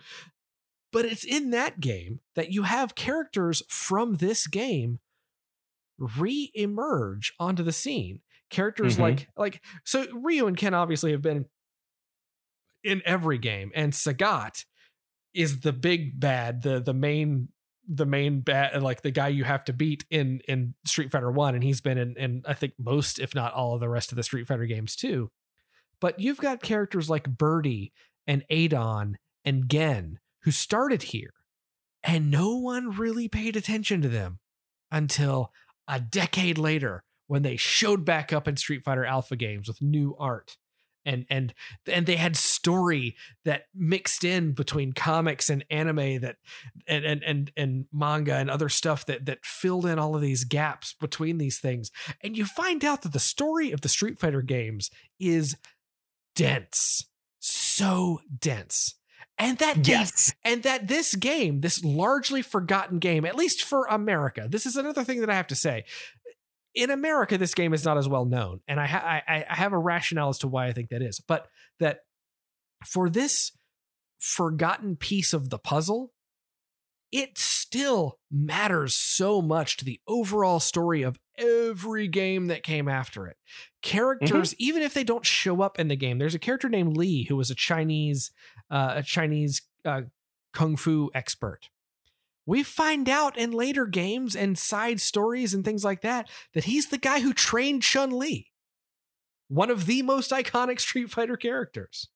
But 0.93 1.05
it's 1.05 1.25
in 1.25 1.51
that 1.51 1.81
game 1.81 2.21
that 2.35 2.51
you 2.51 2.63
have 2.63 2.95
characters 2.95 3.63
from 3.69 4.15
this 4.15 4.47
game 4.47 5.01
re-emerge 5.99 7.35
onto 7.39 7.63
the 7.63 7.73
scene. 7.73 8.21
Characters 8.51 8.95
mm-hmm. 8.95 9.03
like 9.03 9.29
like 9.37 9.63
so 9.85 10.07
Ryu 10.13 10.47
and 10.47 10.57
Ken 10.57 10.75
obviously 10.75 11.13
have 11.13 11.23
been 11.23 11.47
in 12.83 13.03
every 13.05 13.39
game, 13.39 13.71
and 13.75 13.93
Sagat 13.93 14.65
is 15.35 15.61
the 15.61 15.73
big 15.73 16.19
bad, 16.19 16.63
the 16.63 16.81
the 16.81 16.95
main 16.95 17.49
the 17.89 18.07
main 18.07 18.41
bad 18.41 18.83
like 18.83 19.01
the 19.01 19.11
guy 19.11 19.29
you 19.29 19.45
have 19.45 19.65
to 19.65 19.73
beat 19.73 20.05
in 20.11 20.41
in 20.47 20.75
Street 20.85 21.11
Fighter 21.11 21.31
1 21.31 21.55
and 21.55 21.65
he's 21.65 21.81
been 21.81 21.97
in 21.97 22.17
in 22.19 22.43
I 22.47 22.53
think 22.53 22.75
most 22.79 23.19
if 23.19 23.35
not 23.35 23.55
all 23.55 23.75
of 23.75 23.81
the 23.81 23.89
rest 23.89 24.13
of 24.13 24.17
the 24.17 24.23
Street 24.23 24.47
Fighter 24.47 24.67
games 24.67 24.95
too. 24.95 25.31
But 26.01 26.21
you've 26.21 26.39
got 26.39 26.63
characters 26.63 27.09
like 27.09 27.39
Birdie 27.39 27.93
and 28.27 28.45
Adon 28.51 29.17
and 29.45 29.71
Gen 29.71 30.19
who 30.43 30.51
started 30.51 31.05
here 31.05 31.33
and 32.05 32.31
no 32.31 32.57
one 32.57 32.91
really 32.91 33.27
paid 33.27 33.57
attention 33.57 34.03
to 34.03 34.09
them 34.09 34.39
until 34.91 35.53
a 35.89 35.99
decade 35.99 36.59
later 36.59 37.05
when 37.29 37.43
they 37.43 37.57
showed 37.57 38.05
back 38.05 38.33
up 38.33 38.49
in 38.49 38.57
Street 38.57 38.83
Fighter 38.83 39.05
Alpha 39.05 39.37
games 39.37 39.69
with 39.69 39.81
new 39.81 40.17
art 40.19 40.57
and 41.09 41.25
and 41.31 41.55
and 41.91 42.07
they 42.07 42.17
had 42.17 42.37
story 42.37 43.17
that 43.45 43.65
mixed 43.75 44.25
in 44.25 44.53
between 44.53 44.93
comics 44.93 45.49
and 45.49 45.65
anime 45.71 46.21
that 46.21 46.37
and 46.87 47.05
and 47.05 47.23
and, 47.23 47.53
and 47.57 47.87
manga 47.93 48.35
and 48.35 48.51
other 48.51 48.69
stuff 48.69 49.07
that 49.07 49.27
that 49.27 49.45
filled 49.45 49.87
in 49.87 49.99
all 49.99 50.15
of 50.15 50.21
these 50.21 50.45
gaps 50.45 50.95
between 51.01 51.39
these 51.39 51.59
things 51.59 51.91
and 52.23 52.37
you 52.37 52.45
find 52.45 52.85
out 52.85 53.03
that 53.03 53.13
the 53.13 53.19
story 53.19 53.73
of 53.73 53.81
the 53.81 53.89
Street 53.89 54.19
Fighter 54.19 54.43
games 54.43 54.91
is 55.19 55.57
dense 56.35 57.07
so 57.39 58.21
dense 58.39 58.99
and 59.41 59.59
that 59.59 59.87
yes. 59.87 60.35
and 60.45 60.65
that 60.65 60.89
this 60.89 61.15
game, 61.15 61.61
this 61.61 61.85
largely 61.85 62.43
forgotten 62.43 62.99
game, 62.99 63.25
at 63.25 63.37
least 63.37 63.63
for 63.63 63.87
America, 63.87 64.49
this 64.51 64.67
is 64.67 64.75
another 64.75 65.05
thing 65.05 65.21
that 65.21 65.31
I 65.31 65.35
have 65.35 65.47
to 65.49 65.55
say. 65.55 65.85
In 66.75 66.91
America, 66.91 67.39
this 67.39 67.55
game 67.55 67.73
is 67.73 67.85
not 67.85 67.99
as 67.99 68.09
well 68.09 68.25
known, 68.25 68.61
and 68.69 68.79
I, 68.79 68.87
ha- 68.87 69.23
I, 69.27 69.45
I 69.49 69.55
have 69.55 69.73
a 69.73 69.79
rationale 69.79 70.29
as 70.29 70.39
to 70.39 70.49
why 70.49 70.67
I 70.67 70.73
think 70.73 70.91
that 70.91 71.03
is. 71.03 71.21
But 71.21 71.47
that 71.81 72.01
for 72.87 73.09
this 73.09 73.53
forgotten 74.19 74.97
piece 74.97 75.33
of 75.33 75.51
the 75.51 75.59
puzzle, 75.59 76.13
it 77.11 77.39
still 77.39 78.19
matters 78.31 78.95
so 78.95 79.41
much 79.41 79.77
to 79.79 79.85
the 79.85 80.01
overall 80.07 80.61
story 80.61 81.03
of 81.03 81.19
every 81.39 82.09
game 82.09 82.49
that 82.49 82.63
came 82.63 82.89
after 82.89 83.27
it. 83.27 83.37
Characters, 83.83 84.51
mm-hmm. 84.51 84.63
even 84.63 84.83
if 84.83 84.95
they 84.95 85.05
don't 85.05 85.25
show 85.25 85.63
up 85.63 85.79
in 85.79 85.89
the 85.89 85.97
game, 85.97 86.19
there's 86.19 86.35
a 86.35 86.39
character 86.39 86.69
named 86.69 86.97
Lee 86.97 87.25
who 87.25 87.37
was 87.37 87.51
a 87.51 87.55
Chinese, 87.55 88.31
uh, 88.71 88.95
a 88.97 89.03
Chinese 89.03 89.63
uh, 89.85 90.03
kung 90.53 90.77
fu 90.77 91.11
expert. 91.15 91.71
We 92.49 92.63
find 92.63 93.11
out 93.11 93.37
in 93.37 93.51
later 93.51 93.85
games 93.85 94.35
and 94.35 94.57
side 94.57 95.03
stories 95.03 95.53
and 95.53 95.63
things 95.63 95.85
like 95.85 96.01
that 96.01 96.31
that 96.55 96.65
he's 96.65 96.87
the 96.87 96.97
guy 96.97 97.21
who 97.21 97.35
trained 97.35 97.83
Chun 97.83 98.11
Li, 98.11 98.47
one 99.49 99.71
of 99.71 99.85
the 99.85 100.01
most 100.01 100.31
iconic 100.31 100.81
Street 100.81 101.11
Fighter 101.11 101.37
characters. 101.37 102.09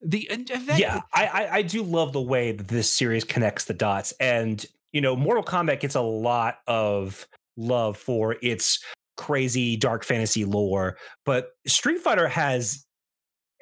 The 0.00 0.30
that, 0.64 0.78
yeah, 0.78 1.02
I, 1.12 1.26
I 1.26 1.54
I 1.56 1.62
do 1.62 1.82
love 1.82 2.14
the 2.14 2.22
way 2.22 2.52
that 2.52 2.68
this 2.68 2.90
series 2.90 3.22
connects 3.22 3.66
the 3.66 3.74
dots, 3.74 4.14
and 4.18 4.64
you 4.92 5.02
know, 5.02 5.14
Mortal 5.14 5.44
Kombat 5.44 5.80
gets 5.80 5.94
a 5.94 6.00
lot 6.00 6.60
of 6.66 7.28
love 7.58 7.98
for 7.98 8.36
its 8.40 8.82
crazy 9.18 9.76
dark 9.76 10.04
fantasy 10.04 10.46
lore, 10.46 10.96
but 11.26 11.50
Street 11.66 11.98
Fighter 11.98 12.28
has 12.28 12.86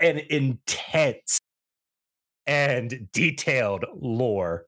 an 0.00 0.20
intense 0.30 1.40
and 2.46 3.08
detailed 3.12 3.84
lore 4.00 4.66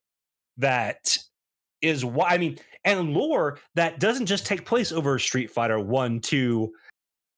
that 0.58 1.16
is 1.80 2.04
why 2.04 2.30
I 2.30 2.38
mean, 2.38 2.58
and 2.84 3.12
lore 3.12 3.58
that 3.74 4.00
doesn't 4.00 4.26
just 4.26 4.46
take 4.46 4.64
place 4.64 4.92
over 4.92 5.18
Street 5.18 5.50
Fighter 5.50 5.78
1, 5.78 6.20
2, 6.20 6.72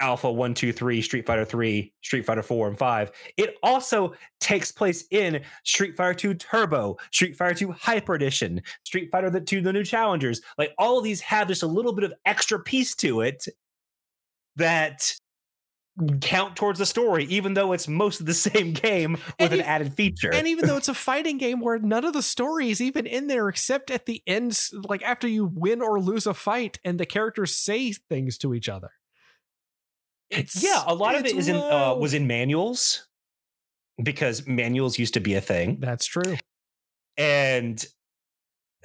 Alpha 0.01 0.31
One, 0.31 0.55
Two, 0.55 0.73
Three, 0.73 1.01
Street 1.01 1.27
Fighter 1.27 1.45
3, 1.45 1.93
Street 2.03 2.27
Fighter 2.27 2.43
4, 2.43 2.69
and 2.69 2.79
5. 2.79 3.13
It 3.37 3.57
also 3.63 4.15
takes 4.41 4.71
place 4.71 5.05
in 5.11 5.43
Street 5.65 5.97
Fighter 5.97 6.15
2 6.15 6.35
Turbo, 6.35 6.97
Street 7.11 7.37
Fighter 7.37 7.55
2 7.55 7.73
Hyper 7.73 8.15
Edition, 8.15 8.61
Street 8.85 9.11
Fighter 9.11 9.31
the 9.31 9.41
2 9.41 9.63
The 9.63 9.73
New 9.73 9.85
Challengers. 9.85 10.41
Like 10.59 10.75
all 10.79 10.99
of 10.99 11.05
these 11.05 11.21
have 11.23 11.49
just 11.49 11.63
a 11.63 11.67
little 11.67 11.93
bit 11.93 12.05
of 12.05 12.13
extra 12.27 12.59
piece 12.59 12.95
to 12.97 13.21
it 13.23 13.47
that 14.57 15.15
count 16.21 16.57
towards 16.57 16.79
the 16.79 16.87
story, 16.87 17.25
even 17.27 17.55
though 17.55 17.73
it's 17.73 17.87
most 17.87 18.21
of 18.21 18.27
the 18.27 18.35
same 18.35 18.73
game 18.73 19.17
with 19.39 19.53
an 19.53 19.61
added 19.61 19.95
feature. 19.95 20.33
And 20.33 20.47
even 20.47 20.67
though 20.67 20.77
it's 20.79 20.89
a 20.89 20.95
fighting 20.95 21.39
game 21.39 21.61
where 21.61 21.79
none 21.79 22.05
of 22.05 22.13
the 22.13 22.23
story 22.23 22.71
is 22.71 22.81
even 22.81 23.07
in 23.07 23.27
there 23.27 23.49
except 23.49 23.91
at 23.91 24.07
the 24.07 24.23
end, 24.27 24.59
like 24.89 25.03
after 25.03 25.29
you 25.29 25.45
win 25.45 25.81
or 25.81 26.01
lose 26.01 26.27
a 26.27 26.35
fight 26.35 26.79
and 26.85 26.99
the 26.99 27.07
characters 27.07 27.57
say 27.57 27.93
things 27.93 28.39
to 28.39 28.55
each 28.55 28.69
other. 28.69 28.91
It's 30.31 30.65
yeah, 30.65 30.83
a 30.87 30.95
lot 30.95 31.15
of 31.15 31.25
it 31.25 31.37
is 31.37 31.49
in 31.49 31.57
uh, 31.57 31.95
was 31.95 32.15
in 32.15 32.27
manuals 32.27 33.07
because 34.03 34.47
manuals 34.47 34.99
used 34.99 35.15
to 35.15 35.21
be 35.21 35.35
a 35.35 35.41
thing. 35.41 35.79
That's 35.81 36.07
true. 36.07 36.37
And 37.17 37.85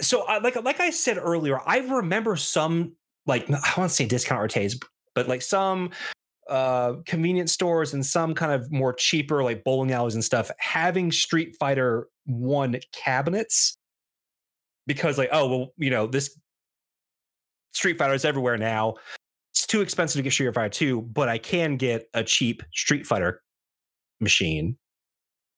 so, 0.02 0.26
like 0.44 0.62
like 0.64 0.80
I 0.80 0.92
said 0.92 1.18
earlier, 1.18 1.60
I 1.66 1.80
remember 1.80 2.36
some 2.36 2.94
like 3.26 3.50
I 3.50 3.74
want 3.78 3.90
to 3.90 3.96
say 3.96 4.06
discount 4.06 4.40
arcades, 4.40 4.80
but 5.16 5.28
like 5.28 5.42
some 5.42 5.92
uh 6.50 6.96
convenience 7.06 7.52
stores 7.54 7.94
and 7.94 8.06
some 8.06 8.34
kind 8.34 8.52
of 8.52 8.72
more 8.72 8.94
cheaper 8.94 9.44
like 9.44 9.64
bowling 9.64 9.92
alleys 9.92 10.16
and 10.16 10.24
stuff 10.24 10.52
having 10.60 11.12
Street 11.12 11.56
Fighter 11.60 12.08
One 12.26 12.80
cabinets 12.92 13.78
because 14.88 15.18
like 15.18 15.30
oh 15.32 15.48
well 15.48 15.68
you 15.78 15.90
know 15.90 16.08
this 16.08 16.38
Street 17.74 17.98
Fighter 17.98 18.14
is 18.14 18.26
everywhere 18.26 18.58
now 18.58 18.96
it's 19.52 19.68
too 19.68 19.82
expensive 19.82 20.20
to 20.20 20.24
get 20.24 20.32
Street 20.32 20.54
Fighter 20.54 20.70
2, 20.70 21.02
but 21.02 21.28
I 21.28 21.38
can 21.38 21.76
get 21.76 22.08
a 22.14 22.24
cheap 22.24 22.64
Street 22.74 23.06
Fighter 23.06 23.42
machine. 24.20 24.78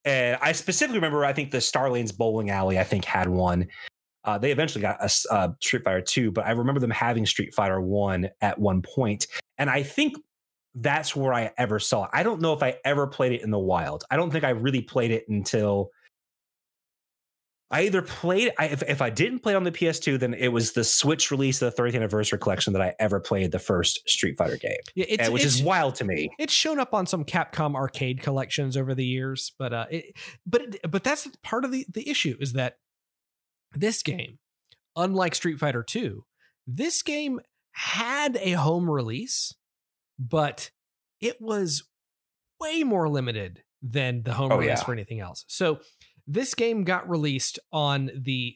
And 0.05 0.37
I 0.41 0.53
specifically 0.53 0.97
remember, 0.97 1.25
I 1.25 1.33
think 1.33 1.51
the 1.51 1.59
Starlanes 1.59 2.15
Bowling 2.15 2.49
Alley, 2.49 2.79
I 2.79 2.83
think, 2.83 3.05
had 3.05 3.29
one. 3.29 3.67
Uh, 4.23 4.37
they 4.37 4.51
eventually 4.51 4.81
got 4.81 4.97
a 5.01 5.09
uh, 5.31 5.49
Street 5.61 5.83
Fighter 5.83 6.01
2, 6.01 6.31
but 6.31 6.45
I 6.45 6.51
remember 6.51 6.79
them 6.79 6.91
having 6.91 7.25
Street 7.25 7.53
Fighter 7.53 7.81
1 7.81 8.29
at 8.41 8.57
one 8.57 8.81
point. 8.81 9.27
And 9.57 9.69
I 9.69 9.83
think 9.83 10.15
that's 10.75 11.15
where 11.15 11.33
I 11.33 11.51
ever 11.57 11.79
saw 11.79 12.05
it. 12.05 12.11
I 12.13 12.23
don't 12.23 12.41
know 12.41 12.53
if 12.53 12.63
I 12.63 12.77
ever 12.85 13.07
played 13.07 13.33
it 13.33 13.41
in 13.41 13.51
the 13.51 13.59
wild. 13.59 14.03
I 14.09 14.15
don't 14.15 14.31
think 14.31 14.43
I 14.43 14.49
really 14.49 14.81
played 14.81 15.11
it 15.11 15.25
until 15.27 15.89
I 17.69 17.83
either 17.83 18.01
played 18.01 18.51
I, 18.59 18.65
if, 18.65 18.83
if 18.83 19.01
I 19.01 19.09
didn't 19.09 19.39
play 19.39 19.53
it 19.53 19.55
on 19.55 19.63
the 19.63 19.71
PS2, 19.71 20.19
then 20.19 20.33
it 20.33 20.49
was 20.49 20.73
the 20.73 20.83
Switch 20.83 21.31
release 21.31 21.61
of 21.61 21.75
the 21.75 21.81
30th 21.81 21.95
anniversary 21.95 22.39
collection 22.39 22.73
that 22.73 22.81
I 22.81 22.93
ever 22.99 23.19
played 23.19 23.51
the 23.51 23.59
first 23.59 24.07
Street 24.09 24.37
Fighter 24.37 24.57
game. 24.57 24.77
Yeah, 24.95 25.05
it's, 25.07 25.23
and, 25.23 25.33
which 25.33 25.45
it's, 25.45 25.55
is 25.55 25.63
wild 25.63 25.95
to 25.95 26.05
me. 26.05 26.31
It's 26.37 26.53
shown 26.53 26.79
up 26.79 26.93
on 26.93 27.05
some 27.05 27.25
Capcom 27.25 27.75
arcade 27.75 28.21
collections 28.21 28.75
over 28.75 28.93
the 28.93 29.05
years, 29.05 29.53
but 29.57 29.73
uh, 29.73 29.85
it, 29.89 30.17
but 30.45 30.77
but 30.89 31.03
that's 31.03 31.27
part 31.43 31.65
of 31.65 31.71
the 31.71 31.85
the 31.93 32.09
issue 32.09 32.35
is 32.39 32.53
that 32.53 32.77
this 33.73 34.03
game 34.03 34.39
unlike 34.95 35.35
Street 35.35 35.59
Fighter 35.59 35.83
2, 35.83 36.23
this 36.67 37.01
game 37.01 37.39
had 37.73 38.37
a 38.37 38.51
home 38.51 38.89
release, 38.89 39.53
but 40.29 40.69
it 41.19 41.41
was 41.41 41.83
way 42.59 42.83
more 42.83 43.09
limited 43.09 43.63
than 43.81 44.23
the 44.23 44.33
home 44.33 44.51
oh, 44.51 44.57
release 44.57 44.79
yeah. 44.79 44.83
for 44.83 44.93
anything 44.93 45.19
else. 45.19 45.43
So 45.47 45.79
this 46.27 46.53
game 46.53 46.83
got 46.83 47.09
released 47.09 47.59
on 47.71 48.11
the 48.15 48.55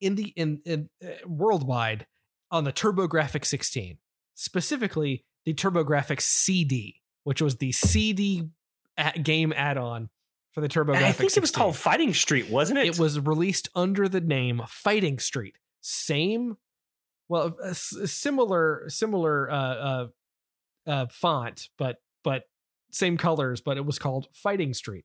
in 0.00 0.16
the 0.16 0.32
in, 0.36 0.60
in 0.64 0.88
uh, 1.02 1.26
worldwide 1.26 2.06
on 2.50 2.64
the 2.64 2.72
TurboGrafx 2.72 3.46
16, 3.46 3.98
specifically 4.34 5.24
the 5.44 5.54
TurboGrafx 5.54 6.20
CD, 6.20 7.00
which 7.24 7.40
was 7.40 7.56
the 7.56 7.72
CD 7.72 8.48
at 8.96 9.22
game 9.22 9.52
add-on 9.54 10.10
for 10.52 10.60
the 10.60 10.68
TurboGrafx. 10.68 10.96
I 10.96 11.12
think 11.12 11.30
16. 11.30 11.40
it 11.40 11.42
was 11.42 11.50
called 11.50 11.76
Fighting 11.76 12.12
Street, 12.12 12.50
wasn't 12.50 12.78
it? 12.78 12.86
It 12.86 12.98
was 12.98 13.20
released 13.20 13.68
under 13.74 14.08
the 14.08 14.20
name 14.20 14.62
Fighting 14.68 15.18
Street. 15.18 15.56
Same, 15.80 16.56
well, 17.28 17.56
a 17.62 17.74
similar 17.74 18.84
similar 18.88 19.50
uh, 19.50 19.54
uh, 19.54 20.06
uh, 20.86 21.06
font, 21.10 21.68
but 21.78 21.96
but 22.24 22.44
same 22.90 23.16
colors, 23.16 23.60
but 23.60 23.76
it 23.76 23.84
was 23.84 23.98
called 23.98 24.28
Fighting 24.32 24.74
Street. 24.74 25.04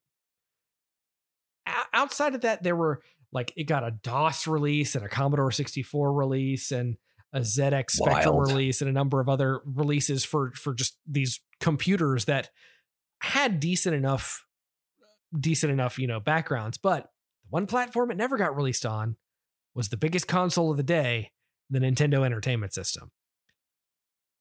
O- 1.67 1.83
outside 1.93 2.35
of 2.35 2.41
that, 2.41 2.63
there 2.63 2.75
were 2.75 3.01
like 3.31 3.53
it 3.55 3.63
got 3.65 3.83
a 3.83 3.91
DOS 3.91 4.47
release 4.47 4.95
and 4.95 5.05
a 5.05 5.09
Commodore 5.09 5.51
64 5.51 6.13
release 6.13 6.71
and 6.71 6.97
a 7.33 7.39
ZX 7.39 7.91
Spectrum 7.91 8.35
Wild. 8.35 8.49
release 8.49 8.81
and 8.81 8.89
a 8.89 8.93
number 8.93 9.19
of 9.21 9.29
other 9.29 9.61
releases 9.65 10.25
for 10.25 10.51
for 10.51 10.73
just 10.73 10.97
these 11.07 11.39
computers 11.59 12.25
that 12.25 12.49
had 13.21 13.59
decent 13.59 13.95
enough 13.95 14.45
decent 15.37 15.71
enough, 15.71 15.97
you 15.97 16.07
know, 16.07 16.19
backgrounds, 16.19 16.77
but 16.77 17.03
the 17.43 17.49
one 17.49 17.67
platform 17.67 18.11
it 18.11 18.17
never 18.17 18.37
got 18.37 18.55
released 18.55 18.85
on 18.85 19.15
was 19.73 19.89
the 19.89 19.97
biggest 19.97 20.27
console 20.27 20.71
of 20.71 20.77
the 20.77 20.83
day, 20.83 21.31
the 21.69 21.79
Nintendo 21.79 22.25
Entertainment 22.25 22.73
System. 22.73 23.11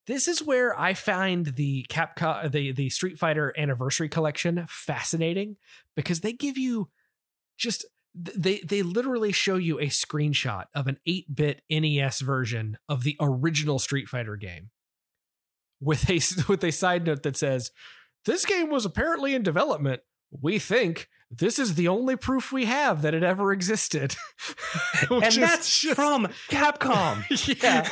This 0.06 0.26
is 0.28 0.42
where 0.42 0.78
I 0.78 0.94
find 0.94 1.46
the 1.46 1.86
Capcom 1.88 2.50
the 2.50 2.72
the 2.72 2.90
Street 2.90 3.18
Fighter 3.18 3.54
Anniversary 3.56 4.08
Collection 4.08 4.66
fascinating 4.68 5.56
because 5.94 6.20
they 6.20 6.32
give 6.32 6.58
you 6.58 6.88
just 7.58 7.84
they 8.14 8.60
they 8.66 8.82
literally 8.82 9.32
show 9.32 9.56
you 9.56 9.78
a 9.78 9.86
screenshot 9.86 10.64
of 10.74 10.86
an 10.86 10.98
8-bit 11.06 11.62
NES 11.70 12.20
version 12.20 12.76
of 12.88 13.04
the 13.04 13.16
original 13.20 13.78
Street 13.78 14.08
Fighter 14.08 14.36
game 14.36 14.70
with 15.80 16.08
a 16.10 16.20
with 16.48 16.64
a 16.64 16.72
side 16.72 17.06
note 17.06 17.22
that 17.22 17.36
says 17.36 17.70
this 18.24 18.44
game 18.44 18.70
was 18.70 18.84
apparently 18.84 19.34
in 19.34 19.42
development 19.42 20.02
we 20.30 20.58
think 20.58 21.08
this 21.30 21.60
is 21.60 21.76
the 21.76 21.86
only 21.86 22.16
proof 22.16 22.50
we 22.50 22.64
have 22.64 23.02
that 23.02 23.14
it 23.14 23.22
ever 23.22 23.52
existed. 23.52 24.16
and 25.10 25.22
that's 25.22 25.80
just, 25.80 25.94
from 25.94 26.26
Capcom. 26.48 27.24
yeah. 27.62 27.88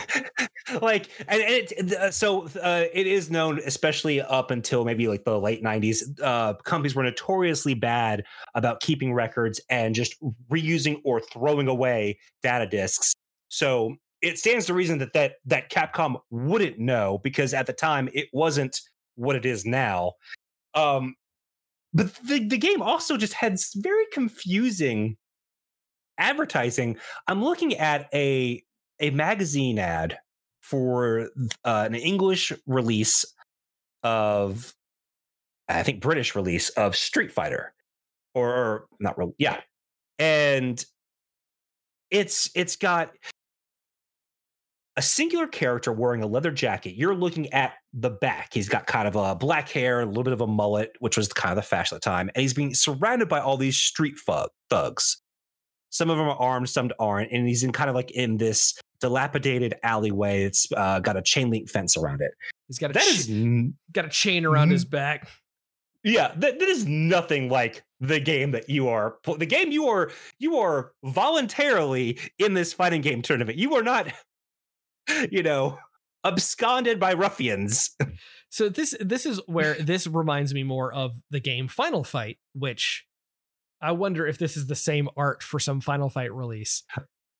like, 0.83 1.09
and, 1.29 1.41
it, 1.41 1.93
uh, 1.93 2.11
so 2.11 2.49
uh, 2.61 2.85
it 2.93 3.07
is 3.07 3.31
known, 3.31 3.61
especially 3.65 4.21
up 4.21 4.51
until 4.51 4.85
maybe 4.85 5.07
like 5.07 5.25
the 5.25 5.39
late 5.39 5.63
90s, 5.63 6.03
uh, 6.21 6.55
companies 6.65 6.97
were 6.97 7.05
notoriously 7.05 7.75
bad 7.75 8.25
about 8.57 8.81
keeping 8.81 9.15
records 9.15 9.61
and 9.71 9.95
just 9.95 10.17
reusing 10.51 11.01
or 11.05 11.21
throwing 11.21 11.69
away 11.69 12.19
data 12.43 12.67
disks. 12.67 13.15
So 13.51 13.95
it 14.21 14.37
stands 14.39 14.67
to 14.67 14.75
reason 14.75 14.99
that, 14.99 15.13
that, 15.13 15.35
that 15.47 15.71
Capcom 15.71 16.17
wouldn't 16.31 16.81
know 16.81 17.21
because 17.23 17.55
at 17.55 17.67
the 17.67 17.73
time 17.73 18.09
it 18.13 18.27
wasn't 18.33 18.81
what 19.15 19.37
it 19.37 19.47
is 19.47 19.65
now. 19.65 20.15
Um, 20.75 21.15
but 21.95 22.15
the, 22.27 22.47
the 22.47 22.59
game 22.59 22.83
also 22.83 23.17
just 23.17 23.33
had 23.35 23.59
very 23.77 24.05
confusing 24.13 25.17
advertising. 26.19 26.99
I'm 27.27 27.43
looking 27.43 27.75
at 27.75 28.09
a 28.13 28.63
a 29.01 29.11
magazine 29.11 29.79
ad 29.79 30.19
for 30.61 31.31
uh, 31.65 31.87
an 31.87 31.95
English 31.95 32.53
release 32.67 33.25
of 34.03 34.75
I 35.69 35.83
think 35.83 36.01
British 36.01 36.35
release 36.35 36.71
of 36.71 36.97
Street 36.97 37.33
Fighter 37.33 37.73
or, 38.35 38.49
or 38.49 38.87
not 39.01 39.19
real 39.19 39.35
yeah. 39.39 39.61
And 40.19 40.85
it's 42.11 42.51
it's 42.55 42.77
got 42.77 43.13
a 44.99 45.03
singular 45.03 45.47
character 45.47 45.93
wearing 45.93 46.25
a 46.25 46.27
leather 46.27 46.51
jacket. 46.51 46.97
You're 46.97 47.15
looking 47.15 47.53
at 47.53 47.75
the 47.93 48.11
back. 48.11 48.53
He's 48.53 48.69
got 48.69 48.89
kind 48.89 49.07
of 49.07 49.15
a 49.15 49.37
black 49.37 49.69
hair, 49.69 50.01
a 50.01 50.07
little 50.07 50.25
bit 50.25 50.33
of 50.33 50.41
a 50.41 50.47
mullet, 50.49 50.91
which 50.99 51.17
was 51.17 51.33
kind 51.33 51.53
of 51.53 51.57
the 51.57 51.63
fashion 51.63 51.95
at 51.95 52.03
the 52.03 52.11
time. 52.11 52.29
And 52.35 52.43
he's 52.43 52.53
being 52.53 52.75
surrounded 52.75 53.29
by 53.29 53.39
all 53.39 53.57
these 53.57 53.77
street 53.77 54.17
thugs. 54.69 55.23
Some 55.91 56.11
of 56.11 56.19
them 56.19 56.27
are 56.27 56.37
armed, 56.37 56.69
some 56.69 56.91
aren't. 56.99 57.31
And 57.31 57.47
he's 57.47 57.63
in 57.63 57.71
kind 57.71 57.89
of 57.89 57.95
like 57.95 58.11
in 58.11 58.39
this 58.39 58.75
dilapidated 59.01 59.77
alleyway. 59.85 60.43
It's 60.43 60.67
uh, 60.77 60.99
got 60.99 61.17
a 61.17 61.23
chain 61.23 61.49
link 61.49 61.71
fence 61.71 61.97
around 61.97 62.21
it. 62.21 62.33
He's 62.67 62.81
got 62.81 62.91
a, 62.91 62.95
that 62.95 63.07
is, 63.07 63.29
got 63.93 64.05
a 64.05 64.09
chain 64.09 64.45
around 64.45 64.71
his 64.71 64.85
back. 64.85 65.29
Yeah, 66.03 66.33
that, 66.39 66.59
that 66.59 66.69
is 66.69 66.87
nothing 66.87 67.49
like 67.49 67.85
the 68.01 68.19
game 68.19 68.51
that 68.53 68.69
you 68.69 68.89
are 68.89 69.17
the 69.39 69.45
game 69.45 69.73
you 69.73 69.89
are 69.89 70.13
you 70.39 70.57
are 70.57 70.93
voluntarily 71.05 72.19
in 72.39 72.55
this 72.55 72.73
fighting 72.73 73.01
game 73.01 73.23
tournament. 73.23 73.59
You 73.59 73.75
are 73.75 73.83
not 73.83 74.13
you 75.31 75.43
know, 75.43 75.79
absconded 76.25 76.99
by 77.01 77.13
ruffians. 77.13 77.91
So 78.51 78.71
this 78.71 78.95
this 78.99 79.27
is 79.27 79.41
where 79.47 79.75
this 79.81 80.07
reminds 80.07 80.55
me 80.55 80.63
more 80.63 80.91
of 80.91 81.21
the 81.31 81.39
game 81.39 81.69
Final 81.69 82.03
Fight, 82.03 82.39
which 82.55 83.07
I 83.81 83.93
wonder 83.93 84.27
if 84.27 84.39
this 84.39 84.57
is 84.57 84.69
the 84.69 84.75
same 84.75 85.09
art 85.19 85.43
for 85.43 85.61
some 85.61 85.83
Final 85.83 86.09
Fight 86.09 86.33
release. 86.33 86.83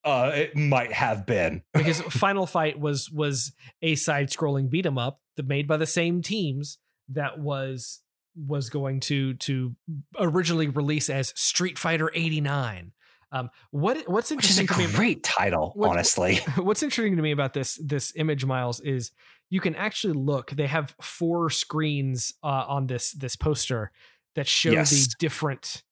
Uh, 0.05 0.31
it 0.35 0.55
might 0.55 0.93
have 0.93 1.25
been 1.25 1.63
because 1.73 2.03
Final 2.03 2.47
Fight 2.47 2.79
was 2.79 3.11
was 3.11 3.55
a 3.81 3.95
side-scrolling 3.95 4.69
beat 4.69 4.85
'em 4.85 4.99
up 4.99 5.21
that 5.37 5.49
made 5.49 5.67
by 5.67 5.79
the 5.79 5.87
same 5.87 6.21
teams 6.21 6.79
that 7.09 7.39
was 7.39 8.03
was 8.37 8.69
going 8.69 9.01
to 9.01 9.35
to 9.35 9.75
originally 10.21 10.69
release 10.69 11.09
as 11.09 11.33
Street 11.41 11.79
Fighter 11.79 12.11
89 12.15 12.93
um, 13.31 13.51
what 13.71 14.09
what's 14.09 14.31
interesting 14.31 14.67
Which 14.67 14.87
is 14.87 14.95
a 14.95 14.97
great 14.97 15.23
title, 15.23 15.73
what, 15.75 15.91
honestly. 15.91 16.37
What's 16.57 16.83
interesting 16.83 17.17
to 17.17 17.23
me 17.23 17.33
about 17.33 17.53
this 17.53 17.79
this 17.83 18.13
image, 18.17 18.45
Miles, 18.45 18.81
is 18.81 19.11
you 19.51 19.61
can 19.61 19.75
actually 19.75 20.15
look. 20.15 20.51
They 20.51 20.67
have 20.67 20.95
four 21.03 21.51
screens 21.51 22.33
uh, 22.43 22.65
on 22.69 22.87
this 22.87 23.13
this 23.13 23.37
poster 23.37 23.93
that 24.35 24.47
show 24.47 24.71
yes. 24.71 24.91
the 24.91 25.15
different 25.19 25.83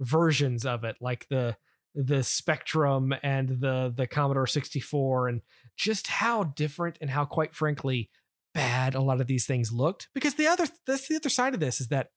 versions 0.00 0.64
of 0.64 0.84
it, 0.84 0.96
like 1.00 1.26
the 1.28 1.56
the 1.94 2.22
Spectrum 2.22 3.14
and 3.22 3.48
the 3.60 3.92
the 3.94 4.06
Commodore 4.06 4.46
64, 4.46 5.28
and 5.28 5.42
just 5.76 6.06
how 6.06 6.44
different 6.44 6.96
and 7.02 7.10
how, 7.10 7.26
quite 7.26 7.54
frankly, 7.54 8.08
bad 8.54 8.94
a 8.94 9.00
lot 9.00 9.20
of 9.20 9.26
these 9.26 9.46
things 9.46 9.70
looked. 9.70 10.08
Because 10.14 10.34
the 10.34 10.46
other 10.46 10.66
that's 10.86 11.08
the 11.08 11.16
other 11.16 11.28
side 11.28 11.52
of 11.52 11.60
this 11.60 11.78
is 11.78 11.88
that 11.88 12.10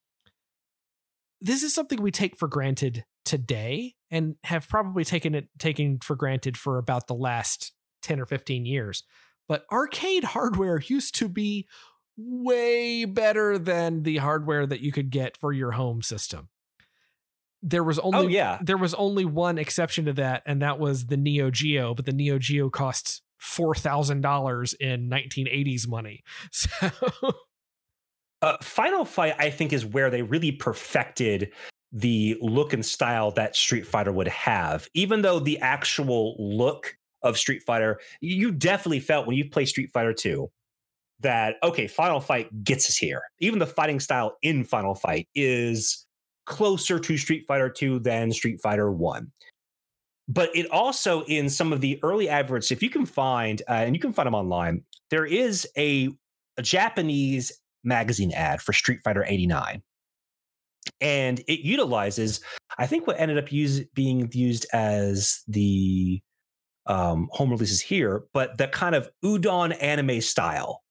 this 1.41 1.63
is 1.63 1.73
something 1.73 2.01
we 2.01 2.11
take 2.11 2.37
for 2.37 2.47
granted 2.47 3.03
today 3.29 3.93
and 4.09 4.35
have 4.43 4.67
probably 4.67 5.05
taken 5.05 5.35
it 5.35 5.47
taken 5.59 5.99
for 5.99 6.15
granted 6.15 6.57
for 6.57 6.79
about 6.79 7.05
the 7.05 7.13
last 7.13 7.73
10 8.01 8.19
or 8.19 8.25
15 8.25 8.65
years. 8.65 9.03
But 9.47 9.65
arcade 9.71 10.23
hardware 10.23 10.79
used 10.79 11.13
to 11.15 11.29
be 11.29 11.67
way 12.17 13.05
better 13.05 13.59
than 13.59 14.01
the 14.01 14.17
hardware 14.17 14.65
that 14.65 14.81
you 14.81 14.91
could 14.91 15.11
get 15.11 15.37
for 15.37 15.53
your 15.53 15.71
home 15.71 16.01
system. 16.01 16.49
There 17.61 17.83
was 17.83 17.99
only 17.99 18.17
oh, 18.17 18.27
yeah. 18.27 18.57
there 18.61 18.77
was 18.77 18.95
only 18.95 19.25
one 19.25 19.59
exception 19.59 20.05
to 20.05 20.13
that, 20.13 20.41
and 20.47 20.63
that 20.63 20.79
was 20.79 21.05
the 21.05 21.17
Neo 21.17 21.51
Geo, 21.51 21.93
but 21.93 22.05
the 22.05 22.13
Neo 22.13 22.39
Geo 22.39 22.69
cost 22.71 23.21
four 23.37 23.75
thousand 23.75 24.21
dollars 24.21 24.73
in 24.73 25.07
1980s 25.09 25.87
money. 25.87 26.23
So 26.51 26.89
uh, 28.41 28.55
Final 28.61 29.03
Fight, 29.03 29.35
I 29.37 29.49
think, 29.49 29.73
is 29.73 29.85
where 29.85 30.09
they 30.09 30.21
really 30.21 30.53
perfected 30.53 31.51
the 31.91 32.37
look 32.41 32.73
and 32.73 32.85
style 32.85 33.31
that 33.31 33.55
Street 33.55 33.85
Fighter 33.85 34.11
would 34.11 34.27
have. 34.27 34.87
Even 34.93 35.21
though 35.21 35.39
the 35.39 35.59
actual 35.59 36.35
look 36.37 36.95
of 37.23 37.37
Street 37.37 37.63
Fighter, 37.63 37.99
you 38.21 38.51
definitely 38.51 38.99
felt 38.99 39.27
when 39.27 39.35
you 39.35 39.49
play 39.49 39.65
Street 39.65 39.91
Fighter 39.91 40.13
2 40.13 40.49
that, 41.21 41.55
okay, 41.63 41.87
Final 41.87 42.19
Fight 42.19 42.63
gets 42.63 42.89
us 42.89 42.95
here. 42.95 43.21
Even 43.39 43.59
the 43.59 43.65
fighting 43.65 43.99
style 43.99 44.37
in 44.41 44.63
Final 44.63 44.95
Fight 44.95 45.27
is 45.35 46.05
closer 46.45 46.99
to 46.99 47.17
Street 47.17 47.45
Fighter 47.47 47.69
2 47.69 47.99
than 47.99 48.31
Street 48.31 48.61
Fighter 48.61 48.91
1. 48.91 49.31
But 50.27 50.55
it 50.55 50.69
also, 50.69 51.23
in 51.23 51.49
some 51.49 51.73
of 51.73 51.81
the 51.81 51.99
early 52.03 52.29
adverts, 52.29 52.71
if 52.71 52.83
you 52.83 52.89
can 52.89 53.05
find, 53.05 53.61
uh, 53.67 53.73
and 53.73 53.95
you 53.95 53.99
can 53.99 54.13
find 54.13 54.27
them 54.27 54.35
online, 54.35 54.83
there 55.09 55.25
is 55.25 55.67
a, 55.75 56.09
a 56.57 56.61
Japanese 56.61 57.51
magazine 57.83 58.31
ad 58.33 58.61
for 58.61 58.71
Street 58.73 58.99
Fighter 59.03 59.25
89 59.27 59.81
and 61.01 61.39
it 61.47 61.59
utilizes 61.61 62.41
i 62.77 62.85
think 62.85 63.07
what 63.07 63.19
ended 63.19 63.37
up 63.37 63.51
use, 63.51 63.81
being 63.93 64.29
used 64.33 64.65
as 64.73 65.43
the 65.47 66.21
um, 66.85 67.29
home 67.31 67.51
releases 67.51 67.81
here 67.81 68.23
but 68.33 68.57
the 68.57 68.67
kind 68.67 68.95
of 68.95 69.09
udon 69.23 69.75
anime 69.81 70.21
style 70.21 70.83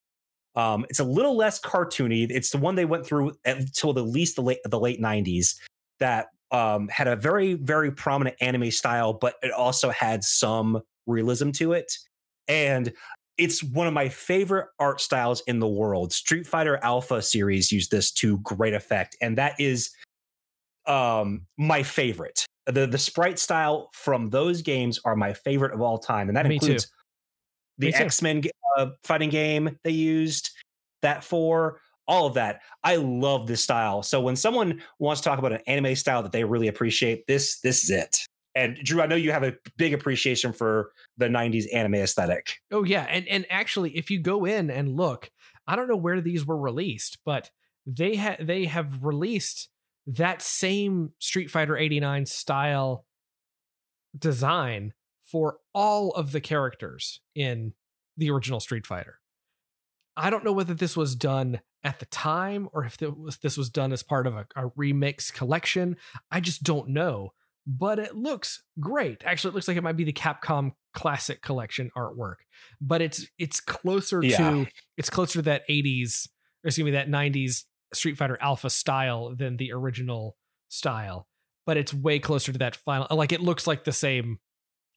um, 0.55 0.85
it's 0.89 0.99
a 0.99 1.05
little 1.05 1.37
less 1.37 1.61
cartoony 1.61 2.27
it's 2.31 2.51
the 2.51 2.59
one 2.59 2.75
they 2.75 2.85
went 2.85 3.05
through 3.05 3.33
until 3.45 3.91
at 3.91 4.05
least 4.05 4.37
the 4.37 4.43
late 4.43 4.59
the 4.65 4.79
late 4.79 5.01
90s 5.01 5.57
that 5.99 6.29
um, 6.51 6.89
had 6.89 7.09
a 7.09 7.17
very 7.17 7.55
very 7.55 7.91
prominent 7.91 8.37
anime 8.41 8.71
style 8.71 9.13
but 9.13 9.35
it 9.43 9.51
also 9.51 9.91
had 9.91 10.23
some 10.25 10.81
realism 11.09 11.51
to 11.51 11.73
it. 11.73 11.99
And 12.47 12.93
it's 13.37 13.63
one 13.63 13.87
of 13.87 13.95
my 13.95 14.09
favorite 14.09 14.67
art 14.79 15.01
styles 15.01 15.43
in 15.47 15.59
the 15.59 15.69
world. 15.69 16.13
Street 16.13 16.47
Fighter 16.47 16.79
Alpha 16.83 17.23
series 17.23 17.73
used 17.73 17.91
this 17.91 18.11
to 18.13 18.39
great 18.39 18.75
effect, 18.75 19.17
and 19.21 19.39
that 19.39 19.59
is 19.59 19.91
um 20.89 21.47
my 21.57 21.83
favorite. 21.83 22.45
The 22.67 22.87
the 22.87 22.99
sprite 22.99 23.39
style 23.39 23.91
from 23.93 24.31
those 24.31 24.63
games 24.63 25.01
are 25.05 25.17
my 25.17 25.33
favorite 25.33 25.73
of 25.73 25.81
all 25.81 25.99
time, 25.99 26.29
and 26.29 26.37
that 26.37 26.47
Me 26.47 26.55
includes 26.55 26.85
too. 26.87 26.91
the. 27.79 27.95
X 27.95 28.23
Men 28.23 28.43
uh, 28.77 28.91
fighting 29.05 29.31
game 29.31 29.79
they 29.85 29.91
used 29.91 30.51
that 31.03 31.25
for 31.25 31.81
all 32.07 32.27
of 32.27 32.35
that. 32.35 32.63
I 32.83 32.97
love 32.97 33.47
this 33.47 33.63
style. 33.63 34.03
So 34.03 34.21
when 34.21 34.35
someone 34.35 34.83
wants 34.99 35.21
to 35.21 35.29
talk 35.29 35.39
about 35.39 35.53
an 35.53 35.61
anime 35.67 35.95
style 35.95 36.23
that 36.23 36.33
they 36.33 36.43
really 36.43 36.69
appreciate, 36.69 37.27
this 37.27 37.61
this 37.61 37.85
is 37.85 37.91
it. 37.91 38.19
And 38.55 38.77
Drew, 38.83 39.03
I 39.03 39.07
know 39.07 39.15
you 39.15 39.31
have 39.31 39.45
a 39.45 39.55
big 39.77 39.93
appreciation 39.95 40.53
for 40.53 40.91
the 41.17 41.27
'90s 41.27 41.67
anime 41.73 41.97
aesthetic. 41.97 42.57
Oh 42.73 42.83
yeah, 42.83 43.07
and 43.09 43.29
and 43.29 43.47
actually, 43.51 43.97
if 43.97 44.11
you 44.11 44.21
go 44.21 44.47
in 44.47 44.71
and 44.71 44.97
look, 44.97 45.31
I 45.67 45.77
don't 45.77 45.89
know 45.89 45.97
where 45.97 46.21
these 46.21 46.47
were 46.47 46.59
released, 46.59 47.19
but 47.25 47.51
they 47.87 48.17
have 48.17 48.45
they 48.45 48.65
have 48.65 49.05
released 49.05 49.69
that 50.09 50.43
same 50.43 51.13
Street 51.19 51.51
Fighter 51.51 51.77
'89 51.77 52.27
style 52.27 53.05
design 54.19 54.95
for 55.31 55.59
all 55.75 56.11
of 56.13 56.33
the 56.33 56.41
characters 56.41 57.21
in 57.35 57.75
the 58.17 58.31
original 58.31 58.61
Street 58.61 58.87
Fighter. 58.87 59.21
I 60.17 60.31
don't 60.31 60.45
know 60.45 60.53
whether 60.53 60.75
this 60.75 60.97
was 60.97 61.15
done 61.15 61.61
at 61.85 62.01
the 62.01 62.07
time 62.07 62.69
or 62.73 62.85
if 62.85 63.01
was, 63.01 63.37
this 63.39 63.57
was 63.57 63.71
done 63.71 63.93
as 63.93 64.03
part 64.03 64.27
of 64.27 64.35
a, 64.35 64.47
a 64.57 64.71
remix 64.71 65.33
collection. 65.33 65.97
I 66.31 66.41
just 66.41 66.65
don't 66.65 66.89
know, 66.89 67.33
but 67.67 68.01
it 68.01 68.17
looks 68.17 68.65
great. 68.81 69.23
Actually, 69.25 69.51
it 69.51 69.55
looks 69.55 69.69
like 69.69 69.77
it 69.77 69.83
might 69.85 69.97
be 69.97 70.05
the 70.05 70.13
Capcom 70.13 70.73
Classic 70.95 71.41
Collection 71.41 71.91
artwork, 71.97 72.37
but 72.81 73.01
it's 73.01 73.27
it's 73.39 73.61
closer 73.61 74.21
Yeah. 74.25 74.37
to 74.39 74.67
it's 74.97 75.11
closer 75.11 75.35
to 75.39 75.43
that 75.43 75.63
80s 75.69 76.27
or 76.65 76.69
excuse 76.69 76.85
me 76.85 76.91
that 76.93 77.09
90s 77.09 77.65
Street 77.95 78.17
Fighter 78.17 78.39
Alpha 78.41 78.71
style 78.71 79.35
than 79.35 79.57
the 79.57 79.73
original 79.73 80.37
style, 80.69 81.29
but 81.67 81.77
it's 81.77 81.93
way 81.95 82.19
closer 82.19 82.53
to 82.53 82.59
that 82.59 82.77
final. 82.77 83.07
Like 83.11 83.33
it 83.33 83.41
looks 83.41 83.67
like 83.67 83.85
the 83.85 83.93
same 83.93 84.39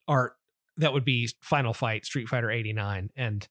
art 0.07 0.33
that 0.77 0.93
would 0.93 1.05
be 1.05 1.29
Final 1.41 1.73
Fight 1.73 2.05
Street 2.05 2.27
Fighter 2.29 2.51
89 2.51 3.09
and 3.15 3.47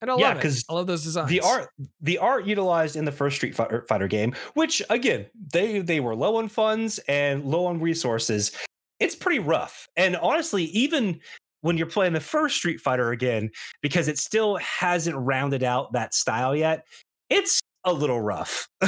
and 0.00 0.10
I 0.10 0.18
Yeah, 0.18 0.28
love 0.28 0.36
it. 0.38 0.42
'cause 0.42 0.64
I 0.68 0.74
love 0.74 0.86
those 0.86 1.02
designs. 1.02 1.30
The 1.30 1.40
art, 1.40 1.70
the 2.00 2.18
art 2.18 2.44
utilized 2.46 2.94
in 2.96 3.04
the 3.06 3.12
first 3.12 3.36
Street 3.36 3.54
Fighter, 3.54 3.86
Fighter 3.88 4.08
game, 4.08 4.34
which 4.54 4.82
again 4.90 5.26
they 5.54 5.78
they 5.80 6.00
were 6.00 6.14
low 6.14 6.36
on 6.36 6.48
funds 6.48 6.98
and 7.08 7.44
low 7.44 7.66
on 7.66 7.80
resources. 7.80 8.52
It's 9.00 9.14
pretty 9.16 9.38
rough, 9.38 9.88
and 9.96 10.16
honestly, 10.16 10.64
even 10.64 11.20
when 11.62 11.78
you're 11.78 11.86
playing 11.86 12.12
the 12.12 12.20
first 12.20 12.56
Street 12.56 12.80
Fighter 12.80 13.10
again, 13.12 13.50
because 13.80 14.06
it 14.08 14.18
still 14.18 14.56
hasn't 14.58 15.16
rounded 15.16 15.62
out 15.62 15.92
that 15.94 16.12
style 16.14 16.54
yet, 16.54 16.86
it's 17.30 17.62
a 17.84 17.92
little 17.92 18.20
rough. 18.20 18.68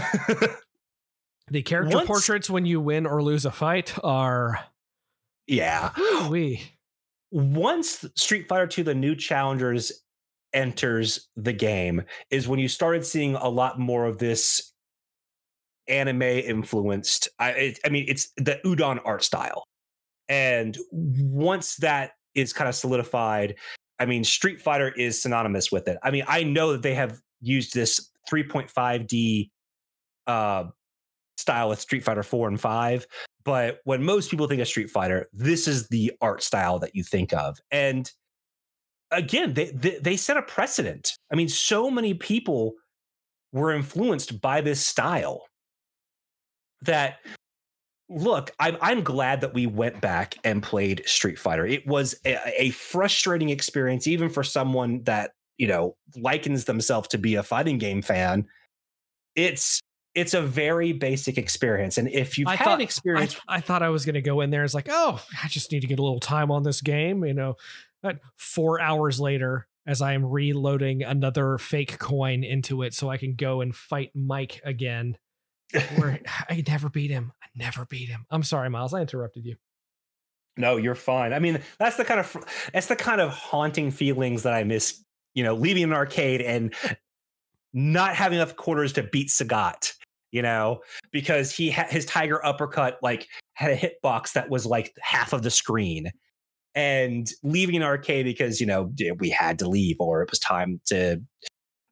the 1.49 1.63
character 1.63 1.97
once- 1.97 2.07
portraits 2.07 2.51
when 2.51 2.67
you 2.67 2.81
win 2.81 3.07
or 3.07 3.23
lose 3.23 3.45
a 3.45 3.51
fight 3.51 3.95
are 4.03 4.61
yeah. 5.47 5.91
we 6.31 6.63
once 7.31 8.05
Street 8.15 8.49
Fighter 8.49 8.67
2 8.67 8.83
the 8.83 8.95
new 8.95 9.15
challengers 9.15 9.93
enters 10.53 11.29
the 11.37 11.53
game 11.53 12.03
is 12.31 12.49
when 12.49 12.59
you 12.59 12.69
started 12.69 13.05
seeing 13.05 13.35
a 13.35 13.49
lot 13.49 13.79
more 13.79 14.07
of 14.07 14.19
this 14.19 14.73
anime 15.89 16.23
influenced 16.23 17.29
I 17.39 17.51
it, 17.51 17.79
I 17.85 17.91
mean 17.91 18.07
it's 18.09 18.33
the 18.37 18.61
udon 18.65 19.01
art 19.05 19.23
style. 19.23 19.65
And 20.29 20.77
once 20.91 21.77
that 21.77 22.13
is 22.35 22.53
kind 22.53 22.69
of 22.69 22.75
solidified, 22.75 23.55
I 23.99 24.07
mean 24.07 24.25
Street 24.25 24.61
Fighter 24.61 24.89
is 24.89 25.21
synonymous 25.21 25.71
with 25.71 25.89
it. 25.89 25.99
I 26.03 26.11
mean 26.11 26.25
I 26.27 26.43
know 26.43 26.73
that 26.73 26.83
they 26.83 26.95
have 26.95 27.21
used 27.41 27.75
this 27.75 28.11
3.5D 28.31 29.51
uh 30.27 30.65
style 31.37 31.69
with 31.69 31.81
Street 31.81 32.03
Fighter 32.03 32.23
4 32.23 32.49
and 32.49 32.61
5, 32.61 33.07
but 33.45 33.79
when 33.85 34.03
most 34.03 34.31
people 34.31 34.49
think 34.49 34.61
of 34.61 34.67
Street 34.67 34.91
Fighter, 34.91 35.29
this 35.33 35.69
is 35.69 35.87
the 35.89 36.13
art 36.21 36.43
style 36.43 36.81
that 36.81 36.97
you 36.97 37.05
think 37.05 37.33
of. 37.33 37.59
And 37.71 38.11
again, 39.13 39.55
they, 39.55 39.71
they 39.71 39.99
they 40.01 40.17
set 40.17 40.37
a 40.37 40.43
precedent. 40.43 41.13
I 41.33 41.37
mean, 41.37 41.49
so 41.49 41.89
many 41.89 42.15
people 42.15 42.73
were 43.53 43.73
influenced 43.73 44.41
by 44.41 44.61
this 44.61 44.85
style 44.85 45.43
that 46.83 47.19
look, 48.09 48.51
I'm 48.59 48.77
I'm 48.81 49.05
glad 49.05 49.43
that 49.43 49.55
we 49.55 49.67
went 49.67 50.01
back 50.01 50.37
and 50.43 50.61
played 50.61 51.03
Street 51.07 51.39
Fighter. 51.39 51.65
It 51.65 51.87
was 51.87 52.19
a, 52.25 52.65
a 52.65 52.71
frustrating 52.71 53.51
experience, 53.51 54.09
even 54.09 54.29
for 54.29 54.43
someone 54.43 55.05
that 55.05 55.33
you 55.59 55.67
know 55.67 55.97
likens 56.17 56.65
themselves 56.65 57.09
to 57.09 57.19
be 57.19 57.35
a 57.35 57.43
fighting 57.43 57.79
game 57.79 58.03
fan. 58.03 58.47
It's 59.35 59.81
it's 60.15 60.33
a 60.33 60.41
very 60.41 60.93
basic 60.93 61.37
experience, 61.37 61.99
and 61.99 62.09
if 62.09 62.39
you've 62.39 62.49
I 62.49 62.57
had 62.57 62.65
thought- 62.65 62.75
an 62.75 62.81
experience, 62.81 63.37
I, 63.49 63.57
I 63.57 63.61
thought 63.61 63.83
I 63.83 63.91
was 63.91 64.05
going 64.07 64.15
to 64.15 64.23
go 64.23 64.41
in 64.41 64.51
there 64.51 64.65
it's 64.65 64.75
like, 64.75 64.89
oh, 64.91 65.23
I 65.43 65.49
just 65.49 65.71
need 65.73 65.81
to 65.81 65.87
get 65.87 65.99
a 65.99 66.03
little 66.03 66.21
time 66.21 66.51
on 66.51 66.63
this 66.63 66.81
game, 66.81 67.25
you 67.25 67.35
know. 67.35 67.57
But 68.03 68.21
four 68.37 68.81
hours 68.81 69.21
later, 69.21 69.67
as 69.87 70.01
I 70.01 70.15
am 70.15 70.25
reloading 70.25 71.03
another 71.03 71.59
fake 71.59 71.99
coin 71.99 72.45
into 72.45 72.83
it, 72.83 72.95
so 72.95 73.11
I 73.11 73.19
can 73.19 73.35
go 73.35 73.61
and 73.61 73.75
fight 73.75 74.11
Mike 74.15 74.61
again. 74.65 75.19
Where 75.97 76.21
I 76.49 76.63
never 76.67 76.89
beat 76.89 77.11
him. 77.11 77.33
I 77.43 77.47
never 77.57 77.85
beat 77.85 78.09
him. 78.09 78.25
I'm 78.31 78.45
sorry, 78.45 78.71
Miles. 78.71 78.95
I 78.95 79.01
interrupted 79.01 79.45
you. 79.45 79.57
No, 80.57 80.77
you're 80.77 80.95
fine. 80.95 81.33
I 81.33 81.41
mean, 81.41 81.61
that's 81.79 81.97
the 81.97 82.05
kind 82.05 82.21
of 82.21 82.37
that's 82.73 82.87
the 82.87 82.97
kind 82.97 83.21
of 83.21 83.31
haunting 83.31 83.91
feelings 83.91 84.45
that 84.45 84.55
I 84.55 84.65
miss. 84.65 85.03
You 85.37 85.45
know, 85.45 85.55
leaving 85.55 85.85
an 85.85 85.93
arcade 85.93 86.43
and 86.43 86.75
not 87.73 88.17
having 88.17 88.39
enough 88.39 88.57
quarters 88.57 88.93
to 88.95 89.05
beat 89.05 89.29
Sagat. 89.29 89.93
You 90.33 90.43
know, 90.43 90.81
because 91.13 91.53
he 91.53 91.71
had 91.71 91.89
his 91.91 92.05
tiger 92.05 92.45
uppercut 92.45 92.99
like 93.01 93.29
had 93.55 93.71
a 93.71 93.77
hitbox 93.77 94.33
that 94.33 94.51
was 94.51 94.67
like 94.67 94.93
half 95.01 95.33
of 95.33 95.43
the 95.43 95.51
screen, 95.51 96.11
and 96.75 97.31
leaving 97.45 97.77
an 97.77 97.85
arcade 97.85 98.27
because 98.27 98.61
you 98.61 98.67
know 98.67 98.93
we 99.21 99.31
had 99.31 99.61
to 99.61 99.69
leave 99.69 99.97
or 100.01 100.23
it 100.23 100.31
was 100.31 100.41
time 100.41 100.81
to. 100.87 101.23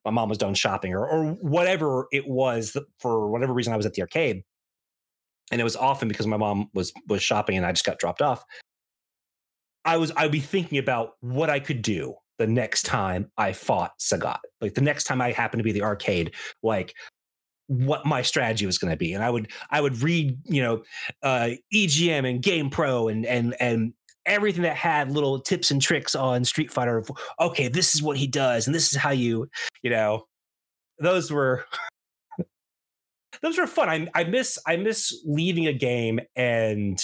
My 0.05 0.11
mom 0.11 0.29
was 0.29 0.39
done 0.39 0.55
shopping 0.55 0.93
or 0.93 1.09
or 1.09 1.33
whatever 1.35 2.09
it 2.13 2.27
was 2.27 2.77
for 2.99 3.31
whatever 3.31 3.55
reason 3.55 3.73
I 3.73 3.77
was 3.77 3.87
at 3.87 3.95
the 3.95 4.03
arcade 4.03 4.43
and 5.51 5.61
it 5.61 5.65
was 5.65 5.77
often 5.77 6.09
because 6.09 6.27
my 6.27 6.37
mom 6.37 6.71
was 6.75 6.93
was 7.09 7.23
shopping 7.23 7.57
and 7.57 7.67
I 7.67 7.73
just 7.73 7.85
got 7.85 7.99
dropped 7.99 8.23
off. 8.23 8.45
I 9.85 9.97
was 9.99 10.13
I'd 10.17 10.33
be 10.33 10.41
thinking 10.41 10.79
about 10.79 11.13
what 11.21 11.51
I 11.51 11.61
could 11.61 11.83
do 11.83 12.15
the 12.39 12.47
next 12.47 12.85
time 12.85 13.31
I 13.37 13.53
fought 13.53 13.99
Sagat. 13.99 14.39
Like 14.61 14.75
the 14.75 14.81
next 14.81 15.05
time 15.05 15.21
I 15.21 15.33
happened 15.33 15.61
to 15.61 15.65
be 15.65 15.73
the 15.73 15.83
arcade, 15.83 16.35
like 16.63 16.95
what 17.67 18.05
my 18.05 18.23
strategy 18.23 18.67
was 18.67 18.79
going 18.79 18.91
to 18.91 18.97
be. 18.97 19.15
And 19.15 19.25
I 19.25 19.31
would 19.31 19.51
I 19.71 19.81
would 19.81 20.03
read, 20.03 20.39
you 20.45 20.63
know, 20.63 20.83
uh 21.23 21.51
EGM 21.73 22.29
and 22.29 22.43
Game 22.43 22.71
Pro 22.71 23.09
and 23.09 23.25
and 23.25 23.55
and 23.61 23.95
everything 24.27 24.63
that 24.63 24.77
had 24.77 25.11
little 25.11 25.41
tips 25.41 25.71
and 25.71 25.81
tricks 25.81 26.15
on 26.15 26.45
Street 26.45 26.73
Fighter. 26.73 26.99
of, 26.99 27.11
Okay, 27.41 27.69
this 27.69 27.95
is 27.95 28.03
what 28.03 28.17
he 28.17 28.27
does 28.27 28.67
and 28.67 28.75
this 28.75 28.93
is 28.93 28.99
how 28.99 29.11
you, 29.11 29.49
you 29.83 29.91
know, 29.91 30.27
those 30.99 31.31
were 31.31 31.65
those 33.43 33.59
were 33.59 33.67
fun. 33.67 33.89
I, 33.89 34.09
I 34.15 34.25
miss 34.25 34.59
I 34.67 34.77
miss 34.77 35.23
leaving 35.25 35.67
a 35.67 35.73
game 35.73 36.21
and 36.37 37.03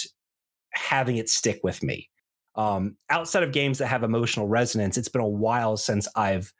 having 0.73 1.17
it 1.17 1.29
stick 1.29 1.59
with 1.63 1.83
me. 1.83 2.10
Um, 2.55 2.97
outside 3.09 3.43
of 3.43 3.51
games 3.51 3.77
that 3.77 3.87
have 3.87 4.03
emotional 4.03 4.47
resonance, 4.47 4.97
it's 4.97 5.09
been 5.09 5.21
a 5.21 5.27
while 5.27 5.77
since 5.77 6.07
I've 6.15 6.53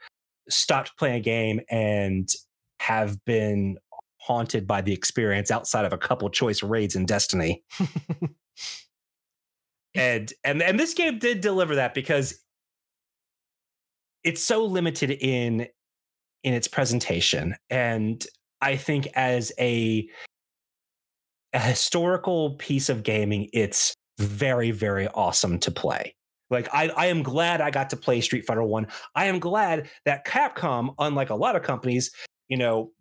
stopped 0.49 0.97
playing 0.97 1.15
a 1.15 1.19
game 1.21 1.59
and 1.69 2.29
have 2.79 3.23
been 3.25 3.77
haunted 4.17 4.67
by 4.67 4.81
the 4.81 4.93
experience 4.93 5.51
outside 5.51 5.85
of 5.85 5.93
a 5.93 5.97
couple 5.97 6.29
choice 6.29 6.63
raids 6.63 6.95
in 6.95 7.05
Destiny. 7.05 7.63
and 9.95 10.33
and 10.43 10.61
and 10.61 10.79
this 10.79 10.93
game 10.93 11.19
did 11.19 11.41
deliver 11.41 11.75
that 11.75 11.93
because 11.93 12.39
it's 14.23 14.41
so 14.41 14.63
limited 14.65 15.11
in 15.11 15.67
in 16.43 16.53
its 16.53 16.67
presentation 16.67 17.55
and 17.69 18.25
i 18.61 18.75
think 18.75 19.07
as 19.15 19.51
a 19.59 20.07
a 21.53 21.59
historical 21.59 22.51
piece 22.55 22.89
of 22.89 23.03
gaming 23.03 23.49
it's 23.51 23.93
very 24.17 24.71
very 24.71 25.07
awesome 25.09 25.57
to 25.59 25.71
play 25.71 26.15
like 26.51 26.67
I, 26.73 26.89
I 26.89 27.05
am 27.07 27.23
glad 27.23 27.61
I 27.61 27.71
got 27.71 27.89
to 27.91 27.95
play 27.95 28.21
Street 28.21 28.45
Fighter 28.45 28.61
1. 28.61 28.85
I 29.15 29.25
am 29.25 29.39
glad 29.39 29.89
that 30.05 30.27
Capcom, 30.27 30.93
unlike 30.99 31.29
a 31.29 31.35
lot 31.35 31.55
of 31.55 31.63
companies, 31.63 32.11
you 32.49 32.57
know, 32.57 32.91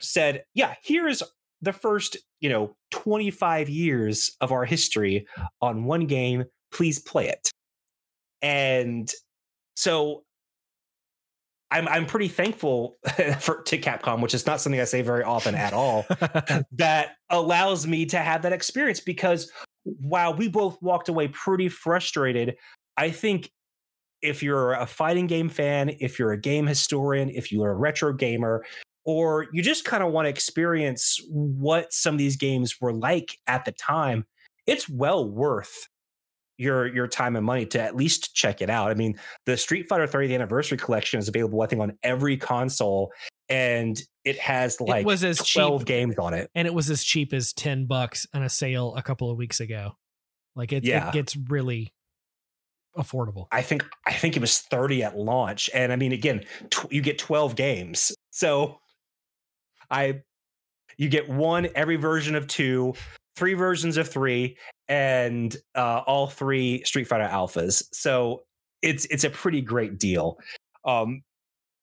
said, 0.00 0.44
yeah, 0.54 0.74
here's 0.82 1.22
the 1.60 1.74
first, 1.74 2.16
you 2.40 2.48
know, 2.48 2.74
25 2.92 3.68
years 3.68 4.34
of 4.40 4.50
our 4.50 4.64
history 4.64 5.26
on 5.60 5.84
one 5.84 6.06
game. 6.06 6.44
Please 6.72 6.98
play 6.98 7.28
it. 7.28 7.50
And 8.42 9.10
so 9.74 10.24
I'm 11.70 11.88
I'm 11.88 12.06
pretty 12.06 12.28
thankful 12.28 12.96
for 13.40 13.62
to 13.62 13.78
Capcom, 13.78 14.22
which 14.22 14.34
is 14.34 14.46
not 14.46 14.60
something 14.60 14.80
I 14.80 14.84
say 14.84 15.02
very 15.02 15.22
often 15.22 15.54
at 15.54 15.72
all, 15.72 16.06
that 16.72 17.16
allows 17.28 17.86
me 17.86 18.06
to 18.06 18.18
have 18.18 18.42
that 18.42 18.52
experience 18.52 19.00
because 19.00 19.50
while 20.00 20.34
we 20.34 20.48
both 20.48 20.80
walked 20.82 21.08
away 21.08 21.28
pretty 21.28 21.68
frustrated, 21.68 22.56
I 22.96 23.10
think 23.10 23.50
if 24.22 24.42
you're 24.42 24.72
a 24.72 24.86
fighting 24.86 25.26
game 25.26 25.48
fan, 25.48 25.90
if 26.00 26.18
you're 26.18 26.32
a 26.32 26.40
game 26.40 26.66
historian, 26.66 27.30
if 27.30 27.52
you're 27.52 27.70
a 27.70 27.74
retro 27.74 28.12
gamer, 28.12 28.64
or 29.04 29.46
you 29.52 29.62
just 29.62 29.84
kind 29.84 30.02
of 30.02 30.12
want 30.12 30.26
to 30.26 30.30
experience 30.30 31.20
what 31.30 31.92
some 31.92 32.14
of 32.14 32.18
these 32.18 32.36
games 32.36 32.80
were 32.80 32.92
like 32.92 33.38
at 33.46 33.64
the 33.64 33.72
time, 33.72 34.26
it's 34.66 34.88
well 34.88 35.28
worth 35.28 35.88
your 36.58 36.86
your 36.86 37.06
time 37.06 37.36
and 37.36 37.44
money 37.44 37.66
to 37.66 37.80
at 37.80 37.94
least 37.94 38.34
check 38.34 38.60
it 38.60 38.70
out. 38.70 38.90
I 38.90 38.94
mean, 38.94 39.16
the 39.44 39.56
Street 39.56 39.88
Fighter 39.88 40.06
30th 40.06 40.34
Anniversary 40.34 40.78
Collection 40.78 41.20
is 41.20 41.28
available, 41.28 41.62
I 41.62 41.66
think, 41.66 41.82
on 41.82 41.96
every 42.02 42.36
console, 42.36 43.12
and 43.48 44.00
it 44.24 44.38
has 44.38 44.80
like 44.80 45.02
it 45.02 45.06
was 45.06 45.22
as 45.24 45.38
12 45.38 45.82
cheap, 45.82 45.86
games 45.86 46.18
on 46.18 46.34
it. 46.34 46.50
And 46.54 46.66
it 46.66 46.74
was 46.74 46.90
as 46.90 47.04
cheap 47.04 47.32
as 47.32 47.52
10 47.52 47.86
bucks 47.86 48.26
on 48.34 48.42
a 48.42 48.48
sale 48.48 48.94
a 48.96 49.02
couple 49.02 49.30
of 49.30 49.36
weeks 49.36 49.60
ago. 49.60 49.92
Like 50.54 50.72
it, 50.72 50.84
yeah. 50.84 51.08
it 51.08 51.12
gets 51.12 51.36
really 51.36 51.92
affordable. 52.96 53.46
I 53.52 53.62
think 53.62 53.84
I 54.06 54.12
think 54.12 54.36
it 54.36 54.40
was 54.40 54.58
30 54.58 55.04
at 55.04 55.16
launch. 55.16 55.70
And 55.72 55.92
I 55.92 55.96
mean, 55.96 56.12
again, 56.12 56.44
tw- 56.70 56.90
you 56.90 57.02
get 57.02 57.18
12 57.18 57.54
games. 57.54 58.12
So 58.30 58.78
I 59.90 60.22
you 60.96 61.08
get 61.08 61.28
one 61.28 61.68
every 61.74 61.96
version 61.96 62.34
of 62.34 62.46
two, 62.46 62.94
three 63.36 63.54
versions 63.54 63.96
of 63.96 64.08
three, 64.08 64.56
and 64.88 65.56
uh, 65.74 66.02
all 66.06 66.26
three 66.26 66.82
Street 66.84 67.06
Fighter 67.06 67.28
alphas. 67.30 67.84
So 67.92 68.44
it's 68.82 69.04
it's 69.06 69.24
a 69.24 69.30
pretty 69.30 69.60
great 69.60 69.98
deal. 69.98 70.38
Um, 70.84 71.22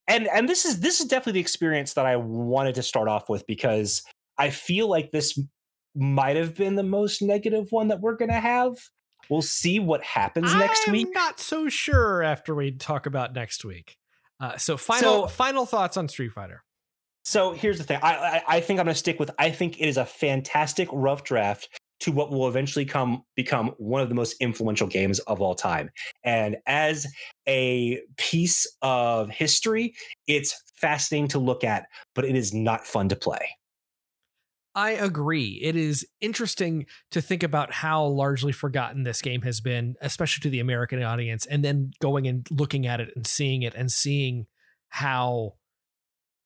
and 0.07 0.27
and 0.27 0.49
this 0.49 0.65
is 0.65 0.79
this 0.79 0.99
is 0.99 1.07
definitely 1.07 1.33
the 1.33 1.41
experience 1.41 1.93
that 1.93 2.05
I 2.05 2.17
wanted 2.17 2.75
to 2.75 2.83
start 2.83 3.07
off 3.07 3.29
with 3.29 3.45
because 3.47 4.03
I 4.37 4.49
feel 4.49 4.87
like 4.87 5.11
this 5.11 5.39
might 5.95 6.35
have 6.35 6.55
been 6.55 6.75
the 6.75 6.83
most 6.83 7.21
negative 7.21 7.67
one 7.71 7.89
that 7.89 8.01
we're 8.01 8.15
gonna 8.15 8.39
have. 8.39 8.77
We'll 9.29 9.41
see 9.41 9.79
what 9.79 10.03
happens 10.03 10.53
next 10.53 10.87
I'm 10.87 10.93
week. 10.93 11.07
Not 11.13 11.39
so 11.39 11.69
sure 11.69 12.23
after 12.23 12.53
we 12.53 12.71
talk 12.71 13.05
about 13.05 13.33
next 13.33 13.63
week. 13.63 13.97
Uh, 14.39 14.57
so 14.57 14.75
final 14.75 15.23
so, 15.23 15.27
final 15.27 15.65
thoughts 15.65 15.95
on 15.95 16.09
Street 16.09 16.33
Fighter. 16.33 16.63
So 17.23 17.53
here's 17.53 17.77
the 17.77 17.85
thing. 17.85 17.99
I, 18.03 18.15
I, 18.15 18.43
I 18.47 18.59
think 18.59 18.79
I'm 18.79 18.85
going 18.85 18.93
to 18.93 18.99
stick 18.99 19.19
with. 19.19 19.31
I 19.39 19.49
think 19.49 19.79
it 19.79 19.87
is 19.87 19.95
a 19.95 20.05
fantastic 20.05 20.89
rough 20.91 21.23
draft 21.23 21.69
to 22.01 22.11
what 22.11 22.31
will 22.31 22.47
eventually 22.47 22.85
come 22.85 23.23
become 23.35 23.73
one 23.77 24.01
of 24.01 24.09
the 24.09 24.15
most 24.15 24.35
influential 24.39 24.87
games 24.87 25.19
of 25.19 25.41
all 25.41 25.55
time. 25.55 25.89
And 26.23 26.57
as 26.65 27.07
a 27.47 28.01
piece 28.17 28.67
of 28.81 29.29
history, 29.29 29.95
it's 30.27 30.61
fascinating 30.75 31.29
to 31.29 31.39
look 31.39 31.63
at, 31.63 31.85
but 32.13 32.25
it 32.25 32.35
is 32.35 32.53
not 32.53 32.85
fun 32.85 33.09
to 33.09 33.15
play. 33.15 33.57
I 34.75 34.91
agree. 34.91 35.59
It 35.61 35.75
is 35.75 36.05
interesting 36.19 36.87
to 37.11 37.21
think 37.21 37.43
about 37.43 37.71
how 37.71 38.05
largely 38.05 38.51
forgotten 38.51 39.03
this 39.03 39.21
game 39.21 39.43
has 39.43 39.61
been, 39.61 39.95
especially 40.01 40.41
to 40.41 40.49
the 40.49 40.59
American 40.59 41.01
audience, 41.03 41.45
and 41.45 41.63
then 41.63 41.91
going 42.01 42.27
and 42.27 42.47
looking 42.49 42.87
at 42.87 42.99
it 42.99 43.09
and 43.15 43.25
seeing 43.27 43.61
it 43.61 43.75
and 43.75 43.91
seeing 43.91 44.47
how 44.89 45.53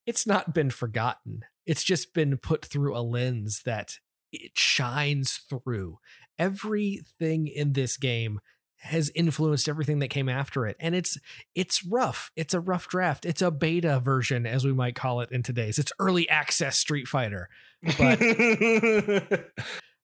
it's 0.05 0.27
not 0.27 0.53
been 0.53 0.69
forgotten. 0.69 1.41
It's 1.65 1.83
just 1.83 2.13
been 2.13 2.37
put 2.37 2.65
through 2.65 2.97
a 2.97 2.99
lens 2.99 3.61
that 3.65 3.95
it 4.31 4.57
shines 4.57 5.39
through. 5.49 5.99
Everything 6.39 7.47
in 7.47 7.73
this 7.73 7.97
game 7.97 8.39
has 8.81 9.11
influenced 9.15 9.67
everything 9.67 9.97
that 9.99 10.09
came 10.09 10.29
after 10.29 10.67
it 10.67 10.77
and 10.79 10.93
it's 10.93 11.17
it's 11.55 11.83
rough. 11.83 12.31
It's 12.35 12.53
a 12.53 12.59
rough 12.59 12.87
draft. 12.87 13.25
It's 13.25 13.41
a 13.41 13.49
beta 13.49 13.99
version 13.99 14.45
as 14.45 14.63
we 14.63 14.71
might 14.71 14.93
call 14.93 15.21
it 15.21 15.31
in 15.31 15.41
today's. 15.41 15.79
It's 15.79 15.91
early 15.99 16.29
access 16.29 16.77
street 16.77 17.07
fighter 17.07 17.49
but 17.97 18.19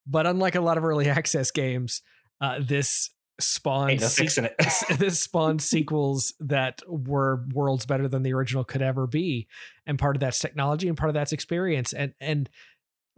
but 0.07 0.28
unlike 0.28 0.55
a 0.55 0.61
lot 0.61 0.78
of 0.78 0.86
early 0.86 1.09
access 1.09 1.51
games 1.51 2.01
uh, 2.41 2.59
this 2.61 3.09
spawned 3.39 3.99
no 3.99 4.07
se- 4.07 4.49
this 4.97 5.19
spawned 5.19 5.61
sequels 5.61 6.34
that 6.39 6.82
were 6.88 7.43
worlds 7.53 7.86
better 7.86 8.07
than 8.07 8.21
the 8.21 8.34
original 8.34 8.63
could 8.63 8.82
ever 8.82 9.07
be 9.07 9.47
and 9.88 9.97
part 9.97 10.15
of 10.15 10.19
that's 10.19 10.39
technology 10.39 10.88
and 10.88 10.97
part 10.97 11.09
of 11.09 11.13
that's 11.15 11.34
experience 11.34 11.93
and 11.93 12.13
and 12.21 12.49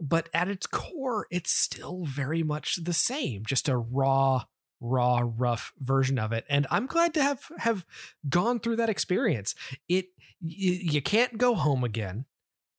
but 0.00 0.28
at 0.34 0.48
its 0.48 0.66
core 0.66 1.26
it's 1.30 1.52
still 1.52 2.04
very 2.04 2.42
much 2.42 2.76
the 2.82 2.92
same 2.92 3.44
just 3.46 3.68
a 3.68 3.76
raw 3.76 4.44
raw 4.78 5.22
rough 5.36 5.72
version 5.78 6.18
of 6.18 6.32
it 6.32 6.44
and 6.50 6.66
i'm 6.70 6.86
glad 6.86 7.14
to 7.14 7.22
have 7.22 7.40
have 7.58 7.86
gone 8.28 8.60
through 8.60 8.76
that 8.76 8.88
experience. 8.88 9.54
It 9.88 10.06
you, 10.40 10.72
you 10.92 11.02
can't 11.02 11.38
go 11.38 11.54
home 11.54 11.84
again. 11.84 12.26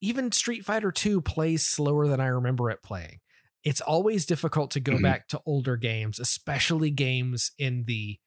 Even 0.01 0.31
street 0.31 0.63
fighter 0.63 0.91
2 0.91 1.21
plays 1.21 1.65
slower 1.65 2.07
than 2.07 2.19
i 2.19 2.27
remember 2.27 2.69
it 2.69 2.83
playing. 2.83 3.19
It's 3.63 3.81
always 3.81 4.25
difficult 4.25 4.71
to 4.71 4.79
go 4.79 4.93
mm-hmm. 4.93 5.03
back 5.03 5.27
to 5.29 5.41
older 5.45 5.77
games 5.77 6.19
especially 6.19 6.91
games 6.91 7.51
in 7.57 7.85
the 7.87 8.19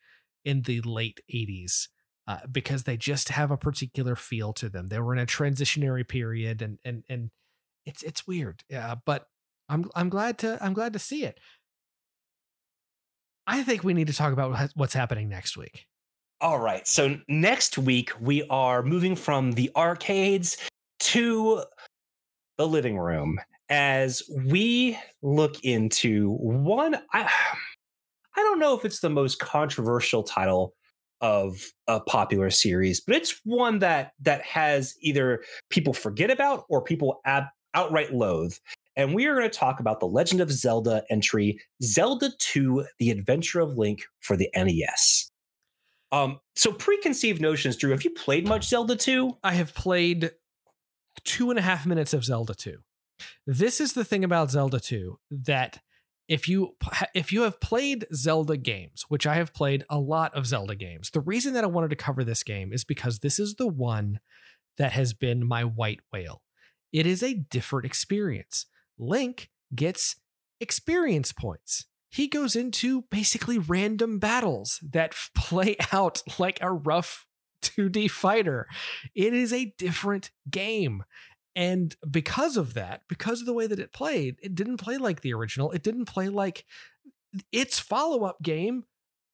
in 0.44 0.62
the 0.62 0.80
late 0.80 1.20
80s 1.32 1.88
uh, 2.26 2.38
because 2.50 2.84
they 2.84 2.96
just 2.96 3.28
have 3.28 3.50
a 3.50 3.56
particular 3.56 4.16
feel 4.16 4.52
to 4.54 4.68
them. 4.68 4.88
They 4.88 4.98
were 4.98 5.12
in 5.12 5.20
a 5.20 5.26
transitionary 5.26 6.06
period 6.06 6.62
and 6.62 6.78
and 6.84 7.04
and 7.08 7.30
it's 7.86 8.02
it's 8.02 8.26
weird. 8.26 8.62
Yeah, 8.68 8.96
but 9.04 9.26
I'm 9.68 9.90
I'm 9.94 10.08
glad 10.08 10.38
to 10.38 10.58
I'm 10.60 10.72
glad 10.72 10.92
to 10.92 10.98
see 10.98 11.24
it. 11.24 11.38
I 13.46 13.62
think 13.62 13.82
we 13.82 13.94
need 13.94 14.06
to 14.06 14.12
talk 14.12 14.32
about 14.32 14.70
what's 14.74 14.94
happening 14.94 15.28
next 15.28 15.56
week. 15.56 15.86
All 16.40 16.58
right. 16.58 16.86
So 16.86 17.18
next 17.28 17.76
week 17.76 18.12
we 18.20 18.44
are 18.48 18.82
moving 18.82 19.16
from 19.16 19.52
the 19.52 19.70
arcades 19.76 20.56
to 21.00 21.64
the 22.56 22.66
living 22.66 22.98
room 22.98 23.38
as 23.68 24.22
we 24.46 24.98
look 25.22 25.62
into 25.64 26.32
one 26.36 26.96
I 27.12 27.22
I 28.36 28.40
don't 28.42 28.58
know 28.58 28.76
if 28.76 28.84
it's 28.84 29.00
the 29.00 29.10
most 29.10 29.38
controversial 29.38 30.22
title 30.22 30.74
of 31.20 31.66
a 31.86 32.00
popular 32.00 32.48
series, 32.48 33.00
but 33.00 33.16
it's 33.16 33.40
one 33.44 33.80
that 33.80 34.12
that 34.20 34.42
has 34.42 34.94
either 35.00 35.42
people 35.68 35.92
forget 35.92 36.30
about 36.30 36.64
or 36.68 36.82
people 36.82 37.20
ab- 37.26 37.48
outright 37.74 38.12
loathe. 38.12 38.54
And 38.96 39.14
we 39.14 39.26
are 39.26 39.34
going 39.34 39.48
to 39.48 39.58
talk 39.58 39.80
about 39.80 40.00
the 40.00 40.06
Legend 40.06 40.40
of 40.40 40.50
Zelda 40.50 41.04
entry, 41.10 41.60
Zelda 41.82 42.30
2 42.38 42.84
The 42.98 43.10
Adventure 43.10 43.60
of 43.60 43.78
Link 43.78 44.02
for 44.20 44.36
the 44.36 44.50
NES. 44.54 45.30
Um, 46.12 46.40
so 46.56 46.72
preconceived 46.72 47.40
notions, 47.40 47.76
Drew, 47.76 47.92
have 47.92 48.04
you 48.04 48.10
played 48.10 48.46
much 48.46 48.68
Zelda 48.68 48.96
2? 48.96 49.38
I 49.44 49.52
have 49.52 49.74
played 49.74 50.32
two 51.24 51.50
and 51.50 51.58
a 51.58 51.62
half 51.62 51.86
minutes 51.86 52.12
of 52.12 52.24
Zelda 52.24 52.54
2. 52.54 52.78
This 53.46 53.80
is 53.80 53.92
the 53.92 54.04
thing 54.04 54.24
about 54.24 54.50
Zelda 54.50 54.80
2 54.80 55.18
that 55.30 55.80
if 56.28 56.48
you 56.48 56.76
if 57.14 57.32
you 57.32 57.42
have 57.42 57.60
played 57.60 58.06
Zelda 58.14 58.56
games, 58.56 59.04
which 59.08 59.26
I 59.26 59.34
have 59.34 59.52
played 59.52 59.84
a 59.90 59.98
lot 59.98 60.34
of 60.34 60.46
Zelda 60.46 60.74
games, 60.74 61.10
the 61.10 61.20
reason 61.20 61.54
that 61.54 61.64
I 61.64 61.68
wanted 61.68 61.90
to 61.90 61.96
cover 61.96 62.24
this 62.24 62.42
game 62.42 62.72
is 62.72 62.84
because 62.84 63.18
this 63.18 63.38
is 63.38 63.56
the 63.56 63.66
one 63.66 64.20
that 64.78 64.92
has 64.92 65.12
been 65.12 65.46
my 65.46 65.64
white 65.64 66.00
whale 66.12 66.42
it 66.92 67.06
is 67.06 67.22
a 67.22 67.34
different 67.34 67.86
experience. 67.86 68.66
Link 68.98 69.50
gets 69.74 70.16
experience 70.60 71.32
points. 71.32 71.86
He 72.10 72.26
goes 72.26 72.56
into 72.56 73.02
basically 73.10 73.58
random 73.58 74.18
battles 74.18 74.80
that 74.82 75.14
play 75.34 75.76
out 75.92 76.22
like 76.38 76.58
a 76.60 76.72
rough 76.72 77.26
2D 77.62 78.10
fighter. 78.10 78.66
It 79.14 79.32
is 79.34 79.52
a 79.52 79.74
different 79.78 80.30
game. 80.50 81.04
And 81.56 81.96
because 82.08 82.56
of 82.56 82.74
that, 82.74 83.02
because 83.08 83.40
of 83.40 83.46
the 83.46 83.52
way 83.52 83.66
that 83.66 83.80
it 83.80 83.92
played, 83.92 84.36
it 84.42 84.54
didn't 84.54 84.78
play 84.78 84.98
like 84.98 85.20
the 85.20 85.34
original. 85.34 85.70
It 85.72 85.82
didn't 85.82 86.06
play 86.06 86.28
like 86.28 86.64
its 87.52 87.78
follow 87.78 88.24
up 88.24 88.40
game, 88.42 88.84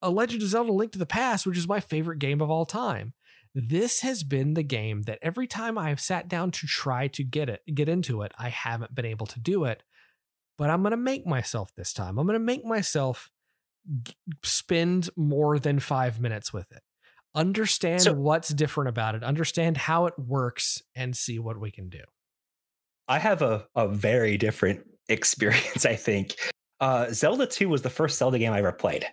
A 0.02 0.10
Legend 0.10 0.42
of 0.42 0.48
Zelda 0.48 0.72
Link 0.72 0.92
to 0.92 0.98
the 0.98 1.06
Past, 1.06 1.46
which 1.46 1.58
is 1.58 1.68
my 1.68 1.80
favorite 1.80 2.18
game 2.18 2.40
of 2.40 2.50
all 2.50 2.66
time 2.66 3.14
this 3.56 4.00
has 4.02 4.22
been 4.22 4.52
the 4.52 4.62
game 4.62 5.02
that 5.02 5.18
every 5.22 5.46
time 5.46 5.78
I've 5.78 5.98
sat 5.98 6.28
down 6.28 6.50
to 6.50 6.66
try 6.66 7.08
to 7.08 7.24
get 7.24 7.48
it, 7.48 7.62
get 7.74 7.88
into 7.88 8.20
it, 8.20 8.32
I 8.38 8.50
haven't 8.50 8.94
been 8.94 9.06
able 9.06 9.26
to 9.28 9.40
do 9.40 9.64
it. 9.64 9.82
But 10.58 10.68
I'm 10.68 10.82
going 10.82 10.90
to 10.90 10.98
make 10.98 11.26
myself 11.26 11.74
this 11.74 11.94
time. 11.94 12.18
I'm 12.18 12.26
going 12.26 12.38
to 12.38 12.44
make 12.44 12.66
myself 12.66 13.30
spend 14.42 15.08
more 15.16 15.58
than 15.58 15.80
five 15.80 16.20
minutes 16.20 16.52
with 16.52 16.70
it. 16.70 16.82
Understand 17.34 18.02
so, 18.02 18.12
what's 18.12 18.50
different 18.50 18.88
about 18.88 19.14
it, 19.14 19.24
understand 19.24 19.78
how 19.78 20.06
it 20.06 20.18
works, 20.18 20.82
and 20.94 21.16
see 21.16 21.38
what 21.38 21.58
we 21.58 21.70
can 21.70 21.88
do. 21.88 22.02
I 23.08 23.18
have 23.18 23.40
a, 23.40 23.66
a 23.74 23.88
very 23.88 24.36
different 24.36 24.86
experience, 25.08 25.86
I 25.86 25.96
think. 25.96 26.36
Uh, 26.78 27.10
Zelda 27.10 27.46
2 27.46 27.68
was 27.68 27.82
the 27.82 27.90
first 27.90 28.18
Zelda 28.18 28.38
game 28.38 28.52
I 28.52 28.58
ever 28.58 28.72
played. 28.72 29.06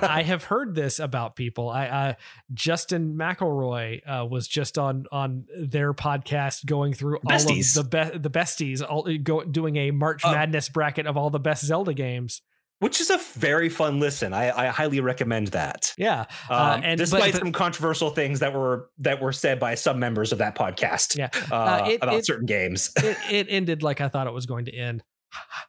I 0.00 0.22
have 0.26 0.44
heard 0.44 0.76
this 0.76 1.00
about 1.00 1.34
people. 1.34 1.68
I 1.68 1.86
uh, 1.88 2.14
Justin 2.54 3.16
McElroy 3.16 4.00
uh, 4.06 4.26
was 4.26 4.46
just 4.46 4.78
on 4.78 5.06
on 5.10 5.46
their 5.60 5.92
podcast 5.92 6.66
going 6.66 6.94
through 6.94 7.18
besties. 7.26 7.76
all 7.76 7.82
of 7.82 7.90
the 7.90 8.10
be- 8.12 8.18
the 8.18 8.30
besties, 8.30 8.82
all 8.88 9.02
go, 9.18 9.42
doing 9.42 9.76
a 9.76 9.90
March 9.90 10.24
uh, 10.24 10.30
Madness 10.30 10.68
bracket 10.68 11.06
of 11.06 11.16
all 11.16 11.30
the 11.30 11.40
best 11.40 11.64
Zelda 11.64 11.94
games. 11.94 12.42
Which 12.80 13.00
is 13.00 13.10
a 13.10 13.18
very 13.32 13.68
fun 13.68 13.98
listen. 13.98 14.32
I, 14.32 14.56
I 14.56 14.66
highly 14.68 15.00
recommend 15.00 15.48
that. 15.48 15.92
Yeah, 15.98 16.26
uh, 16.48 16.74
um, 16.76 16.82
and 16.84 16.96
despite 16.96 17.32
but, 17.32 17.40
some 17.40 17.50
controversial 17.50 18.10
things 18.10 18.38
that 18.38 18.54
were 18.54 18.88
that 18.98 19.20
were 19.20 19.32
said 19.32 19.58
by 19.58 19.74
some 19.74 19.98
members 19.98 20.30
of 20.30 20.38
that 20.38 20.54
podcast, 20.54 21.16
yeah, 21.16 21.30
uh, 21.50 21.86
it, 21.88 21.96
about 22.00 22.14
it, 22.14 22.24
certain 22.26 22.46
games, 22.46 22.92
it, 22.98 23.16
it 23.28 23.46
ended 23.50 23.82
like 23.82 24.00
I 24.00 24.06
thought 24.06 24.28
it 24.28 24.32
was 24.32 24.46
going 24.46 24.66
to 24.66 24.72
end. 24.72 25.02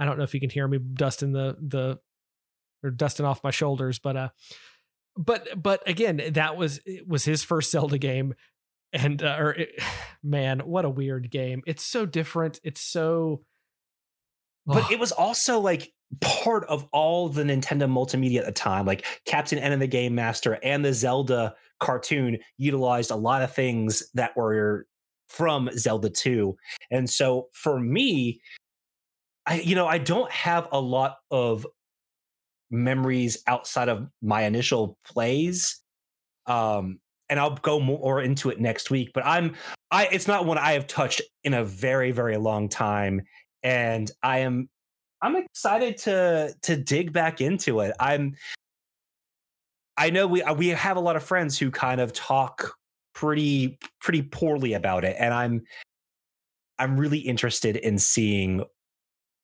I 0.00 0.04
don't 0.04 0.18
know 0.18 0.24
if 0.24 0.34
you 0.34 0.40
can 0.40 0.50
hear 0.50 0.66
me 0.66 0.78
dusting 0.78 1.32
the 1.32 1.56
the 1.60 2.00
or 2.82 2.90
dusting 2.90 3.26
off 3.26 3.44
my 3.44 3.50
shoulders, 3.50 3.98
but 3.98 4.16
uh 4.16 4.28
but 5.16 5.62
but 5.62 5.86
again, 5.88 6.22
that 6.32 6.56
was 6.56 6.80
was 7.06 7.24
his 7.24 7.42
first 7.42 7.70
Zelda 7.70 7.98
game, 7.98 8.34
and 8.92 9.22
uh, 9.22 9.36
or 9.38 9.50
it, 9.52 9.80
man, 10.22 10.60
what 10.60 10.84
a 10.84 10.90
weird 10.90 11.30
game! 11.30 11.62
It's 11.66 11.84
so 11.84 12.06
different. 12.06 12.60
It's 12.64 12.80
so. 12.80 13.42
But 14.66 14.84
oh. 14.84 14.92
it 14.92 14.98
was 14.98 15.12
also 15.12 15.58
like 15.58 15.92
part 16.20 16.64
of 16.68 16.86
all 16.92 17.28
the 17.28 17.42
Nintendo 17.42 17.90
multimedia 17.90 18.40
at 18.40 18.46
the 18.46 18.52
time, 18.52 18.86
like 18.86 19.06
Captain 19.24 19.58
N 19.58 19.72
and 19.72 19.82
the 19.82 19.86
Game 19.86 20.14
Master 20.14 20.58
and 20.62 20.84
the 20.84 20.92
Zelda 20.92 21.54
cartoon 21.80 22.38
utilized 22.58 23.10
a 23.10 23.16
lot 23.16 23.42
of 23.42 23.54
things 23.54 24.08
that 24.14 24.36
were 24.36 24.86
from 25.28 25.70
Zelda 25.76 26.10
2. 26.10 26.56
And 26.90 27.08
so 27.08 27.48
for 27.52 27.80
me, 27.80 28.40
I 29.50 29.60
you 29.60 29.74
know, 29.74 29.86
I 29.86 29.98
don't 29.98 30.30
have 30.30 30.68
a 30.72 30.80
lot 30.80 31.16
of 31.30 31.66
memories 32.70 33.42
outside 33.48 33.88
of 33.88 34.08
my 34.22 34.44
initial 34.44 34.96
plays. 35.04 35.80
Um 36.46 37.00
and 37.28 37.38
I'll 37.38 37.56
go 37.56 37.78
more 37.78 38.20
into 38.20 38.50
it 38.50 38.60
next 38.60 38.90
week, 38.90 39.10
but 39.12 39.24
I'm 39.26 39.56
I 39.90 40.06
it's 40.06 40.28
not 40.28 40.46
one 40.46 40.56
I 40.56 40.72
have 40.72 40.86
touched 40.86 41.20
in 41.44 41.52
a 41.54 41.64
very 41.64 42.12
very 42.12 42.36
long 42.36 42.68
time 42.68 43.22
and 43.62 44.10
I 44.22 44.38
am 44.38 44.68
I'm 45.20 45.36
excited 45.36 45.98
to 45.98 46.54
to 46.62 46.76
dig 46.76 47.12
back 47.12 47.40
into 47.40 47.80
it. 47.80 47.92
I'm 47.98 48.36
I 49.96 50.10
know 50.10 50.28
we 50.28 50.44
we 50.56 50.68
have 50.68 50.96
a 50.96 51.00
lot 51.00 51.16
of 51.16 51.24
friends 51.24 51.58
who 51.58 51.72
kind 51.72 52.00
of 52.00 52.12
talk 52.12 52.72
pretty 53.14 53.78
pretty 54.00 54.22
poorly 54.22 54.74
about 54.74 55.04
it 55.04 55.16
and 55.18 55.34
I'm 55.34 55.62
I'm 56.78 56.96
really 56.96 57.18
interested 57.18 57.76
in 57.76 57.98
seeing 57.98 58.64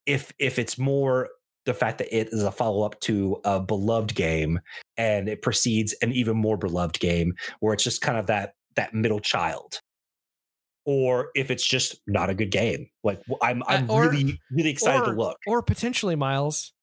if 0.07 0.33
if 0.39 0.57
it's 0.57 0.77
more 0.77 1.29
the 1.65 1.73
fact 1.73 1.97
that 1.99 2.17
it 2.17 2.29
is 2.31 2.43
a 2.43 2.51
follow 2.51 2.85
up 2.85 2.99
to 3.01 3.39
a 3.43 3.59
beloved 3.59 4.15
game 4.15 4.59
and 4.95 5.27
it 5.27 5.41
precedes 5.41 5.93
an 6.01 6.13
even 6.13 6.37
more 6.37 6.57
beloved 6.57 6.99
game 6.99 7.35
where 7.59 7.73
it's 7.73 7.83
just 7.83 8.01
kind 8.01 8.17
of 8.17 8.27
that 8.27 8.53
that 8.75 8.93
middle 8.93 9.19
child 9.19 9.81
or 10.85 11.29
if 11.35 11.51
it's 11.51 11.67
just 11.67 11.97
not 12.07 12.29
a 12.29 12.33
good 12.33 12.49
game. 12.49 12.87
Like 13.03 13.21
I'm 13.43 13.61
I'm 13.67 13.89
uh, 13.89 13.93
or, 13.93 14.09
really 14.09 14.39
really 14.49 14.69
excited 14.69 15.01
or, 15.01 15.11
to 15.11 15.11
look. 15.11 15.37
Or 15.45 15.61
potentially 15.61 16.15
Miles 16.15 16.73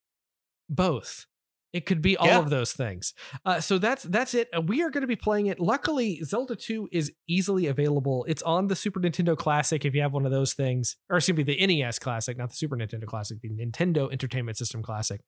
both. 0.69 1.27
It 1.75 1.87
could 1.87 2.01
be 2.01 2.17
all 2.17 2.29
yeah. 2.29 2.39
of 2.39 2.51
those 2.51 2.73
things. 2.73 3.15
Uh, 3.45 3.61
so 3.61 3.79
that's 3.79 4.05
that's 4.05 4.33
it. 4.33 4.49
Uh, 4.57 4.61
we 4.61 4.81
are 4.83 4.91
going 4.91 5.03
to 5.03 5.09
be 5.09 5.17
playing 5.17 5.47
it. 5.47 5.59
Luckily, 5.59 6.23
Zelda 6.23 6.55
2 6.55 6.91
is 6.93 7.13
easily 7.29 7.67
available. 7.67 8.25
It's 8.29 8.43
on 8.43 8.69
the 8.69 8.77
Super 8.77 9.01
Nintendo 9.01 9.37
Classic 9.37 9.85
if 9.85 9.93
you 9.93 10.01
have 10.01 10.13
one 10.13 10.25
of 10.25 10.31
those 10.31 10.55
things, 10.55 10.97
or 11.11 11.17
excuse 11.17 11.37
me, 11.37 11.43
the 11.43 11.67
NES 11.67 11.99
Classic, 11.99 12.39
not 12.39 12.51
the 12.51 12.57
Super 12.57 12.77
Nintendo 12.77 13.07
Classic, 13.07 13.41
the 13.41 13.51
Nintendo 13.51 14.11
Entertainment 14.13 14.57
System 14.57 14.85
Classic. 14.85 15.21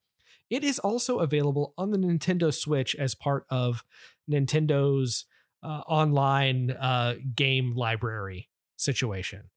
It 0.49 0.63
is 0.63 0.79
also 0.79 1.19
available 1.19 1.73
on 1.77 1.91
the 1.91 1.97
Nintendo 1.97 2.53
Switch 2.53 2.95
as 2.95 3.13
part 3.13 3.45
of 3.49 3.83
Nintendo's 4.31 5.25
uh, 5.61 5.81
online 5.85 6.71
uh, 6.71 7.15
game 7.35 7.75
library 7.75 8.47
situation. 8.77 9.49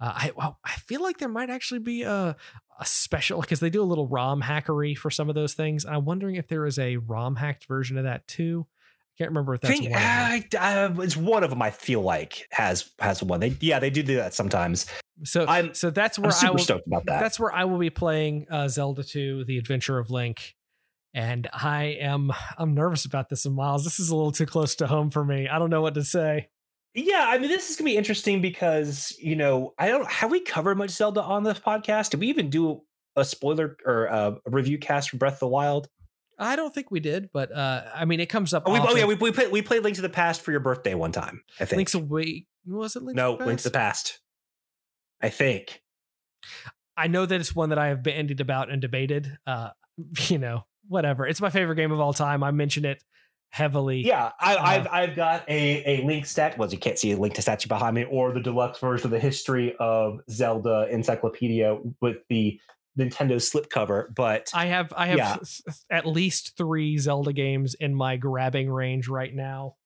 Uh, 0.00 0.12
I 0.14 0.32
well, 0.36 0.58
I 0.64 0.72
feel 0.72 1.02
like 1.02 1.18
there 1.18 1.28
might 1.28 1.50
actually 1.50 1.80
be 1.80 2.02
a 2.02 2.36
a 2.80 2.86
special 2.86 3.40
because 3.40 3.60
they 3.60 3.70
do 3.70 3.82
a 3.82 3.84
little 3.84 4.06
ROM 4.06 4.40
hackery 4.40 4.96
for 4.96 5.10
some 5.10 5.28
of 5.28 5.34
those 5.34 5.54
things. 5.54 5.84
I'm 5.84 6.04
wondering 6.04 6.36
if 6.36 6.46
there 6.46 6.66
is 6.66 6.78
a 6.78 6.96
ROM 6.96 7.36
hacked 7.36 7.66
version 7.66 7.98
of 7.98 8.04
that 8.04 8.26
too. 8.28 8.66
I 8.68 9.12
can't 9.18 9.30
remember 9.30 9.54
if 9.54 9.60
that's 9.62 9.76
Think, 9.76 9.90
one. 9.90 10.00
I, 10.00 10.44
uh, 10.56 10.94
it's 11.00 11.16
one 11.16 11.42
of 11.42 11.50
them. 11.50 11.60
I 11.60 11.70
feel 11.70 12.00
like 12.00 12.46
has 12.52 12.90
has 13.00 13.22
one. 13.22 13.40
They 13.40 13.56
yeah 13.60 13.80
they 13.80 13.90
do 13.90 14.02
do 14.02 14.16
that 14.16 14.34
sometimes. 14.34 14.86
So 15.24 15.44
I'm 15.46 15.74
so 15.74 15.90
that's 15.90 16.18
where 16.18 16.30
I'm 16.30 16.32
super 16.32 16.46
I 16.46 16.50
will, 16.52 16.58
stoked 16.58 16.86
about 16.86 17.06
that. 17.06 17.20
That's 17.20 17.40
where 17.40 17.52
I 17.52 17.64
will 17.64 17.78
be 17.78 17.90
playing 17.90 18.46
uh, 18.50 18.68
Zelda 18.68 19.02
2: 19.02 19.44
The 19.44 19.58
Adventure 19.58 19.98
of 19.98 20.10
Link. 20.10 20.54
And 21.14 21.48
I 21.52 21.96
am 22.00 22.30
I'm 22.56 22.74
nervous 22.74 23.04
about 23.04 23.28
this, 23.28 23.44
And 23.44 23.56
Miles. 23.56 23.82
This 23.82 23.98
is 23.98 24.10
a 24.10 24.14
little 24.14 24.30
too 24.30 24.46
close 24.46 24.76
to 24.76 24.86
home 24.86 25.10
for 25.10 25.24
me. 25.24 25.48
I 25.48 25.58
don't 25.58 25.70
know 25.70 25.82
what 25.82 25.94
to 25.94 26.04
say. 26.04 26.48
Yeah, 26.94 27.24
I 27.28 27.38
mean, 27.38 27.48
this 27.48 27.70
is 27.70 27.76
gonna 27.76 27.90
be 27.90 27.96
interesting 27.96 28.40
because 28.40 29.16
you 29.20 29.36
know 29.36 29.74
I 29.78 29.88
don't 29.88 30.08
have 30.08 30.30
we 30.30 30.40
covered 30.40 30.76
much 30.76 30.90
Zelda 30.90 31.22
on 31.22 31.44
this 31.44 31.58
podcast. 31.58 32.10
Did 32.10 32.20
we 32.20 32.28
even 32.28 32.50
do 32.50 32.82
a 33.16 33.24
spoiler 33.24 33.76
or 33.84 34.10
uh, 34.10 34.30
a 34.46 34.50
review 34.50 34.78
cast 34.78 35.10
for 35.10 35.16
Breath 35.16 35.34
of 35.34 35.40
the 35.40 35.48
Wild? 35.48 35.88
I 36.38 36.56
don't 36.56 36.72
think 36.72 36.90
we 36.90 37.00
did, 37.00 37.30
but 37.32 37.52
uh, 37.52 37.84
I 37.94 38.04
mean, 38.04 38.20
it 38.20 38.26
comes 38.26 38.54
up. 38.54 38.62
Oh, 38.66 38.72
we, 38.72 38.78
oh 38.78 38.96
yeah, 38.96 39.04
we 39.04 39.14
we 39.16 39.32
played 39.32 39.50
we 39.50 39.62
played 39.62 39.82
Link 39.82 39.96
to 39.96 40.02
the 40.02 40.08
Past 40.08 40.42
for 40.42 40.50
your 40.50 40.60
birthday 40.60 40.94
one 40.94 41.12
time. 41.12 41.42
I 41.60 41.64
think 41.64 41.78
Link's 41.78 41.94
away. 41.94 42.46
Was 42.66 42.96
it 42.96 43.02
Link 43.02 43.16
no 43.16 43.36
to 43.36 43.44
Link 43.44 43.58
to 43.60 43.64
the 43.64 43.70
Past? 43.72 44.20
I 45.20 45.28
think. 45.30 45.82
I 46.96 47.08
know 47.08 47.26
that 47.26 47.40
it's 47.40 47.54
one 47.54 47.70
that 47.70 47.78
I 47.78 47.88
have 47.88 48.02
bandied 48.02 48.40
about 48.40 48.70
and 48.70 48.80
debated. 48.80 49.36
Uh, 49.46 49.70
you 50.28 50.38
know, 50.38 50.64
whatever. 50.86 51.26
It's 51.26 51.40
my 51.40 51.50
favorite 51.50 51.76
game 51.76 51.92
of 51.92 52.00
all 52.00 52.12
time. 52.12 52.42
I 52.42 52.50
mentioned 52.50 52.86
it 52.86 53.02
heavily. 53.50 54.00
Yeah, 54.04 54.32
I, 54.40 54.74
have 54.74 54.86
uh, 54.86 54.90
I've 54.92 55.16
got 55.16 55.48
a 55.48 56.00
a 56.00 56.06
link 56.06 56.26
stat. 56.26 56.58
Well, 56.58 56.70
you 56.70 56.78
can't 56.78 56.98
see 56.98 57.12
a 57.12 57.16
link 57.16 57.34
to 57.34 57.42
statue 57.42 57.68
behind 57.68 57.94
me, 57.94 58.04
or 58.04 58.32
the 58.32 58.40
deluxe 58.40 58.78
version 58.78 59.06
of 59.06 59.10
the 59.10 59.20
history 59.20 59.74
of 59.78 60.20
Zelda 60.30 60.88
encyclopedia 60.90 61.78
with 62.00 62.18
the 62.28 62.60
Nintendo 62.98 63.36
slipcover. 63.36 64.14
But 64.14 64.50
I 64.54 64.66
have 64.66 64.92
I 64.96 65.06
have 65.06 65.18
yeah. 65.18 65.36
at 65.90 66.06
least 66.06 66.56
three 66.56 66.98
Zelda 66.98 67.32
games 67.32 67.74
in 67.74 67.94
my 67.94 68.16
grabbing 68.16 68.70
range 68.70 69.08
right 69.08 69.34
now. 69.34 69.76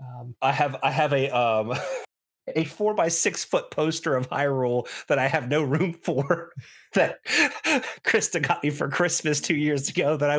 Um, 0.00 0.34
I 0.40 0.52
have 0.52 0.76
I 0.82 0.90
have 0.90 1.12
a 1.12 1.30
um 1.30 1.74
a 2.56 2.64
four 2.64 2.94
by 2.94 3.08
six 3.08 3.44
foot 3.44 3.70
poster 3.70 4.16
of 4.16 4.28
Hyrule 4.30 4.88
that 5.08 5.18
I 5.18 5.28
have 5.28 5.48
no 5.48 5.62
room 5.62 5.92
for 5.92 6.52
that 6.94 7.24
Krista 8.04 8.46
got 8.46 8.62
me 8.62 8.70
for 8.70 8.88
Christmas 8.88 9.40
two 9.40 9.56
years 9.56 9.88
ago 9.88 10.16
that 10.16 10.30
I 10.30 10.38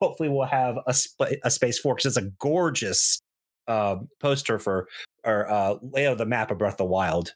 hopefully 0.00 0.28
we'll 0.28 0.46
have 0.46 0.76
a, 0.86 0.94
sp- 0.94 1.40
a 1.44 1.50
space 1.50 1.78
for 1.78 1.94
because 1.94 2.06
it's 2.06 2.26
a 2.26 2.30
gorgeous 2.38 3.20
uh, 3.68 3.96
poster 4.20 4.58
for 4.58 4.88
or 5.24 5.50
uh, 5.50 5.76
layout 5.82 6.12
of 6.12 6.18
the 6.18 6.26
map 6.26 6.50
of 6.50 6.58
Breath 6.58 6.74
of 6.74 6.78
the 6.78 6.84
Wild. 6.84 7.34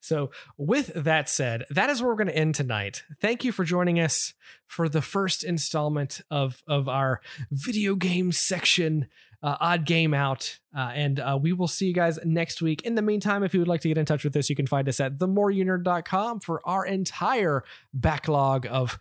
So, 0.00 0.30
with 0.56 0.92
that 0.94 1.28
said, 1.28 1.64
that 1.70 1.90
is 1.90 2.00
where 2.00 2.10
we're 2.10 2.16
going 2.16 2.28
to 2.28 2.36
end 2.36 2.54
tonight. 2.54 3.02
Thank 3.20 3.44
you 3.44 3.50
for 3.50 3.64
joining 3.64 3.98
us 3.98 4.34
for 4.68 4.88
the 4.88 5.02
first 5.02 5.42
installment 5.42 6.20
of 6.30 6.62
of 6.68 6.88
our 6.88 7.20
video 7.50 7.96
game 7.96 8.30
section, 8.30 9.08
uh, 9.42 9.56
odd 9.58 9.84
game 9.84 10.14
out, 10.14 10.60
uh, 10.76 10.92
and 10.94 11.18
uh, 11.18 11.36
we 11.40 11.52
will 11.52 11.66
see 11.66 11.86
you 11.86 11.92
guys 11.92 12.20
next 12.24 12.62
week. 12.62 12.82
In 12.82 12.94
the 12.94 13.02
meantime, 13.02 13.42
if 13.42 13.52
you 13.52 13.58
would 13.58 13.68
like 13.68 13.80
to 13.80 13.88
get 13.88 13.98
in 13.98 14.06
touch 14.06 14.22
with 14.22 14.36
us, 14.36 14.48
you 14.48 14.54
can 14.54 14.68
find 14.68 14.88
us 14.88 15.00
at 15.00 15.18
themoreyounerd.com 15.18 16.38
for 16.38 16.60
our 16.64 16.86
entire 16.86 17.64
backlog 17.92 18.64
of 18.70 19.00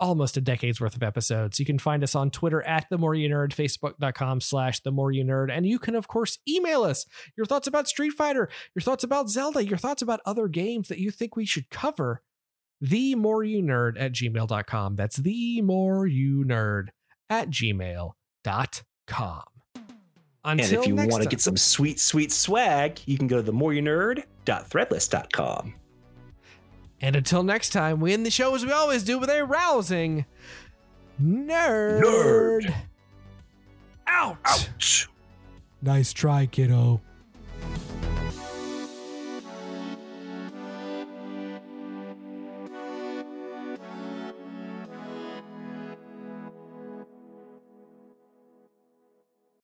almost 0.00 0.36
a 0.36 0.40
decade's 0.40 0.80
worth 0.80 0.96
of 0.96 1.02
episodes. 1.02 1.60
You 1.60 1.66
can 1.66 1.78
find 1.78 2.02
us 2.02 2.14
on 2.14 2.30
Twitter 2.30 2.62
at 2.62 2.86
the 2.90 2.98
more 2.98 3.14
you 3.14 3.28
nerd, 3.28 3.50
facebook.com 3.54 4.40
slash 4.40 4.80
the 4.80 4.90
more 4.90 5.12
you 5.12 5.24
nerd. 5.24 5.50
And 5.52 5.66
you 5.66 5.78
can, 5.78 5.94
of 5.94 6.08
course, 6.08 6.38
email 6.48 6.82
us 6.82 7.06
your 7.36 7.46
thoughts 7.46 7.68
about 7.68 7.86
Street 7.86 8.12
Fighter, 8.12 8.48
your 8.74 8.82
thoughts 8.82 9.04
about 9.04 9.28
Zelda, 9.28 9.64
your 9.64 9.78
thoughts 9.78 10.02
about 10.02 10.20
other 10.24 10.48
games 10.48 10.88
that 10.88 10.98
you 10.98 11.10
think 11.10 11.36
we 11.36 11.44
should 11.44 11.70
cover. 11.70 12.22
The 12.80 13.14
more 13.14 13.44
you 13.44 13.62
nerd 13.62 14.00
at 14.00 14.12
gmail.com. 14.12 14.96
That's 14.96 15.16
the 15.16 15.60
more 15.60 16.06
you 16.06 16.44
nerd 16.44 16.88
at 17.28 17.50
gmail.com. 17.50 18.14
Until 20.42 20.48
and 20.52 20.60
if 20.60 20.86
you 20.86 20.96
want 20.96 21.22
to 21.22 21.28
get 21.28 21.42
some 21.42 21.58
sweet, 21.58 22.00
sweet 22.00 22.32
swag, 22.32 23.00
you 23.04 23.18
can 23.18 23.26
go 23.26 23.36
to 23.36 23.42
the 23.42 23.52
more 23.52 23.74
you 23.74 23.82
nerd.threadless.com. 23.82 25.74
And 27.00 27.16
until 27.16 27.42
next 27.42 27.70
time, 27.70 28.00
we 28.00 28.12
end 28.12 28.26
the 28.26 28.30
show 28.30 28.54
as 28.54 28.64
we 28.64 28.72
always 28.72 29.02
do 29.02 29.18
with 29.18 29.30
a 29.30 29.44
rousing 29.44 30.26
nerd. 31.20 32.02
Nerd. 32.02 32.74
Out. 34.06 34.38
Ouch. 34.44 35.08
Nice 35.82 36.12
try, 36.12 36.46
kiddo. 36.46 37.00